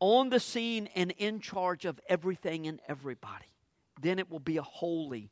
on 0.00 0.30
the 0.30 0.40
scene 0.40 0.88
and 0.94 1.12
in 1.18 1.40
charge 1.40 1.84
of 1.84 2.00
everything 2.08 2.66
and 2.66 2.80
everybody. 2.88 3.44
Then 4.00 4.18
it 4.18 4.30
will 4.30 4.40
be 4.40 4.56
a 4.56 4.62
holy 4.62 5.30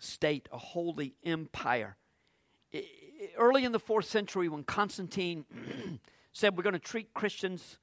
state, 0.00 0.48
a 0.52 0.58
holy 0.58 1.14
empire. 1.24 1.96
Early 3.36 3.64
in 3.64 3.72
the 3.72 3.78
fourth 3.78 4.06
century, 4.06 4.48
when 4.48 4.64
Constantine 4.64 5.44
said 6.32 6.56
we're 6.56 6.62
going 6.62 6.72
to 6.72 6.78
treat 6.78 7.14
Christians 7.14 7.78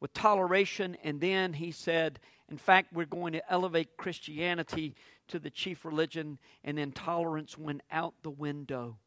with 0.00 0.12
toleration, 0.12 0.96
and 1.02 1.20
then 1.20 1.52
he 1.54 1.70
said, 1.70 2.18
in 2.50 2.58
fact, 2.58 2.92
we're 2.92 3.06
going 3.06 3.32
to 3.32 3.52
elevate 3.52 3.96
Christianity 3.96 4.94
to 5.28 5.38
the 5.38 5.50
chief 5.50 5.84
religion, 5.84 6.38
and 6.64 6.76
then 6.76 6.92
tolerance 6.92 7.56
went 7.56 7.82
out 7.90 8.14
the 8.22 8.30
window. 8.30 8.98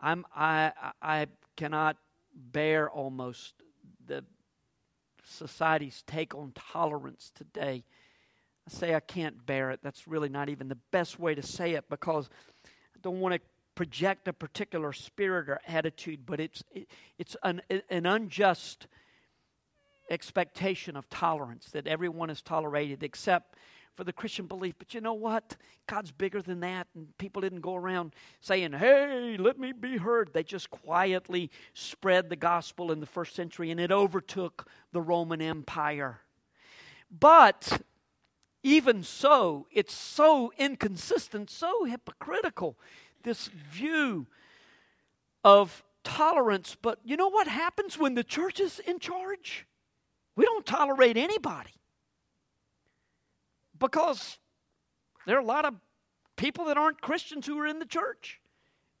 I'm, 0.00 0.24
I, 0.34 0.72
I 1.02 1.26
cannot 1.56 1.98
bear 2.34 2.88
almost 2.88 3.54
the 4.08 4.24
society's 5.24 6.02
take 6.06 6.34
on 6.34 6.52
tolerance 6.54 7.30
today. 7.34 7.84
I 8.66 8.70
say 8.70 8.94
I 8.94 9.00
can't 9.00 9.46
bear 9.46 9.70
it. 9.70 9.80
That's 9.82 10.08
really 10.08 10.28
not 10.28 10.48
even 10.48 10.68
the 10.68 10.78
best 10.90 11.18
way 11.18 11.34
to 11.34 11.42
say 11.42 11.74
it 11.74 11.84
because 11.88 12.28
I 12.66 12.98
don't 13.02 13.20
want 13.20 13.34
to 13.34 13.40
project 13.74 14.26
a 14.26 14.32
particular 14.32 14.92
spirit 14.92 15.48
or 15.48 15.60
attitude, 15.66 16.26
but 16.26 16.40
it's, 16.40 16.64
it, 16.72 16.88
it's 17.18 17.36
an, 17.44 17.62
an 17.88 18.06
unjust 18.06 18.88
expectation 20.10 20.96
of 20.96 21.08
tolerance 21.08 21.66
that 21.72 21.86
everyone 21.86 22.30
is 22.30 22.42
tolerated 22.42 23.02
except 23.02 23.54
for 23.98 24.04
the 24.04 24.12
Christian 24.12 24.46
belief. 24.46 24.76
But 24.78 24.94
you 24.94 25.00
know 25.00 25.14
what? 25.14 25.56
God's 25.88 26.12
bigger 26.12 26.40
than 26.40 26.60
that. 26.60 26.86
And 26.94 27.08
people 27.18 27.42
didn't 27.42 27.62
go 27.62 27.74
around 27.74 28.14
saying, 28.40 28.74
hey, 28.74 29.36
let 29.36 29.58
me 29.58 29.72
be 29.72 29.96
heard. 29.96 30.30
They 30.32 30.44
just 30.44 30.70
quietly 30.70 31.50
spread 31.74 32.30
the 32.30 32.36
gospel 32.36 32.92
in 32.92 33.00
the 33.00 33.06
first 33.06 33.34
century 33.34 33.72
and 33.72 33.80
it 33.80 33.90
overtook 33.90 34.68
the 34.92 35.00
Roman 35.00 35.42
Empire. 35.42 36.20
But 37.10 37.82
even 38.62 39.02
so, 39.02 39.66
it's 39.72 39.94
so 39.94 40.52
inconsistent, 40.56 41.50
so 41.50 41.82
hypocritical 41.82 42.78
this 43.24 43.48
view 43.48 44.28
of 45.42 45.82
tolerance. 46.04 46.76
But 46.80 47.00
you 47.04 47.16
know 47.16 47.30
what 47.30 47.48
happens 47.48 47.98
when 47.98 48.14
the 48.14 48.22
church 48.22 48.60
is 48.60 48.78
in 48.78 49.00
charge? 49.00 49.66
We 50.36 50.44
don't 50.44 50.64
tolerate 50.64 51.16
anybody 51.16 51.77
because 53.78 54.38
there 55.26 55.36
are 55.36 55.40
a 55.40 55.44
lot 55.44 55.64
of 55.64 55.74
people 56.36 56.66
that 56.66 56.76
aren't 56.76 57.00
Christians 57.00 57.46
who 57.46 57.58
are 57.58 57.66
in 57.66 57.78
the 57.78 57.86
church. 57.86 58.40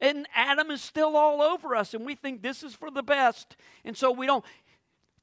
And 0.00 0.28
Adam 0.34 0.70
is 0.70 0.80
still 0.80 1.16
all 1.16 1.42
over 1.42 1.74
us, 1.74 1.92
and 1.92 2.06
we 2.06 2.14
think 2.14 2.42
this 2.42 2.62
is 2.62 2.74
for 2.74 2.90
the 2.90 3.02
best. 3.02 3.56
And 3.84 3.96
so 3.96 4.12
we 4.12 4.26
don't. 4.26 4.44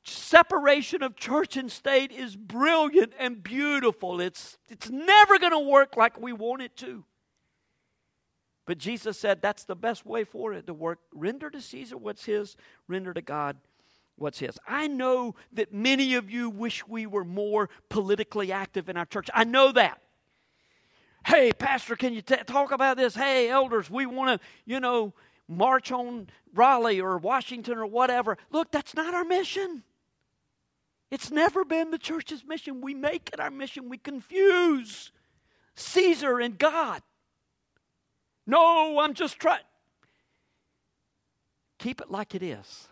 Separation 0.04 1.02
of 1.02 1.16
church 1.16 1.58
and 1.58 1.72
state 1.72 2.12
is 2.12 2.36
brilliant 2.36 3.14
and 3.18 3.42
beautiful. 3.42 4.20
It's, 4.20 4.58
it's 4.70 4.90
never 4.90 5.40
going 5.40 5.54
to 5.54 5.60
work 5.60 5.96
like 5.96 6.20
we 6.20 6.34
want 6.34 6.62
it 6.62 6.76
to. 6.78 7.06
But 8.68 8.78
Jesus 8.78 9.18
said 9.18 9.42
that's 9.42 9.64
the 9.64 9.76
best 9.76 10.06
way 10.06 10.24
for 10.24 10.54
it 10.54 10.68
to 10.68 10.74
work. 10.74 11.00
Render 11.14 11.50
to 11.50 11.62
Caesar 11.62 11.98
what's 11.98 12.26
his, 12.26 12.56
render 12.88 13.14
to 13.14 13.22
God 13.22 13.58
what's 14.18 14.40
his. 14.40 14.58
I 14.68 14.88
know 14.88 15.36
that 15.54 15.74
many 15.74 16.16
of 16.16 16.30
you 16.30 16.50
wish 16.50 16.88
we 16.88 17.06
were 17.06 17.26
more 17.26 17.70
politically 17.90 18.52
active 18.52 18.90
in 18.90 18.98
our 18.98 19.06
church. 19.06 19.30
I 19.34 19.44
know 19.44 19.72
that. 19.72 20.02
Hey, 21.26 21.52
Pastor, 21.52 21.96
can 21.96 22.14
you 22.14 22.22
t- 22.22 22.36
talk 22.46 22.72
about 22.72 22.98
this? 22.98 23.16
Hey, 23.16 23.50
elders, 23.50 23.90
we 23.90 24.06
want 24.06 24.40
to, 24.40 24.48
you 24.66 24.80
know, 24.80 25.14
march 25.48 25.92
on 25.92 26.28
Raleigh 26.54 27.02
or 27.02 27.18
Washington 27.18 27.78
or 27.78 27.86
whatever. 27.86 28.38
Look, 28.52 28.72
that's 28.72 28.94
not 28.94 29.14
our 29.14 29.24
mission. 29.24 29.84
It's 31.12 31.32
never 31.32 31.66
been 31.66 31.92
the 31.92 31.98
church's 31.98 32.44
mission. 32.46 32.82
We 32.82 32.94
make 32.94 33.30
it 33.34 33.40
our 33.40 33.52
mission. 33.52 33.90
We 33.90 33.98
confuse 33.98 35.12
Caesar 35.76 36.40
and 36.40 36.58
God. 36.58 37.02
No, 38.48 39.00
I'm 39.00 39.14
just 39.14 39.40
trying. 39.40 39.64
Keep 41.80 42.02
it 42.02 42.12
like 42.12 42.36
it 42.36 42.44
is. 42.44 42.88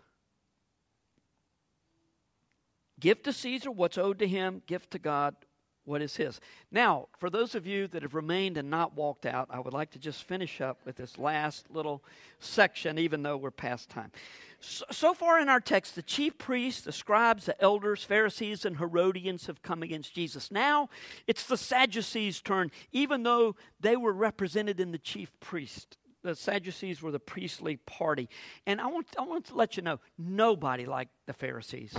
Give 3.04 3.22
to 3.24 3.34
Caesar 3.34 3.70
what's 3.70 3.98
owed 3.98 4.18
to 4.20 4.26
him, 4.26 4.62
give 4.66 4.88
to 4.88 4.98
God 4.98 5.36
what 5.84 6.00
is 6.00 6.16
his. 6.16 6.40
Now, 6.70 7.08
for 7.18 7.28
those 7.28 7.54
of 7.54 7.66
you 7.66 7.86
that 7.88 8.00
have 8.00 8.14
remained 8.14 8.56
and 8.56 8.70
not 8.70 8.96
walked 8.96 9.26
out, 9.26 9.46
I 9.50 9.60
would 9.60 9.74
like 9.74 9.90
to 9.90 9.98
just 9.98 10.24
finish 10.24 10.62
up 10.62 10.78
with 10.86 10.96
this 10.96 11.18
last 11.18 11.70
little 11.70 12.02
section, 12.38 12.98
even 12.98 13.22
though 13.22 13.36
we're 13.36 13.50
past 13.50 13.90
time. 13.90 14.10
So, 14.58 14.86
so, 14.90 15.12
far 15.12 15.38
in 15.38 15.50
our 15.50 15.60
text, 15.60 15.96
the 15.96 16.02
chief 16.02 16.38
priests, 16.38 16.80
the 16.80 16.92
scribes, 16.92 17.44
the 17.44 17.62
elders, 17.62 18.04
Pharisees, 18.04 18.64
and 18.64 18.78
Herodians 18.78 19.48
have 19.48 19.60
come 19.60 19.82
against 19.82 20.14
Jesus. 20.14 20.50
Now 20.50 20.88
it's 21.26 21.44
the 21.44 21.58
Sadducees' 21.58 22.40
turn, 22.40 22.70
even 22.90 23.22
though 23.22 23.54
they 23.78 23.96
were 23.96 24.14
represented 24.14 24.80
in 24.80 24.92
the 24.92 24.98
chief 24.98 25.30
priest. 25.40 25.98
The 26.22 26.34
Sadducees 26.34 27.02
were 27.02 27.12
the 27.12 27.20
priestly 27.20 27.76
party. 27.76 28.30
And 28.66 28.80
I 28.80 28.86
want, 28.86 29.08
I 29.18 29.24
want 29.24 29.44
to 29.48 29.54
let 29.54 29.76
you 29.76 29.82
know 29.82 30.00
nobody 30.16 30.86
liked 30.86 31.12
the 31.26 31.34
Pharisees. 31.34 31.94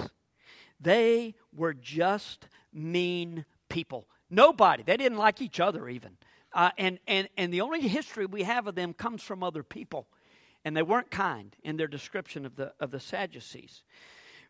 They 0.79 1.35
were 1.53 1.73
just 1.73 2.47
mean 2.73 3.45
people. 3.69 4.07
Nobody. 4.29 4.83
They 4.83 4.97
didn't 4.97 5.17
like 5.17 5.41
each 5.41 5.59
other 5.59 5.87
even. 5.87 6.17
Uh, 6.53 6.71
and, 6.77 6.99
and, 7.07 7.27
and 7.37 7.53
the 7.53 7.61
only 7.61 7.81
history 7.81 8.25
we 8.25 8.43
have 8.43 8.67
of 8.67 8.75
them 8.75 8.93
comes 8.93 9.21
from 9.21 9.43
other 9.43 9.63
people 9.63 10.07
and 10.63 10.75
they 10.75 10.81
weren't 10.81 11.11
kind 11.11 11.55
in 11.63 11.77
their 11.77 11.87
description 11.87 12.45
of 12.45 12.55
the, 12.55 12.73
of 12.79 12.91
the 12.91 12.99
Sadducees. 12.99 13.83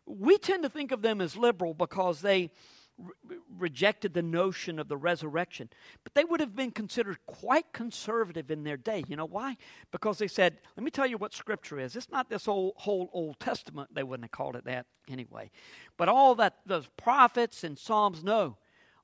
We 0.06 0.38
tend 0.38 0.62
to 0.62 0.68
think 0.68 0.92
of 0.92 1.02
them 1.02 1.20
as 1.20 1.36
liberal 1.36 1.74
because 1.74 2.22
they 2.22 2.50
re- 2.98 3.36
rejected 3.58 4.14
the 4.14 4.22
notion 4.22 4.78
of 4.78 4.88
the 4.88 4.96
resurrection, 4.96 5.68
but 6.04 6.14
they 6.14 6.24
would 6.24 6.40
have 6.40 6.54
been 6.54 6.70
considered 6.70 7.18
quite 7.26 7.72
conservative 7.72 8.50
in 8.50 8.64
their 8.64 8.76
day. 8.76 9.04
You 9.08 9.16
know 9.16 9.26
why? 9.26 9.56
Because 9.90 10.18
they 10.18 10.28
said, 10.28 10.58
let 10.76 10.84
me 10.84 10.90
tell 10.90 11.06
you 11.06 11.18
what 11.18 11.34
Scripture 11.34 11.78
is. 11.78 11.96
It's 11.96 12.10
not 12.10 12.28
this 12.28 12.48
old, 12.48 12.74
whole 12.76 13.10
Old 13.12 13.40
Testament, 13.40 13.94
they 13.94 14.02
wouldn't 14.02 14.24
have 14.24 14.32
called 14.32 14.56
it 14.56 14.64
that 14.64 14.86
anyway, 15.08 15.50
but 15.96 16.08
all 16.08 16.34
that, 16.36 16.56
those 16.66 16.88
prophets 16.96 17.64
and 17.64 17.78
Psalms, 17.78 18.22
no. 18.24 18.58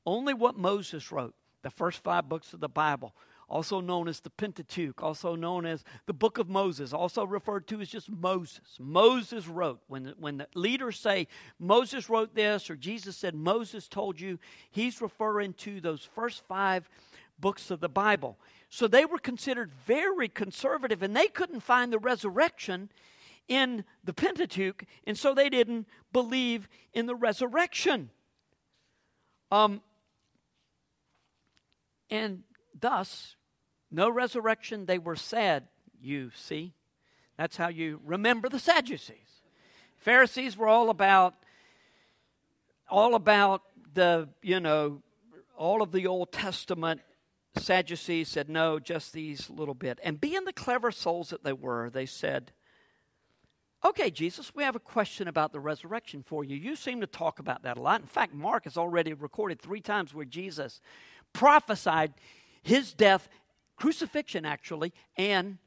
Only 0.04 0.34
what 0.34 0.56
Moses 0.56 1.12
wrote, 1.12 1.34
the 1.62 1.70
first 1.70 2.02
five 2.02 2.28
books 2.28 2.52
of 2.52 2.60
the 2.60 2.68
Bible 2.68 3.14
also 3.52 3.82
known 3.82 4.08
as 4.08 4.20
the 4.20 4.30
Pentateuch, 4.30 5.02
also 5.02 5.34
known 5.34 5.66
as 5.66 5.84
the 6.06 6.14
Book 6.14 6.38
of 6.38 6.48
Moses, 6.48 6.94
also 6.94 7.22
referred 7.24 7.68
to 7.68 7.82
as 7.82 7.88
just 7.90 8.10
Moses. 8.10 8.78
Moses 8.80 9.46
wrote. 9.46 9.80
When, 9.88 10.14
when 10.18 10.38
the 10.38 10.46
leaders 10.54 10.98
say 10.98 11.28
Moses 11.58 12.08
wrote 12.08 12.34
this 12.34 12.70
or 12.70 12.76
Jesus 12.76 13.14
said 13.14 13.34
Moses 13.34 13.88
told 13.88 14.18
you, 14.18 14.38
he's 14.70 15.02
referring 15.02 15.52
to 15.54 15.82
those 15.82 16.08
first 16.14 16.42
five 16.48 16.88
books 17.38 17.70
of 17.70 17.80
the 17.80 17.90
Bible. 17.90 18.38
So 18.70 18.88
they 18.88 19.04
were 19.04 19.18
considered 19.18 19.70
very 19.86 20.30
conservative 20.30 21.02
and 21.02 21.14
they 21.14 21.28
couldn't 21.28 21.60
find 21.60 21.92
the 21.92 21.98
resurrection 21.98 22.88
in 23.48 23.84
the 24.02 24.14
Pentateuch, 24.14 24.84
and 25.06 25.18
so 25.18 25.34
they 25.34 25.50
didn't 25.50 25.86
believe 26.10 26.68
in 26.94 27.04
the 27.04 27.14
resurrection. 27.14 28.08
Um, 29.50 29.82
and 32.08 32.44
thus, 32.80 33.36
no 33.92 34.10
resurrection, 34.10 34.86
they 34.86 34.98
were 34.98 35.16
sad, 35.16 35.64
you 36.00 36.30
see. 36.34 36.72
That's 37.36 37.56
how 37.56 37.68
you 37.68 38.00
remember 38.04 38.48
the 38.48 38.58
Sadducees. 38.58 39.16
Pharisees 39.98 40.56
were 40.56 40.68
all 40.68 40.90
about 40.90 41.34
all 42.88 43.14
about 43.14 43.62
the, 43.94 44.28
you 44.42 44.60
know, 44.60 45.02
all 45.56 45.80
of 45.80 45.92
the 45.92 46.06
Old 46.06 46.30
Testament. 46.30 47.00
Sadducees 47.56 48.28
said, 48.28 48.50
no, 48.50 48.78
just 48.78 49.12
these 49.12 49.48
little 49.48 49.74
bit. 49.74 49.98
And 50.02 50.20
being 50.20 50.44
the 50.44 50.52
clever 50.52 50.90
souls 50.90 51.30
that 51.30 51.42
they 51.42 51.52
were, 51.54 51.88
they 51.88 52.06
said, 52.06 52.52
Okay, 53.84 54.10
Jesus, 54.10 54.54
we 54.54 54.62
have 54.62 54.76
a 54.76 54.80
question 54.80 55.26
about 55.26 55.52
the 55.52 55.58
resurrection 55.58 56.22
for 56.22 56.44
you. 56.44 56.56
You 56.56 56.76
seem 56.76 57.00
to 57.00 57.06
talk 57.06 57.40
about 57.40 57.64
that 57.64 57.76
a 57.76 57.82
lot. 57.82 58.00
In 58.00 58.06
fact, 58.06 58.32
Mark 58.32 58.62
has 58.64 58.76
already 58.76 59.12
recorded 59.12 59.60
three 59.60 59.80
times 59.80 60.14
where 60.14 60.24
Jesus 60.24 60.80
prophesied 61.32 62.12
his 62.62 62.92
death 62.92 63.28
crucifixion, 63.82 64.46
actually, 64.46 64.92
and 65.16 65.58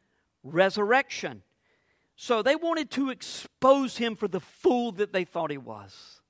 resurrection. 0.42 1.44
So 2.16 2.42
they 2.42 2.56
wanted 2.56 2.90
to 2.92 3.10
expose 3.10 3.98
him 3.98 4.16
for 4.16 4.30
the 4.30 4.40
fool 4.40 4.94
that 4.94 5.12
they 5.12 5.26
thought 5.26 5.52
he 5.52 5.58
was. 5.58 6.22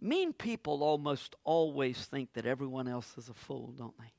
Mean 0.00 0.32
people 0.32 0.84
almost 0.84 1.34
always 1.42 2.04
think 2.04 2.34
that 2.34 2.46
everyone 2.46 2.86
else 2.86 3.18
is 3.18 3.28
a 3.28 3.34
fool, 3.34 3.74
don't 3.76 3.98
they? 3.98 4.12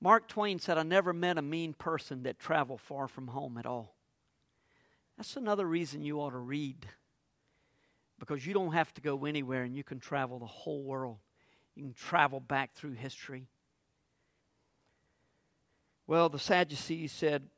Mark 0.00 0.28
Twain 0.28 0.58
said, 0.58 0.78
I 0.78 0.82
never 0.82 1.12
met 1.12 1.36
a 1.36 1.42
mean 1.42 1.74
person 1.74 2.22
that 2.22 2.38
traveled 2.38 2.80
far 2.80 3.06
from 3.06 3.26
home 3.26 3.58
at 3.58 3.66
all. 3.66 3.94
That's 5.18 5.36
another 5.36 5.66
reason 5.66 6.02
you 6.02 6.22
ought 6.22 6.30
to 6.30 6.38
read. 6.38 6.86
Because 8.18 8.46
you 8.46 8.54
don't 8.54 8.72
have 8.72 8.94
to 8.94 9.02
go 9.02 9.26
anywhere 9.26 9.62
and 9.62 9.76
you 9.76 9.84
can 9.84 10.00
travel 10.00 10.38
the 10.38 10.46
whole 10.46 10.82
world. 10.82 11.18
You 11.74 11.82
can 11.82 11.92
travel 11.92 12.40
back 12.40 12.72
through 12.72 12.92
history. 12.92 13.46
Well, 16.06 16.28
the 16.28 16.38
Sadducees 16.38 17.12
said, 17.12 17.48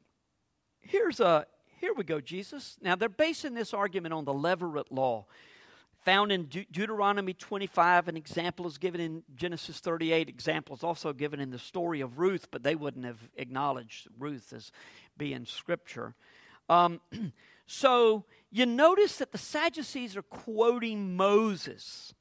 Here's 0.81 1.21
a 1.21 1.47
here 1.81 1.93
we 1.93 2.05
go, 2.05 2.21
Jesus. 2.21 2.77
Now 2.81 2.95
they're 2.95 3.09
basing 3.09 3.55
this 3.55 3.75
argument 3.75 4.15
on 4.15 4.25
the 4.25 4.33
Levirate 4.33 4.91
law. 4.91 5.27
Found 6.05 6.31
in 6.33 6.47
De- 6.47 6.67
Deuteronomy 6.71 7.35
25, 7.35 8.09
an 8.09 8.17
example 8.17 8.67
is 8.67 8.79
given 8.79 9.01
in 9.01 9.23
Genesis 9.35 9.81
38. 9.81 10.29
Example 10.29 10.77
is 10.77 10.85
also 10.85 11.13
given 11.13 11.41
in 11.41 11.51
the 11.51 11.59
story 11.59 12.01
of 12.01 12.19
Ruth, 12.19 12.49
but 12.51 12.63
they 12.63 12.77
wouldn't 12.77 13.05
have 13.05 13.19
acknowledged 13.37 14.09
Ruth 14.19 14.53
as 14.55 14.71
being 15.19 15.45
scripture. 15.45 16.15
Um, 16.69 17.01
So 17.67 18.25
you 18.51 18.65
notice 18.65 19.19
that 19.19 19.33
the 19.33 19.39
Sadducees 19.39 20.17
are 20.17 20.23
quoting 20.23 21.17
Moses. 21.17 22.15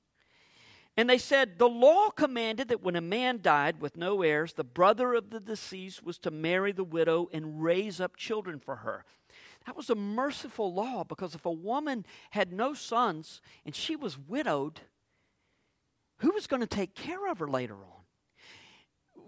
And 0.97 1.09
they 1.09 1.17
said, 1.17 1.57
The 1.57 1.67
law 1.67 2.09
commanded 2.09 2.69
that 2.69 2.81
when 2.81 2.95
a 2.95 3.01
man 3.01 3.39
died 3.41 3.81
with 3.81 3.97
no 3.97 4.21
heirs, 4.21 4.53
the 4.53 4.63
brother 4.63 5.13
of 5.13 5.29
the 5.29 5.39
deceased 5.39 6.03
was 6.03 6.17
to 6.19 6.31
marry 6.31 6.71
the 6.71 6.83
widow 6.83 7.29
and 7.33 7.61
raise 7.61 7.99
up 7.99 8.15
children 8.15 8.59
for 8.59 8.77
her. 8.77 9.03
That 9.65 9.75
was 9.75 9.89
a 9.89 9.95
merciful 9.95 10.73
law 10.73 11.03
because 11.03 11.35
if 11.35 11.45
a 11.45 11.51
woman 11.51 12.05
had 12.29 12.53
no 12.53 12.73
sons 12.73 13.41
and 13.65 13.75
she 13.75 13.95
was 13.95 14.17
widowed, 14.17 14.81
who 16.17 16.31
was 16.31 16.47
going 16.47 16.61
to 16.61 16.67
take 16.67 16.95
care 16.95 17.27
of 17.29 17.39
her 17.39 17.47
later 17.47 17.75
on? 17.75 18.03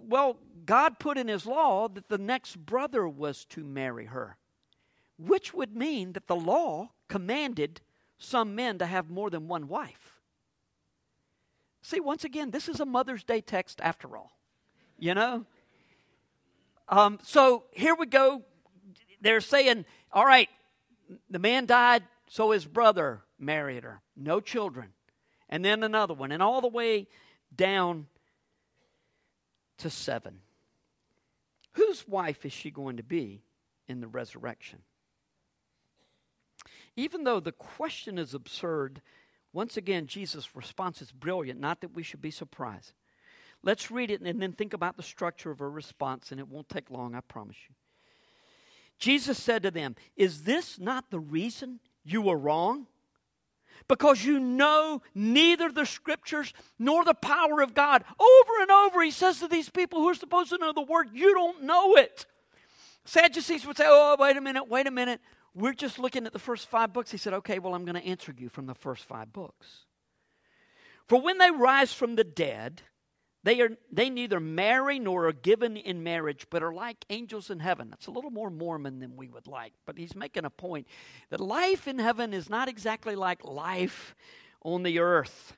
Well, 0.08 0.38
God 0.66 1.00
put 1.00 1.18
in 1.18 1.28
his 1.28 1.46
law 1.46 1.90
that 1.90 2.08
the 2.08 2.18
next 2.18 2.66
brother 2.66 3.08
was 3.10 3.44
to 3.46 3.64
marry 3.64 4.06
her, 4.06 4.38
which 5.18 5.54
would 5.54 5.76
mean 5.76 6.14
that 6.14 6.28
the 6.28 6.36
law 6.36 6.92
commanded 7.10 7.82
some 8.18 8.56
men 8.56 8.78
to 8.78 8.86
have 8.86 9.10
more 9.10 9.30
than 9.30 9.48
one 9.48 9.68
wife. 9.68 10.17
See, 11.88 12.02
once 12.02 12.26
again, 12.26 12.52
this 12.52 12.68
is 12.68 12.82
a 12.82 12.86
Mother's 12.86 13.24
Day 13.24 13.40
text 13.40 13.80
after 13.82 14.18
all. 14.18 14.38
You 15.00 15.14
know? 15.14 15.46
Um, 16.90 17.18
so 17.24 17.64
here 17.72 17.96
we 17.96 18.08
go. 18.08 18.42
They're 19.22 19.40
saying, 19.40 19.86
all 20.12 20.26
right, 20.26 20.50
the 21.30 21.40
man 21.40 21.66
died, 21.66 22.04
so 22.28 22.52
his 22.52 22.66
brother 22.66 23.22
married 23.40 23.86
her. 23.86 24.02
No 24.18 24.42
children. 24.42 24.90
And 25.48 25.64
then 25.64 25.82
another 25.82 26.14
one. 26.14 26.34
And 26.34 26.44
all 26.44 26.60
the 26.60 26.68
way 26.68 27.08
down 27.56 28.08
to 29.78 29.90
seven. 29.90 30.42
Whose 31.72 32.06
wife 32.06 32.46
is 32.46 32.52
she 32.52 32.70
going 32.70 32.98
to 32.98 33.04
be 33.04 33.44
in 33.88 34.02
the 34.02 34.08
resurrection? 34.10 34.80
Even 36.98 37.24
though 37.24 37.40
the 37.40 37.54
question 37.54 38.18
is 38.18 38.34
absurd, 38.34 39.02
once 39.54 39.78
again, 39.78 40.08
Jesus' 40.08 40.56
response 40.56 41.02
is 41.02 41.12
brilliant, 41.12 41.60
not 41.60 41.82
that 41.82 41.96
we 41.96 42.04
should 42.04 42.22
be 42.22 42.32
surprised. 42.32 42.94
Let's 43.64 43.90
read 43.90 44.12
it 44.12 44.22
and 44.22 44.42
then 44.42 44.54
think 44.54 44.74
about 44.74 44.98
the 44.98 45.04
structure 45.04 45.52
of 45.52 45.60
her 45.60 45.70
response, 45.70 46.32
and 46.32 46.40
it 46.40 46.48
won't 46.48 46.70
take 46.70 46.92
long, 46.92 47.16
I 47.16 47.22
promise 47.22 47.58
you. 47.68 47.76
Jesus 49.00 49.42
said 49.42 49.64
to 49.64 49.72
them, 49.72 49.96
Is 50.16 50.44
this 50.44 50.80
not 50.80 51.10
the 51.10 51.20
reason 51.20 51.80
you 52.04 52.22
were 52.22 52.38
wrong? 52.38 52.88
Because 53.88 54.26
you 54.26 54.40
know 54.40 55.02
neither 55.14 55.72
the 55.72 55.86
scriptures 55.86 56.54
nor 56.80 57.06
the 57.06 57.14
power 57.14 57.62
of 57.62 57.74
God. 57.74 58.04
Over 58.20 58.62
and 58.62 58.72
over, 58.72 59.04
he 59.04 59.12
says 59.12 59.40
to 59.40 59.48
these 59.48 59.70
people 59.70 60.00
who 60.00 60.10
are 60.10 60.16
supposed 60.16 60.50
to 60.50 60.58
know 60.58 60.74
the 60.74 60.82
word, 60.82 61.10
You 61.14 61.34
don't 61.34 61.64
know 61.64 61.96
it. 61.96 62.26
Sadducees 63.06 63.66
would 63.66 63.78
say, 63.78 63.86
Oh, 63.88 64.18
wait 64.20 64.36
a 64.36 64.42
minute, 64.42 64.68
wait 64.68 64.88
a 64.88 64.92
minute. 64.92 65.22
We're 65.58 65.74
just 65.74 65.98
looking 65.98 66.28
at 66.28 66.34
the 66.34 66.40
first 66.40 66.68
five 66.68 66.94
books. 66.94 67.10
He 67.10 67.18
said, 67.18 67.34
Okay, 67.34 67.58
well, 67.58 67.74
I'm 67.74 67.84
going 67.84 68.00
to 68.00 68.06
answer 68.06 68.34
you 68.38 68.48
from 68.48 68.68
the 68.68 68.76
first 68.76 69.04
five 69.04 69.34
books. 69.34 69.86
For 71.08 71.20
when 71.20 71.40
they 71.40 71.50
rise 71.50 71.94
from 71.94 72.16
the 72.16 72.24
dead, 72.24 72.84
they, 73.44 73.62
are, 73.62 73.70
they 73.92 74.10
neither 74.10 74.40
marry 74.40 75.00
nor 75.00 75.28
are 75.28 75.34
given 75.34 75.78
in 75.78 76.04
marriage, 76.04 76.46
but 76.50 76.62
are 76.62 76.74
like 76.74 77.06
angels 77.10 77.50
in 77.50 77.60
heaven. 77.60 77.90
That's 77.90 78.08
a 78.08 78.12
little 78.12 78.30
more 78.30 78.52
Mormon 78.52 79.00
than 79.00 79.16
we 79.16 79.30
would 79.30 79.48
like, 79.48 79.74
but 79.86 79.98
he's 79.98 80.16
making 80.16 80.46
a 80.46 80.50
point 80.50 80.86
that 81.30 81.40
life 81.40 81.88
in 81.88 81.98
heaven 81.98 82.34
is 82.34 82.50
not 82.50 82.68
exactly 82.68 83.16
like 83.16 83.44
life 83.44 84.16
on 84.64 84.84
the 84.84 85.00
earth. 85.00 85.56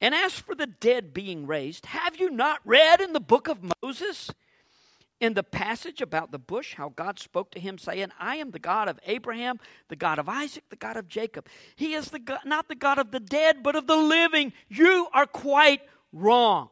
And 0.00 0.14
as 0.14 0.32
for 0.32 0.54
the 0.54 0.66
dead 0.66 1.12
being 1.12 1.46
raised, 1.46 1.86
have 1.86 2.16
you 2.16 2.30
not 2.30 2.60
read 2.64 3.00
in 3.00 3.12
the 3.12 3.20
book 3.20 3.46
of 3.46 3.58
Moses? 3.82 4.30
In 5.20 5.34
the 5.34 5.42
passage 5.42 6.00
about 6.00 6.30
the 6.30 6.38
bush, 6.38 6.74
how 6.74 6.90
God 6.90 7.18
spoke 7.18 7.50
to 7.52 7.60
him, 7.60 7.76
saying, 7.78 8.08
I 8.18 8.36
am 8.36 8.52
the 8.52 8.58
God 8.58 8.88
of 8.88 9.00
Abraham, 9.04 9.58
the 9.88 9.96
God 9.96 10.18
of 10.18 10.28
Isaac, 10.28 10.64
the 10.70 10.76
God 10.76 10.96
of 10.96 11.08
Jacob. 11.08 11.48
He 11.74 11.94
is 11.94 12.10
the 12.10 12.20
God, 12.20 12.40
not 12.44 12.68
the 12.68 12.74
God 12.74 12.98
of 12.98 13.10
the 13.10 13.20
dead, 13.20 13.62
but 13.62 13.74
of 13.74 13.86
the 13.86 13.96
living. 13.96 14.52
You 14.68 15.08
are 15.12 15.26
quite 15.26 15.82
wrong. 16.12 16.68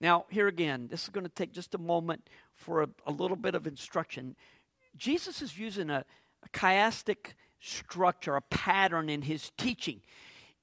Now, 0.00 0.26
here 0.28 0.48
again, 0.48 0.88
this 0.90 1.04
is 1.04 1.08
going 1.08 1.24
to 1.24 1.32
take 1.32 1.52
just 1.52 1.74
a 1.74 1.78
moment 1.78 2.28
for 2.54 2.82
a, 2.82 2.88
a 3.06 3.12
little 3.12 3.36
bit 3.36 3.54
of 3.54 3.66
instruction. 3.66 4.34
Jesus 4.96 5.40
is 5.40 5.56
using 5.56 5.88
a, 5.88 6.04
a 6.42 6.48
chiastic 6.50 7.34
structure, 7.60 8.36
a 8.36 8.42
pattern 8.42 9.08
in 9.08 9.22
his 9.22 9.50
teaching. 9.56 10.00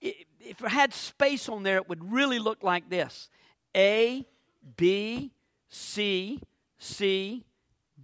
If 0.02 0.62
it 0.62 0.70
had 0.70 0.94
space 0.94 1.48
on 1.48 1.64
there, 1.64 1.78
it 1.78 1.88
would 1.88 2.12
really 2.12 2.40
look 2.40 2.62
like 2.62 2.90
this 2.90 3.30
A, 3.76 4.26
B, 4.76 5.32
C, 5.70 6.42
C, 6.84 7.46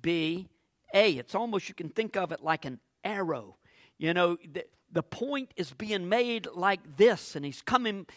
B, 0.01 0.47
A. 0.93 1.11
It's 1.11 1.35
almost, 1.35 1.67
you 1.67 1.75
can 1.75 1.89
think 1.89 2.15
of 2.15 2.31
it 2.31 2.41
like 2.41 2.65
an 2.65 2.79
arrow. 3.03 3.57
You 3.97 4.13
know, 4.13 4.37
the, 4.53 4.65
the 4.91 5.03
point 5.03 5.53
is 5.57 5.71
being 5.73 6.07
made 6.07 6.47
like 6.55 6.95
this, 6.95 7.35
and 7.35 7.43
he's 7.43 7.61
coming, 7.61 8.07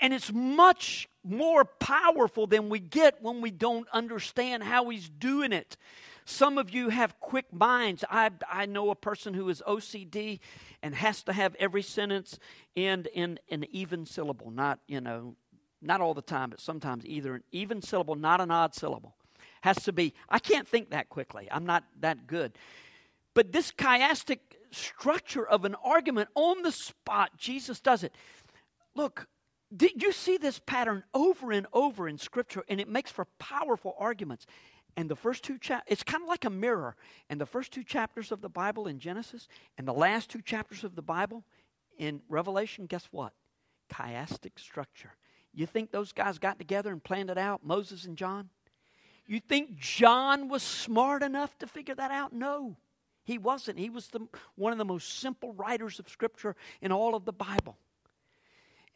and 0.00 0.12
it's 0.12 0.30
much 0.30 1.08
more 1.24 1.64
powerful 1.64 2.46
than 2.46 2.68
we 2.68 2.78
get 2.78 3.22
when 3.22 3.40
we 3.40 3.50
don't 3.50 3.88
understand 3.90 4.62
how 4.62 4.90
he's 4.90 5.08
doing 5.08 5.52
it. 5.52 5.78
Some 6.26 6.58
of 6.58 6.70
you 6.70 6.90
have 6.90 7.18
quick 7.18 7.52
minds. 7.52 8.04
I, 8.08 8.30
I 8.50 8.66
know 8.66 8.90
a 8.90 8.94
person 8.94 9.32
who 9.32 9.48
is 9.48 9.62
OCD 9.66 10.40
and 10.82 10.94
has 10.94 11.22
to 11.24 11.32
have 11.32 11.56
every 11.58 11.82
sentence 11.82 12.38
end 12.76 13.08
in 13.14 13.40
an 13.50 13.64
even 13.70 14.04
syllable, 14.04 14.50
not, 14.50 14.78
you 14.86 15.00
know, 15.00 15.36
not 15.80 16.00
all 16.00 16.14
the 16.14 16.22
time, 16.22 16.50
but 16.50 16.60
sometimes 16.60 17.04
either 17.06 17.34
an 17.34 17.42
even 17.50 17.80
syllable, 17.80 18.14
not 18.14 18.40
an 18.40 18.50
odd 18.50 18.74
syllable 18.74 19.16
has 19.62 19.76
to 19.84 19.92
be, 19.92 20.14
I 20.28 20.38
can't 20.38 20.68
think 20.68 20.90
that 20.90 21.08
quickly. 21.08 21.48
I'm 21.50 21.66
not 21.66 21.84
that 22.00 22.26
good. 22.26 22.52
But 23.34 23.52
this 23.52 23.72
chiastic 23.72 24.38
structure 24.70 25.46
of 25.46 25.64
an 25.64 25.74
argument 25.82 26.28
on 26.34 26.62
the 26.62 26.72
spot, 26.72 27.30
Jesus 27.38 27.80
does 27.80 28.02
it. 28.02 28.12
Look, 28.94 29.26
did 29.74 30.02
you 30.02 30.12
see 30.12 30.36
this 30.36 30.58
pattern 30.58 31.04
over 31.14 31.52
and 31.52 31.66
over 31.72 32.08
in 32.08 32.18
Scripture, 32.18 32.62
and 32.68 32.80
it 32.80 32.88
makes 32.88 33.10
for 33.10 33.26
powerful 33.38 33.94
arguments. 33.98 34.46
And 34.96 35.08
the 35.08 35.16
first 35.16 35.42
two 35.42 35.56
chapters, 35.58 35.90
it's 35.90 36.02
kind 36.02 36.22
of 36.22 36.28
like 36.28 36.44
a 36.44 36.50
mirror. 36.50 36.96
And 37.30 37.40
the 37.40 37.46
first 37.46 37.72
two 37.72 37.82
chapters 37.82 38.30
of 38.30 38.42
the 38.42 38.50
Bible 38.50 38.86
in 38.86 38.98
Genesis 38.98 39.48
and 39.78 39.88
the 39.88 39.94
last 39.94 40.28
two 40.28 40.42
chapters 40.42 40.84
of 40.84 40.94
the 40.94 41.02
Bible 41.02 41.44
in 41.98 42.20
Revelation, 42.28 42.84
guess 42.84 43.08
what? 43.10 43.32
Chiastic 43.90 44.58
structure. 44.58 45.12
You 45.54 45.66
think 45.66 45.90
those 45.90 46.12
guys 46.12 46.38
got 46.38 46.58
together 46.58 46.92
and 46.92 47.02
planned 47.02 47.30
it 47.30 47.38
out, 47.38 47.64
Moses 47.64 48.04
and 48.04 48.18
John? 48.18 48.50
You 49.26 49.40
think 49.40 49.76
John 49.76 50.48
was 50.48 50.62
smart 50.62 51.22
enough 51.22 51.56
to 51.58 51.66
figure 51.66 51.94
that 51.94 52.10
out? 52.10 52.32
No, 52.32 52.76
he 53.24 53.38
wasn't. 53.38 53.78
He 53.78 53.90
was 53.90 54.08
the, 54.08 54.20
one 54.56 54.72
of 54.72 54.78
the 54.78 54.84
most 54.84 55.20
simple 55.20 55.52
writers 55.52 55.98
of 55.98 56.08
Scripture 56.08 56.56
in 56.80 56.92
all 56.92 57.14
of 57.14 57.24
the 57.24 57.32
Bible. 57.32 57.76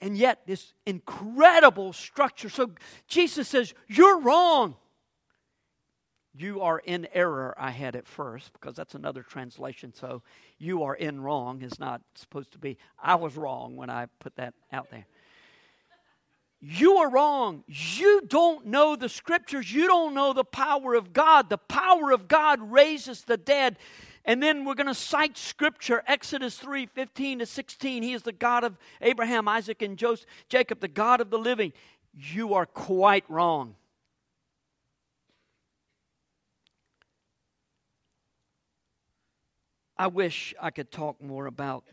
And 0.00 0.16
yet, 0.16 0.46
this 0.46 0.74
incredible 0.84 1.92
structure. 1.92 2.48
So 2.48 2.72
Jesus 3.08 3.48
says, 3.48 3.72
You're 3.88 4.20
wrong. 4.20 4.76
You 6.38 6.60
are 6.60 6.78
in 6.80 7.08
error, 7.14 7.54
I 7.56 7.70
had 7.70 7.96
at 7.96 8.06
first, 8.06 8.52
because 8.52 8.76
that's 8.76 8.94
another 8.94 9.22
translation. 9.22 9.94
So, 9.94 10.22
you 10.58 10.82
are 10.82 10.94
in 10.94 11.22
wrong 11.22 11.62
is 11.62 11.78
not 11.78 12.02
supposed 12.14 12.52
to 12.52 12.58
be, 12.58 12.76
I 13.02 13.14
was 13.14 13.38
wrong 13.38 13.74
when 13.74 13.88
I 13.88 14.06
put 14.20 14.36
that 14.36 14.52
out 14.70 14.90
there. 14.90 15.06
You 16.60 16.96
are 16.96 17.10
wrong. 17.10 17.64
You 17.66 18.22
don't 18.26 18.66
know 18.66 18.96
the 18.96 19.08
scriptures. 19.08 19.72
You 19.72 19.86
don't 19.86 20.14
know 20.14 20.32
the 20.32 20.44
power 20.44 20.94
of 20.94 21.12
God. 21.12 21.50
The 21.50 21.58
power 21.58 22.12
of 22.12 22.28
God 22.28 22.72
raises 22.72 23.24
the 23.24 23.36
dead. 23.36 23.78
And 24.24 24.42
then 24.42 24.64
we're 24.64 24.74
going 24.74 24.86
to 24.88 24.94
cite 24.94 25.38
scripture, 25.38 26.02
Exodus 26.06 26.58
3 26.58 26.86
15 26.86 27.40
to 27.40 27.46
16. 27.46 28.02
He 28.02 28.12
is 28.12 28.22
the 28.22 28.32
God 28.32 28.64
of 28.64 28.76
Abraham, 29.00 29.46
Isaac, 29.46 29.82
and 29.82 29.96
Joseph, 29.96 30.26
Jacob, 30.48 30.80
the 30.80 30.88
God 30.88 31.20
of 31.20 31.30
the 31.30 31.38
living. 31.38 31.72
You 32.12 32.54
are 32.54 32.66
quite 32.66 33.24
wrong. 33.28 33.76
I 39.98 40.08
wish 40.08 40.54
I 40.60 40.70
could 40.70 40.90
talk 40.90 41.22
more 41.22 41.46
about 41.46 41.84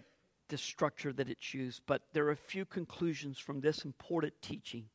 the 0.53 0.57
structure 0.59 1.11
that 1.11 1.27
it's 1.27 1.55
used, 1.55 1.81
but 1.87 2.03
there 2.13 2.27
are 2.27 2.31
a 2.31 2.35
few 2.35 2.63
conclusions 2.63 3.39
from 3.39 3.59
this 3.59 3.85
important 3.85 4.35
teaching. 4.43 4.85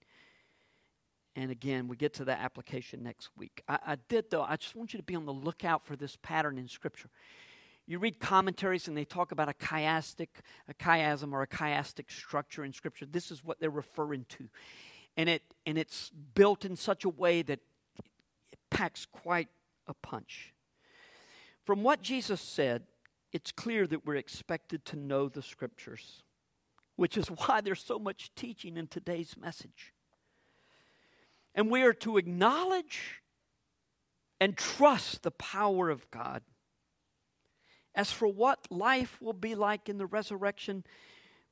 And 1.35 1.51
again, 1.51 1.89
we 1.89 1.97
get 1.97 2.15
to 2.15 2.25
the 2.25 2.31
application 2.31 3.03
next 3.03 3.31
week. 3.37 3.65
I, 3.69 3.79
I 3.85 3.97
did, 4.09 4.31
though, 4.31 4.45
I 4.45 4.55
just 4.55 4.77
want 4.77 4.93
you 4.93 4.99
to 5.01 5.03
be 5.03 5.17
on 5.17 5.27
the 5.27 5.33
lookout 5.33 5.85
for 5.85 5.97
this 5.97 6.17
pattern 6.23 6.59
in 6.59 6.69
Scripture. 6.69 7.11
You 7.89 7.99
read 7.99 8.21
commentaries 8.21 8.87
and 8.87 8.97
they 8.97 9.05
talk 9.05 9.33
about 9.33 9.49
a 9.49 9.53
chiastic, 9.53 10.29
a 10.69 10.75
chiasm 10.75 11.33
or 11.33 11.43
a 11.43 11.49
chiastic 11.49 12.09
structure 12.09 12.65
in 12.65 12.73
Scripture. 12.73 13.07
This 13.07 13.33
is 13.33 13.43
what 13.43 13.59
they're 13.59 13.69
referring 13.69 14.27
to. 14.29 14.49
And, 15.17 15.29
it, 15.29 15.43
and 15.67 15.77
it's 15.77 16.13
built 16.37 16.65
in 16.65 16.77
such 16.77 17.05
a 17.05 17.09
way 17.09 17.43
that 17.43 17.59
it 18.53 18.59
packs 18.71 19.07
quite 19.11 19.49
a 19.89 19.95
punch. 19.95 20.55
From 21.65 21.83
what 21.83 22.01
Jesus 22.01 22.41
said, 22.41 22.85
it's 23.33 23.53
clear 23.53 23.87
that 23.87 24.07
we're 24.07 24.16
expected 24.16 24.85
to 24.87 24.97
know 24.97 25.29
the 25.29 25.43
scriptures, 25.43 26.22
which 26.97 27.16
is 27.16 27.29
why 27.47 27.61
there's 27.61 27.83
so 27.83 27.99
much 27.99 28.35
teaching 28.35 28.76
in 28.76 28.87
today's 28.87 29.37
message. 29.37 29.93
And 31.55 31.70
we 31.70 31.83
are 31.83 31.95
to 31.95 32.18
acknowledge 32.18 33.22
and 34.41 34.57
trust 34.57 35.22
the 35.22 35.31
power 35.33 35.91
of 35.91 36.11
God 36.11 36.43
As 37.95 38.12
for 38.12 38.29
what 38.29 38.68
life 38.70 39.20
will 39.20 39.33
be 39.33 39.55
like 39.57 39.89
in 39.89 39.99
the 39.99 40.07
resurrection, 40.07 40.85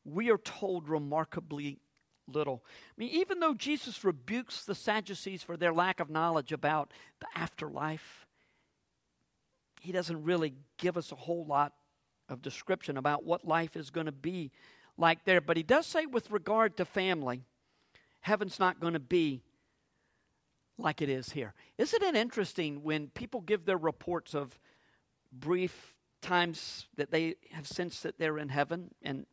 we 0.05 0.31
are 0.31 0.39
told 0.39 0.89
remarkably 0.89 1.81
little. 2.29 2.64
I 2.66 2.95
mean, 2.99 3.11
even 3.11 3.41
though 3.41 3.55
Jesus 3.55 4.05
rebukes 4.05 4.64
the 4.64 4.74
Sadducees 4.74 5.43
for 5.43 5.57
their 5.57 5.72
lack 5.72 5.99
of 5.99 6.11
knowledge 6.11 6.53
about 6.53 6.93
the 7.20 7.27
afterlife, 7.35 8.26
he 9.87 9.93
doesn't 9.93 10.24
really 10.24 10.55
give 10.78 10.97
us 10.97 11.12
a 11.12 11.14
whole 11.14 11.47
lot 11.47 11.72
of 12.28 12.43
description 12.43 12.97
about 12.97 13.24
what 13.24 13.47
life 13.47 13.76
is 13.76 13.91
going 13.91 14.07
to 14.07 14.12
be 14.12 14.51
like 14.99 15.24
there. 15.24 15.41
But 15.41 15.57
he 15.57 15.62
does 15.62 15.87
say, 15.87 16.07
with 16.07 16.28
regard 16.32 16.76
to 16.78 16.84
family, 16.84 17.43
heaven's 18.20 18.59
not 18.59 18.80
going 18.80 18.95
to 18.95 19.01
be 19.01 19.43
like 20.76 21.01
it 21.01 21.09
is 21.09 21.30
here. 21.30 21.55
Isn't 21.78 22.03
it 22.03 22.16
interesting 22.16 22.82
when 22.82 23.09
people 23.09 23.41
give 23.41 23.64
their 23.64 23.78
reports 23.78 24.34
of 24.34 24.59
brief 25.32 25.95
times 26.20 26.89
that 26.97 27.12
they 27.12 27.37
have 27.53 27.68
sensed 27.68 28.03
that 28.03 28.18
they're 28.18 28.39
in 28.39 28.49
heaven 28.49 28.91
and 29.03 29.24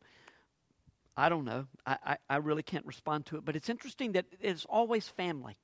I 1.17 1.29
don't 1.29 1.45
know. 1.45 1.65
I, 1.85 1.97
I, 2.05 2.17
I, 2.29 2.37
really 2.37 2.63
can't 2.63 2.85
respond 2.87 3.27
to 3.27 3.37
it. 3.37 3.45
But 3.45 3.55
it's 3.55 3.69
interesting 3.69 4.13
that 4.13 4.25
it's 4.39 4.65
always 4.65 5.07
family. 5.07 5.57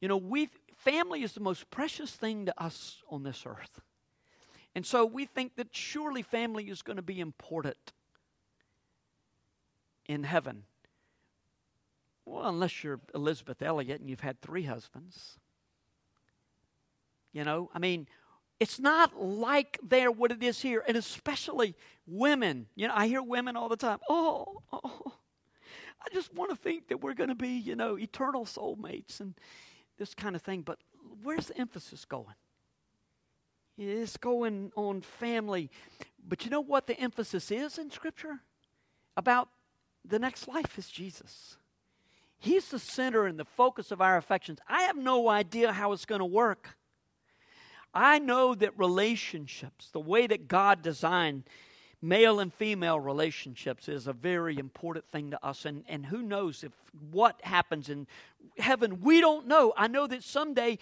You 0.00 0.06
know, 0.06 0.16
we 0.16 0.48
family 0.76 1.22
is 1.22 1.32
the 1.32 1.40
most 1.40 1.70
precious 1.70 2.10
thing 2.10 2.46
to 2.46 2.62
us 2.62 3.02
on 3.10 3.22
this 3.22 3.44
earth. 3.46 3.80
And 4.74 4.84
so 4.84 5.04
we 5.04 5.24
think 5.24 5.56
that 5.56 5.68
surely 5.72 6.22
family 6.22 6.64
is 6.64 6.82
going 6.82 6.96
to 6.96 7.02
be 7.02 7.20
important 7.20 7.92
in 10.06 10.24
heaven. 10.24 10.64
Well, 12.26 12.48
unless 12.48 12.82
you're 12.82 13.00
Elisabeth 13.14 13.62
Elliot 13.62 14.00
and 14.00 14.10
you've 14.10 14.20
had 14.20 14.40
three 14.40 14.64
husbands. 14.64 15.38
You 17.32 17.44
know, 17.44 17.70
I 17.74 17.78
mean, 17.78 18.08
it's 18.60 18.78
not 18.78 19.20
like 19.20 19.78
there 19.82 20.10
what 20.10 20.30
it 20.30 20.42
is 20.42 20.60
here, 20.62 20.82
and 20.86 20.96
especially 20.96 21.74
women. 22.06 22.66
You 22.76 22.88
know, 22.88 22.94
I 22.96 23.08
hear 23.08 23.22
women 23.22 23.56
all 23.56 23.68
the 23.68 23.76
time. 23.76 23.98
Oh, 24.08 24.62
oh, 24.72 24.80
oh 24.84 25.12
I 26.00 26.12
just 26.12 26.32
want 26.34 26.50
to 26.50 26.56
think 26.56 26.88
that 26.88 27.00
we're 27.00 27.14
going 27.14 27.30
to 27.30 27.34
be, 27.34 27.48
you 27.48 27.76
know, 27.76 27.98
eternal 27.98 28.44
soulmates 28.44 29.20
and 29.20 29.34
this 29.98 30.14
kind 30.14 30.36
of 30.36 30.42
thing. 30.42 30.62
But 30.62 30.78
where's 31.22 31.46
the 31.46 31.58
emphasis 31.58 32.04
going? 32.04 32.34
It's 33.76 34.16
going 34.16 34.72
on 34.76 35.00
family. 35.00 35.70
But 36.26 36.44
you 36.44 36.50
know 36.50 36.60
what 36.60 36.86
the 36.86 36.98
emphasis 36.98 37.50
is 37.50 37.78
in 37.78 37.90
Scripture? 37.90 38.40
About 39.16 39.48
the 40.04 40.18
next 40.18 40.48
life 40.48 40.78
is 40.78 40.88
Jesus. 40.88 41.56
He's 42.38 42.68
the 42.68 42.78
center 42.78 43.26
and 43.26 43.38
the 43.38 43.44
focus 43.44 43.90
of 43.90 44.00
our 44.00 44.16
affections. 44.16 44.58
I 44.68 44.82
have 44.82 44.96
no 44.96 45.28
idea 45.28 45.72
how 45.72 45.92
it's 45.92 46.04
going 46.04 46.20
to 46.20 46.26
work. 46.26 46.76
I 47.92 48.18
know 48.18 48.54
that 48.54 48.78
relationships, 48.78 49.90
the 49.90 50.00
way 50.00 50.26
that 50.26 50.48
God 50.48 50.82
designed 50.82 51.44
male 52.04 52.38
and 52.38 52.52
female 52.52 53.00
relationships, 53.00 53.88
is 53.88 54.06
a 54.06 54.12
very 54.12 54.58
important 54.58 55.06
thing 55.10 55.30
to 55.30 55.44
us. 55.44 55.64
And, 55.64 55.84
and 55.88 56.04
who 56.04 56.22
knows 56.22 56.62
if 56.62 56.72
what 57.10 57.40
happens 57.42 57.88
in 57.88 58.06
heaven, 58.58 59.00
we 59.00 59.20
don't 59.20 59.46
know. 59.46 59.72
I 59.76 59.88
know 59.88 60.06
that 60.06 60.22
someday 60.22 60.78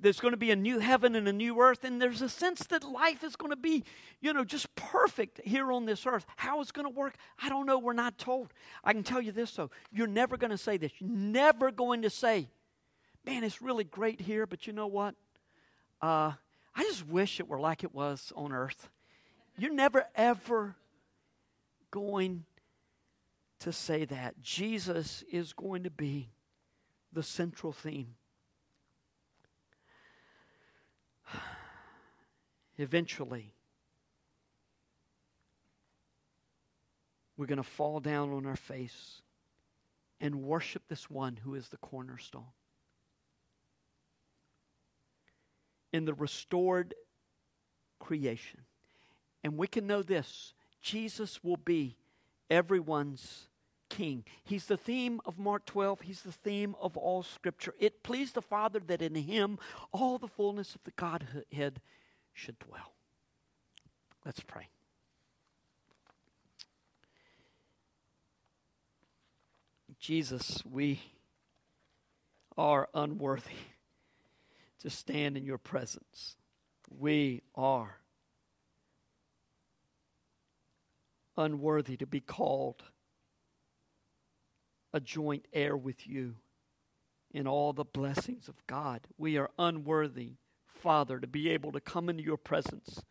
there's 0.00 0.20
going 0.20 0.32
to 0.32 0.38
be 0.38 0.50
a 0.50 0.56
new 0.56 0.78
heaven 0.78 1.14
and 1.14 1.28
a 1.28 1.32
new 1.32 1.60
earth, 1.60 1.84
and 1.84 2.00
there's 2.00 2.22
a 2.22 2.28
sense 2.28 2.66
that 2.68 2.82
life 2.82 3.22
is 3.22 3.36
going 3.36 3.50
to 3.50 3.56
be, 3.56 3.84
you 4.20 4.32
know, 4.32 4.42
just 4.42 4.74
perfect 4.74 5.40
here 5.44 5.70
on 5.70 5.84
this 5.84 6.06
earth. 6.06 6.24
How 6.36 6.60
it's 6.60 6.72
going 6.72 6.86
to 6.86 6.90
work, 6.90 7.14
I 7.42 7.48
don't 7.48 7.66
know. 7.66 7.78
We're 7.78 7.92
not 7.92 8.18
told. 8.18 8.52
I 8.82 8.92
can 8.92 9.02
tell 9.02 9.20
you 9.20 9.32
this, 9.32 9.52
though. 9.52 9.70
You're 9.92 10.06
never 10.06 10.36
going 10.36 10.50
to 10.50 10.58
say 10.58 10.78
this. 10.78 10.92
You're 10.98 11.10
never 11.10 11.70
going 11.70 12.02
to 12.02 12.10
say, 12.10 12.48
man, 13.26 13.44
it's 13.44 13.60
really 13.60 13.84
great 13.84 14.20
here, 14.22 14.46
but 14.46 14.66
you 14.66 14.72
know 14.72 14.86
what? 14.86 15.14
Uh, 16.00 16.32
I 16.74 16.82
just 16.82 17.06
wish 17.06 17.38
it 17.38 17.48
were 17.48 17.60
like 17.60 17.84
it 17.84 17.94
was 17.94 18.32
on 18.34 18.52
earth. 18.52 18.88
You're 19.56 19.72
never, 19.72 20.06
ever 20.14 20.76
going 21.90 22.44
to 23.60 23.72
say 23.72 24.04
that. 24.06 24.40
Jesus 24.42 25.22
is 25.30 25.52
going 25.52 25.84
to 25.84 25.90
be 25.90 26.30
the 27.12 27.22
central 27.22 27.72
theme. 27.72 28.14
Eventually, 32.78 33.52
we're 37.36 37.46
going 37.46 37.56
to 37.56 37.62
fall 37.62 38.00
down 38.00 38.32
on 38.32 38.46
our 38.46 38.56
face 38.56 39.22
and 40.20 40.42
worship 40.42 40.82
this 40.88 41.08
one 41.08 41.38
who 41.44 41.54
is 41.54 41.68
the 41.68 41.76
cornerstone. 41.76 42.44
in 45.94 46.04
the 46.04 46.14
restored 46.14 46.92
creation. 48.00 48.62
And 49.44 49.58
we 49.58 49.68
can 49.68 49.86
know 49.86 50.02
this 50.02 50.54
Jesus 50.80 51.44
will 51.44 51.58
be 51.58 51.98
everyone's 52.50 53.48
king. 53.90 54.24
He's 54.42 54.66
the 54.66 54.78
theme 54.78 55.20
of 55.24 55.38
Mark 55.38 55.66
12. 55.66 56.00
He's 56.00 56.22
the 56.22 56.32
theme 56.32 56.74
of 56.80 56.96
all 56.96 57.22
Scripture. 57.22 57.74
It 57.78 58.02
pleased 58.02 58.34
the 58.34 58.42
Father 58.42 58.80
that 58.86 59.02
in 59.02 59.14
him 59.14 59.58
all 59.92 60.18
the 60.18 60.26
fullness 60.26 60.74
of 60.74 60.82
the 60.84 60.90
Godhead 60.92 61.80
should 62.32 62.58
dwell. 62.58 62.94
Let's 64.24 64.40
pray. 64.40 64.68
Jesus, 70.00 70.62
we 70.70 71.00
are 72.58 72.88
unworthy 72.94 73.56
to 74.80 74.90
stand 74.90 75.36
in 75.36 75.44
your 75.44 75.58
presence. 75.58 76.36
We 76.90 77.42
are 77.54 78.00
unworthy 81.36 81.96
to 81.96 82.06
be 82.06 82.20
called 82.20 82.82
a 84.92 85.00
joint 85.00 85.46
heir 85.52 85.76
with 85.76 86.06
you 86.06 86.34
in 87.32 87.48
all 87.48 87.72
the 87.72 87.84
blessings 87.84 88.48
of 88.48 88.64
God. 88.66 89.08
We 89.18 89.36
are 89.36 89.50
unworthy, 89.58 90.34
Father, 90.66 91.18
to 91.18 91.26
be 91.26 91.50
able 91.50 91.72
to 91.72 91.80
come 91.80 92.08
into 92.08 92.22
your 92.22 92.36
presence. 92.36 93.02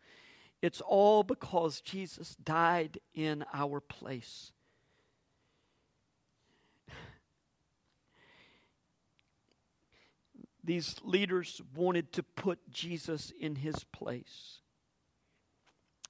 It's 0.62 0.80
all 0.80 1.22
because 1.22 1.82
Jesus 1.82 2.34
died 2.36 2.98
in 3.12 3.44
our 3.52 3.80
place. 3.80 4.50
These 10.64 10.96
leaders 11.02 11.60
wanted 11.76 12.10
to 12.14 12.22
put 12.22 12.70
Jesus 12.70 13.30
in 13.38 13.56
his 13.56 13.84
place, 13.92 14.60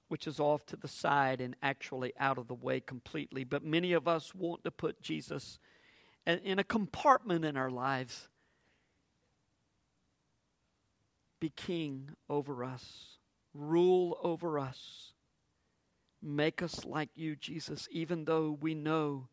which 0.07 0.27
is 0.27 0.39
off 0.39 0.65
to 0.67 0.75
the 0.75 0.87
side 0.87 1.41
and 1.41 1.55
actually 1.63 2.13
out 2.19 2.37
of 2.37 2.47
the 2.47 2.53
way 2.53 2.79
completely. 2.79 3.43
But 3.43 3.63
many 3.63 3.93
of 3.93 4.07
us 4.07 4.35
want 4.35 4.63
to 4.63 4.71
put 4.71 5.01
Jesus 5.01 5.59
in 6.25 6.59
a 6.59 6.63
compartment 6.63 7.45
in 7.45 7.57
our 7.57 7.69
lives, 7.69 8.29
be 11.39 11.49
king 11.49 12.09
over 12.29 12.63
us, 12.63 13.17
rule 13.53 14.17
over 14.23 14.57
us, 14.59 15.13
make 16.21 16.61
us 16.61 16.85
like 16.85 17.09
you, 17.15 17.35
Jesus, 17.35 17.87
even 17.91 18.25
though 18.25 18.57
we 18.59 18.73
know 18.73 19.27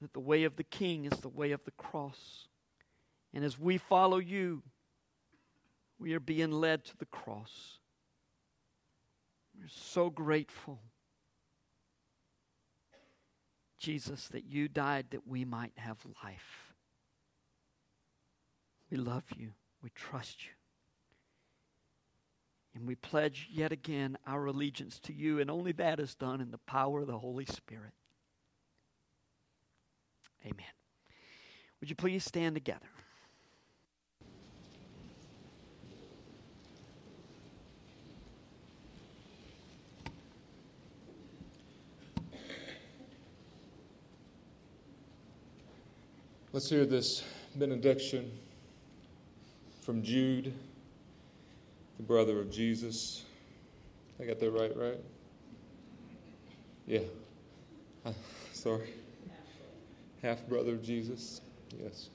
that 0.00 0.12
the 0.12 0.20
way 0.20 0.44
of 0.44 0.56
the 0.56 0.64
king 0.64 1.04
is 1.06 1.18
the 1.20 1.28
way 1.28 1.50
of 1.50 1.64
the 1.64 1.72
cross. 1.72 2.46
And 3.34 3.44
as 3.44 3.58
we 3.58 3.78
follow 3.78 4.18
you, 4.18 4.62
we 5.98 6.14
are 6.14 6.20
being 6.20 6.52
led 6.52 6.84
to 6.84 6.96
the 6.96 7.06
cross. 7.06 7.77
We're 9.58 9.66
so 9.68 10.08
grateful, 10.08 10.80
Jesus, 13.78 14.28
that 14.28 14.44
you 14.44 14.68
died 14.68 15.06
that 15.10 15.26
we 15.26 15.44
might 15.44 15.72
have 15.76 15.98
life. 16.22 16.72
We 18.90 18.96
love 18.96 19.24
you. 19.36 19.50
We 19.82 19.90
trust 19.90 20.44
you. 20.44 20.52
And 22.74 22.86
we 22.86 22.94
pledge 22.94 23.48
yet 23.50 23.72
again 23.72 24.16
our 24.26 24.46
allegiance 24.46 25.00
to 25.00 25.12
you, 25.12 25.40
and 25.40 25.50
only 25.50 25.72
that 25.72 25.98
is 25.98 26.14
done 26.14 26.40
in 26.40 26.52
the 26.52 26.58
power 26.58 27.00
of 27.00 27.08
the 27.08 27.18
Holy 27.18 27.46
Spirit. 27.46 27.92
Amen. 30.44 30.66
Would 31.80 31.90
you 31.90 31.96
please 31.96 32.24
stand 32.24 32.54
together? 32.54 32.86
Let's 46.58 46.70
hear 46.70 46.86
this 46.86 47.22
benediction 47.54 48.32
from 49.80 50.02
Jude, 50.02 50.52
the 51.98 52.02
brother 52.02 52.40
of 52.40 52.50
Jesus. 52.50 53.24
I 54.20 54.24
got 54.24 54.40
that 54.40 54.50
right, 54.50 54.76
right? 54.76 54.98
Yeah. 56.88 57.02
sorry. 58.52 58.88
Half 60.20 60.48
brother 60.48 60.72
of 60.72 60.82
Jesus. 60.82 61.42
Yes. 61.80 62.08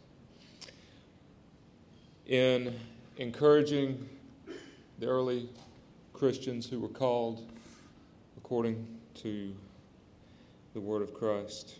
In 2.27 2.77
encouraging 3.15 4.09
the 4.99 5.05
early 5.05 5.47
Christians 6.11 6.67
who 6.67 6.81
were 6.81 6.89
called 6.89 7.49
according 8.35 8.85
to 9.21 9.55
the 10.73 10.81
Word 10.81 11.01
of 11.01 11.13
Christ. 11.13 11.79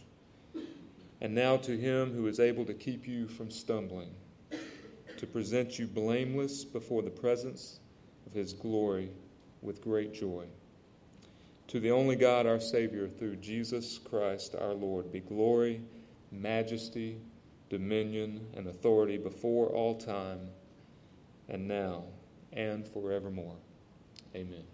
And 1.21 1.35
now 1.35 1.57
to 1.57 1.77
him 1.77 2.11
who 2.11 2.27
is 2.27 2.39
able 2.39 2.65
to 2.65 2.73
keep 2.73 3.07
you 3.07 3.27
from 3.27 3.51
stumbling, 3.51 4.09
to 5.17 5.27
present 5.27 5.77
you 5.77 5.85
blameless 5.85 6.65
before 6.65 7.03
the 7.03 7.11
presence 7.11 7.79
of 8.25 8.33
his 8.33 8.53
glory 8.53 9.11
with 9.61 9.81
great 9.81 10.13
joy. 10.13 10.47
To 11.67 11.79
the 11.79 11.91
only 11.91 12.15
God, 12.15 12.47
our 12.47 12.59
Savior, 12.59 13.07
through 13.07 13.37
Jesus 13.37 13.99
Christ 13.99 14.55
our 14.59 14.73
Lord, 14.73 15.11
be 15.11 15.19
glory, 15.19 15.81
majesty, 16.31 17.17
dominion, 17.69 18.45
and 18.55 18.67
authority 18.67 19.17
before 19.17 19.67
all 19.67 19.95
time, 19.95 20.49
and 21.47 21.67
now, 21.67 22.03
and 22.51 22.87
forevermore. 22.87 23.55
Amen. 24.35 24.70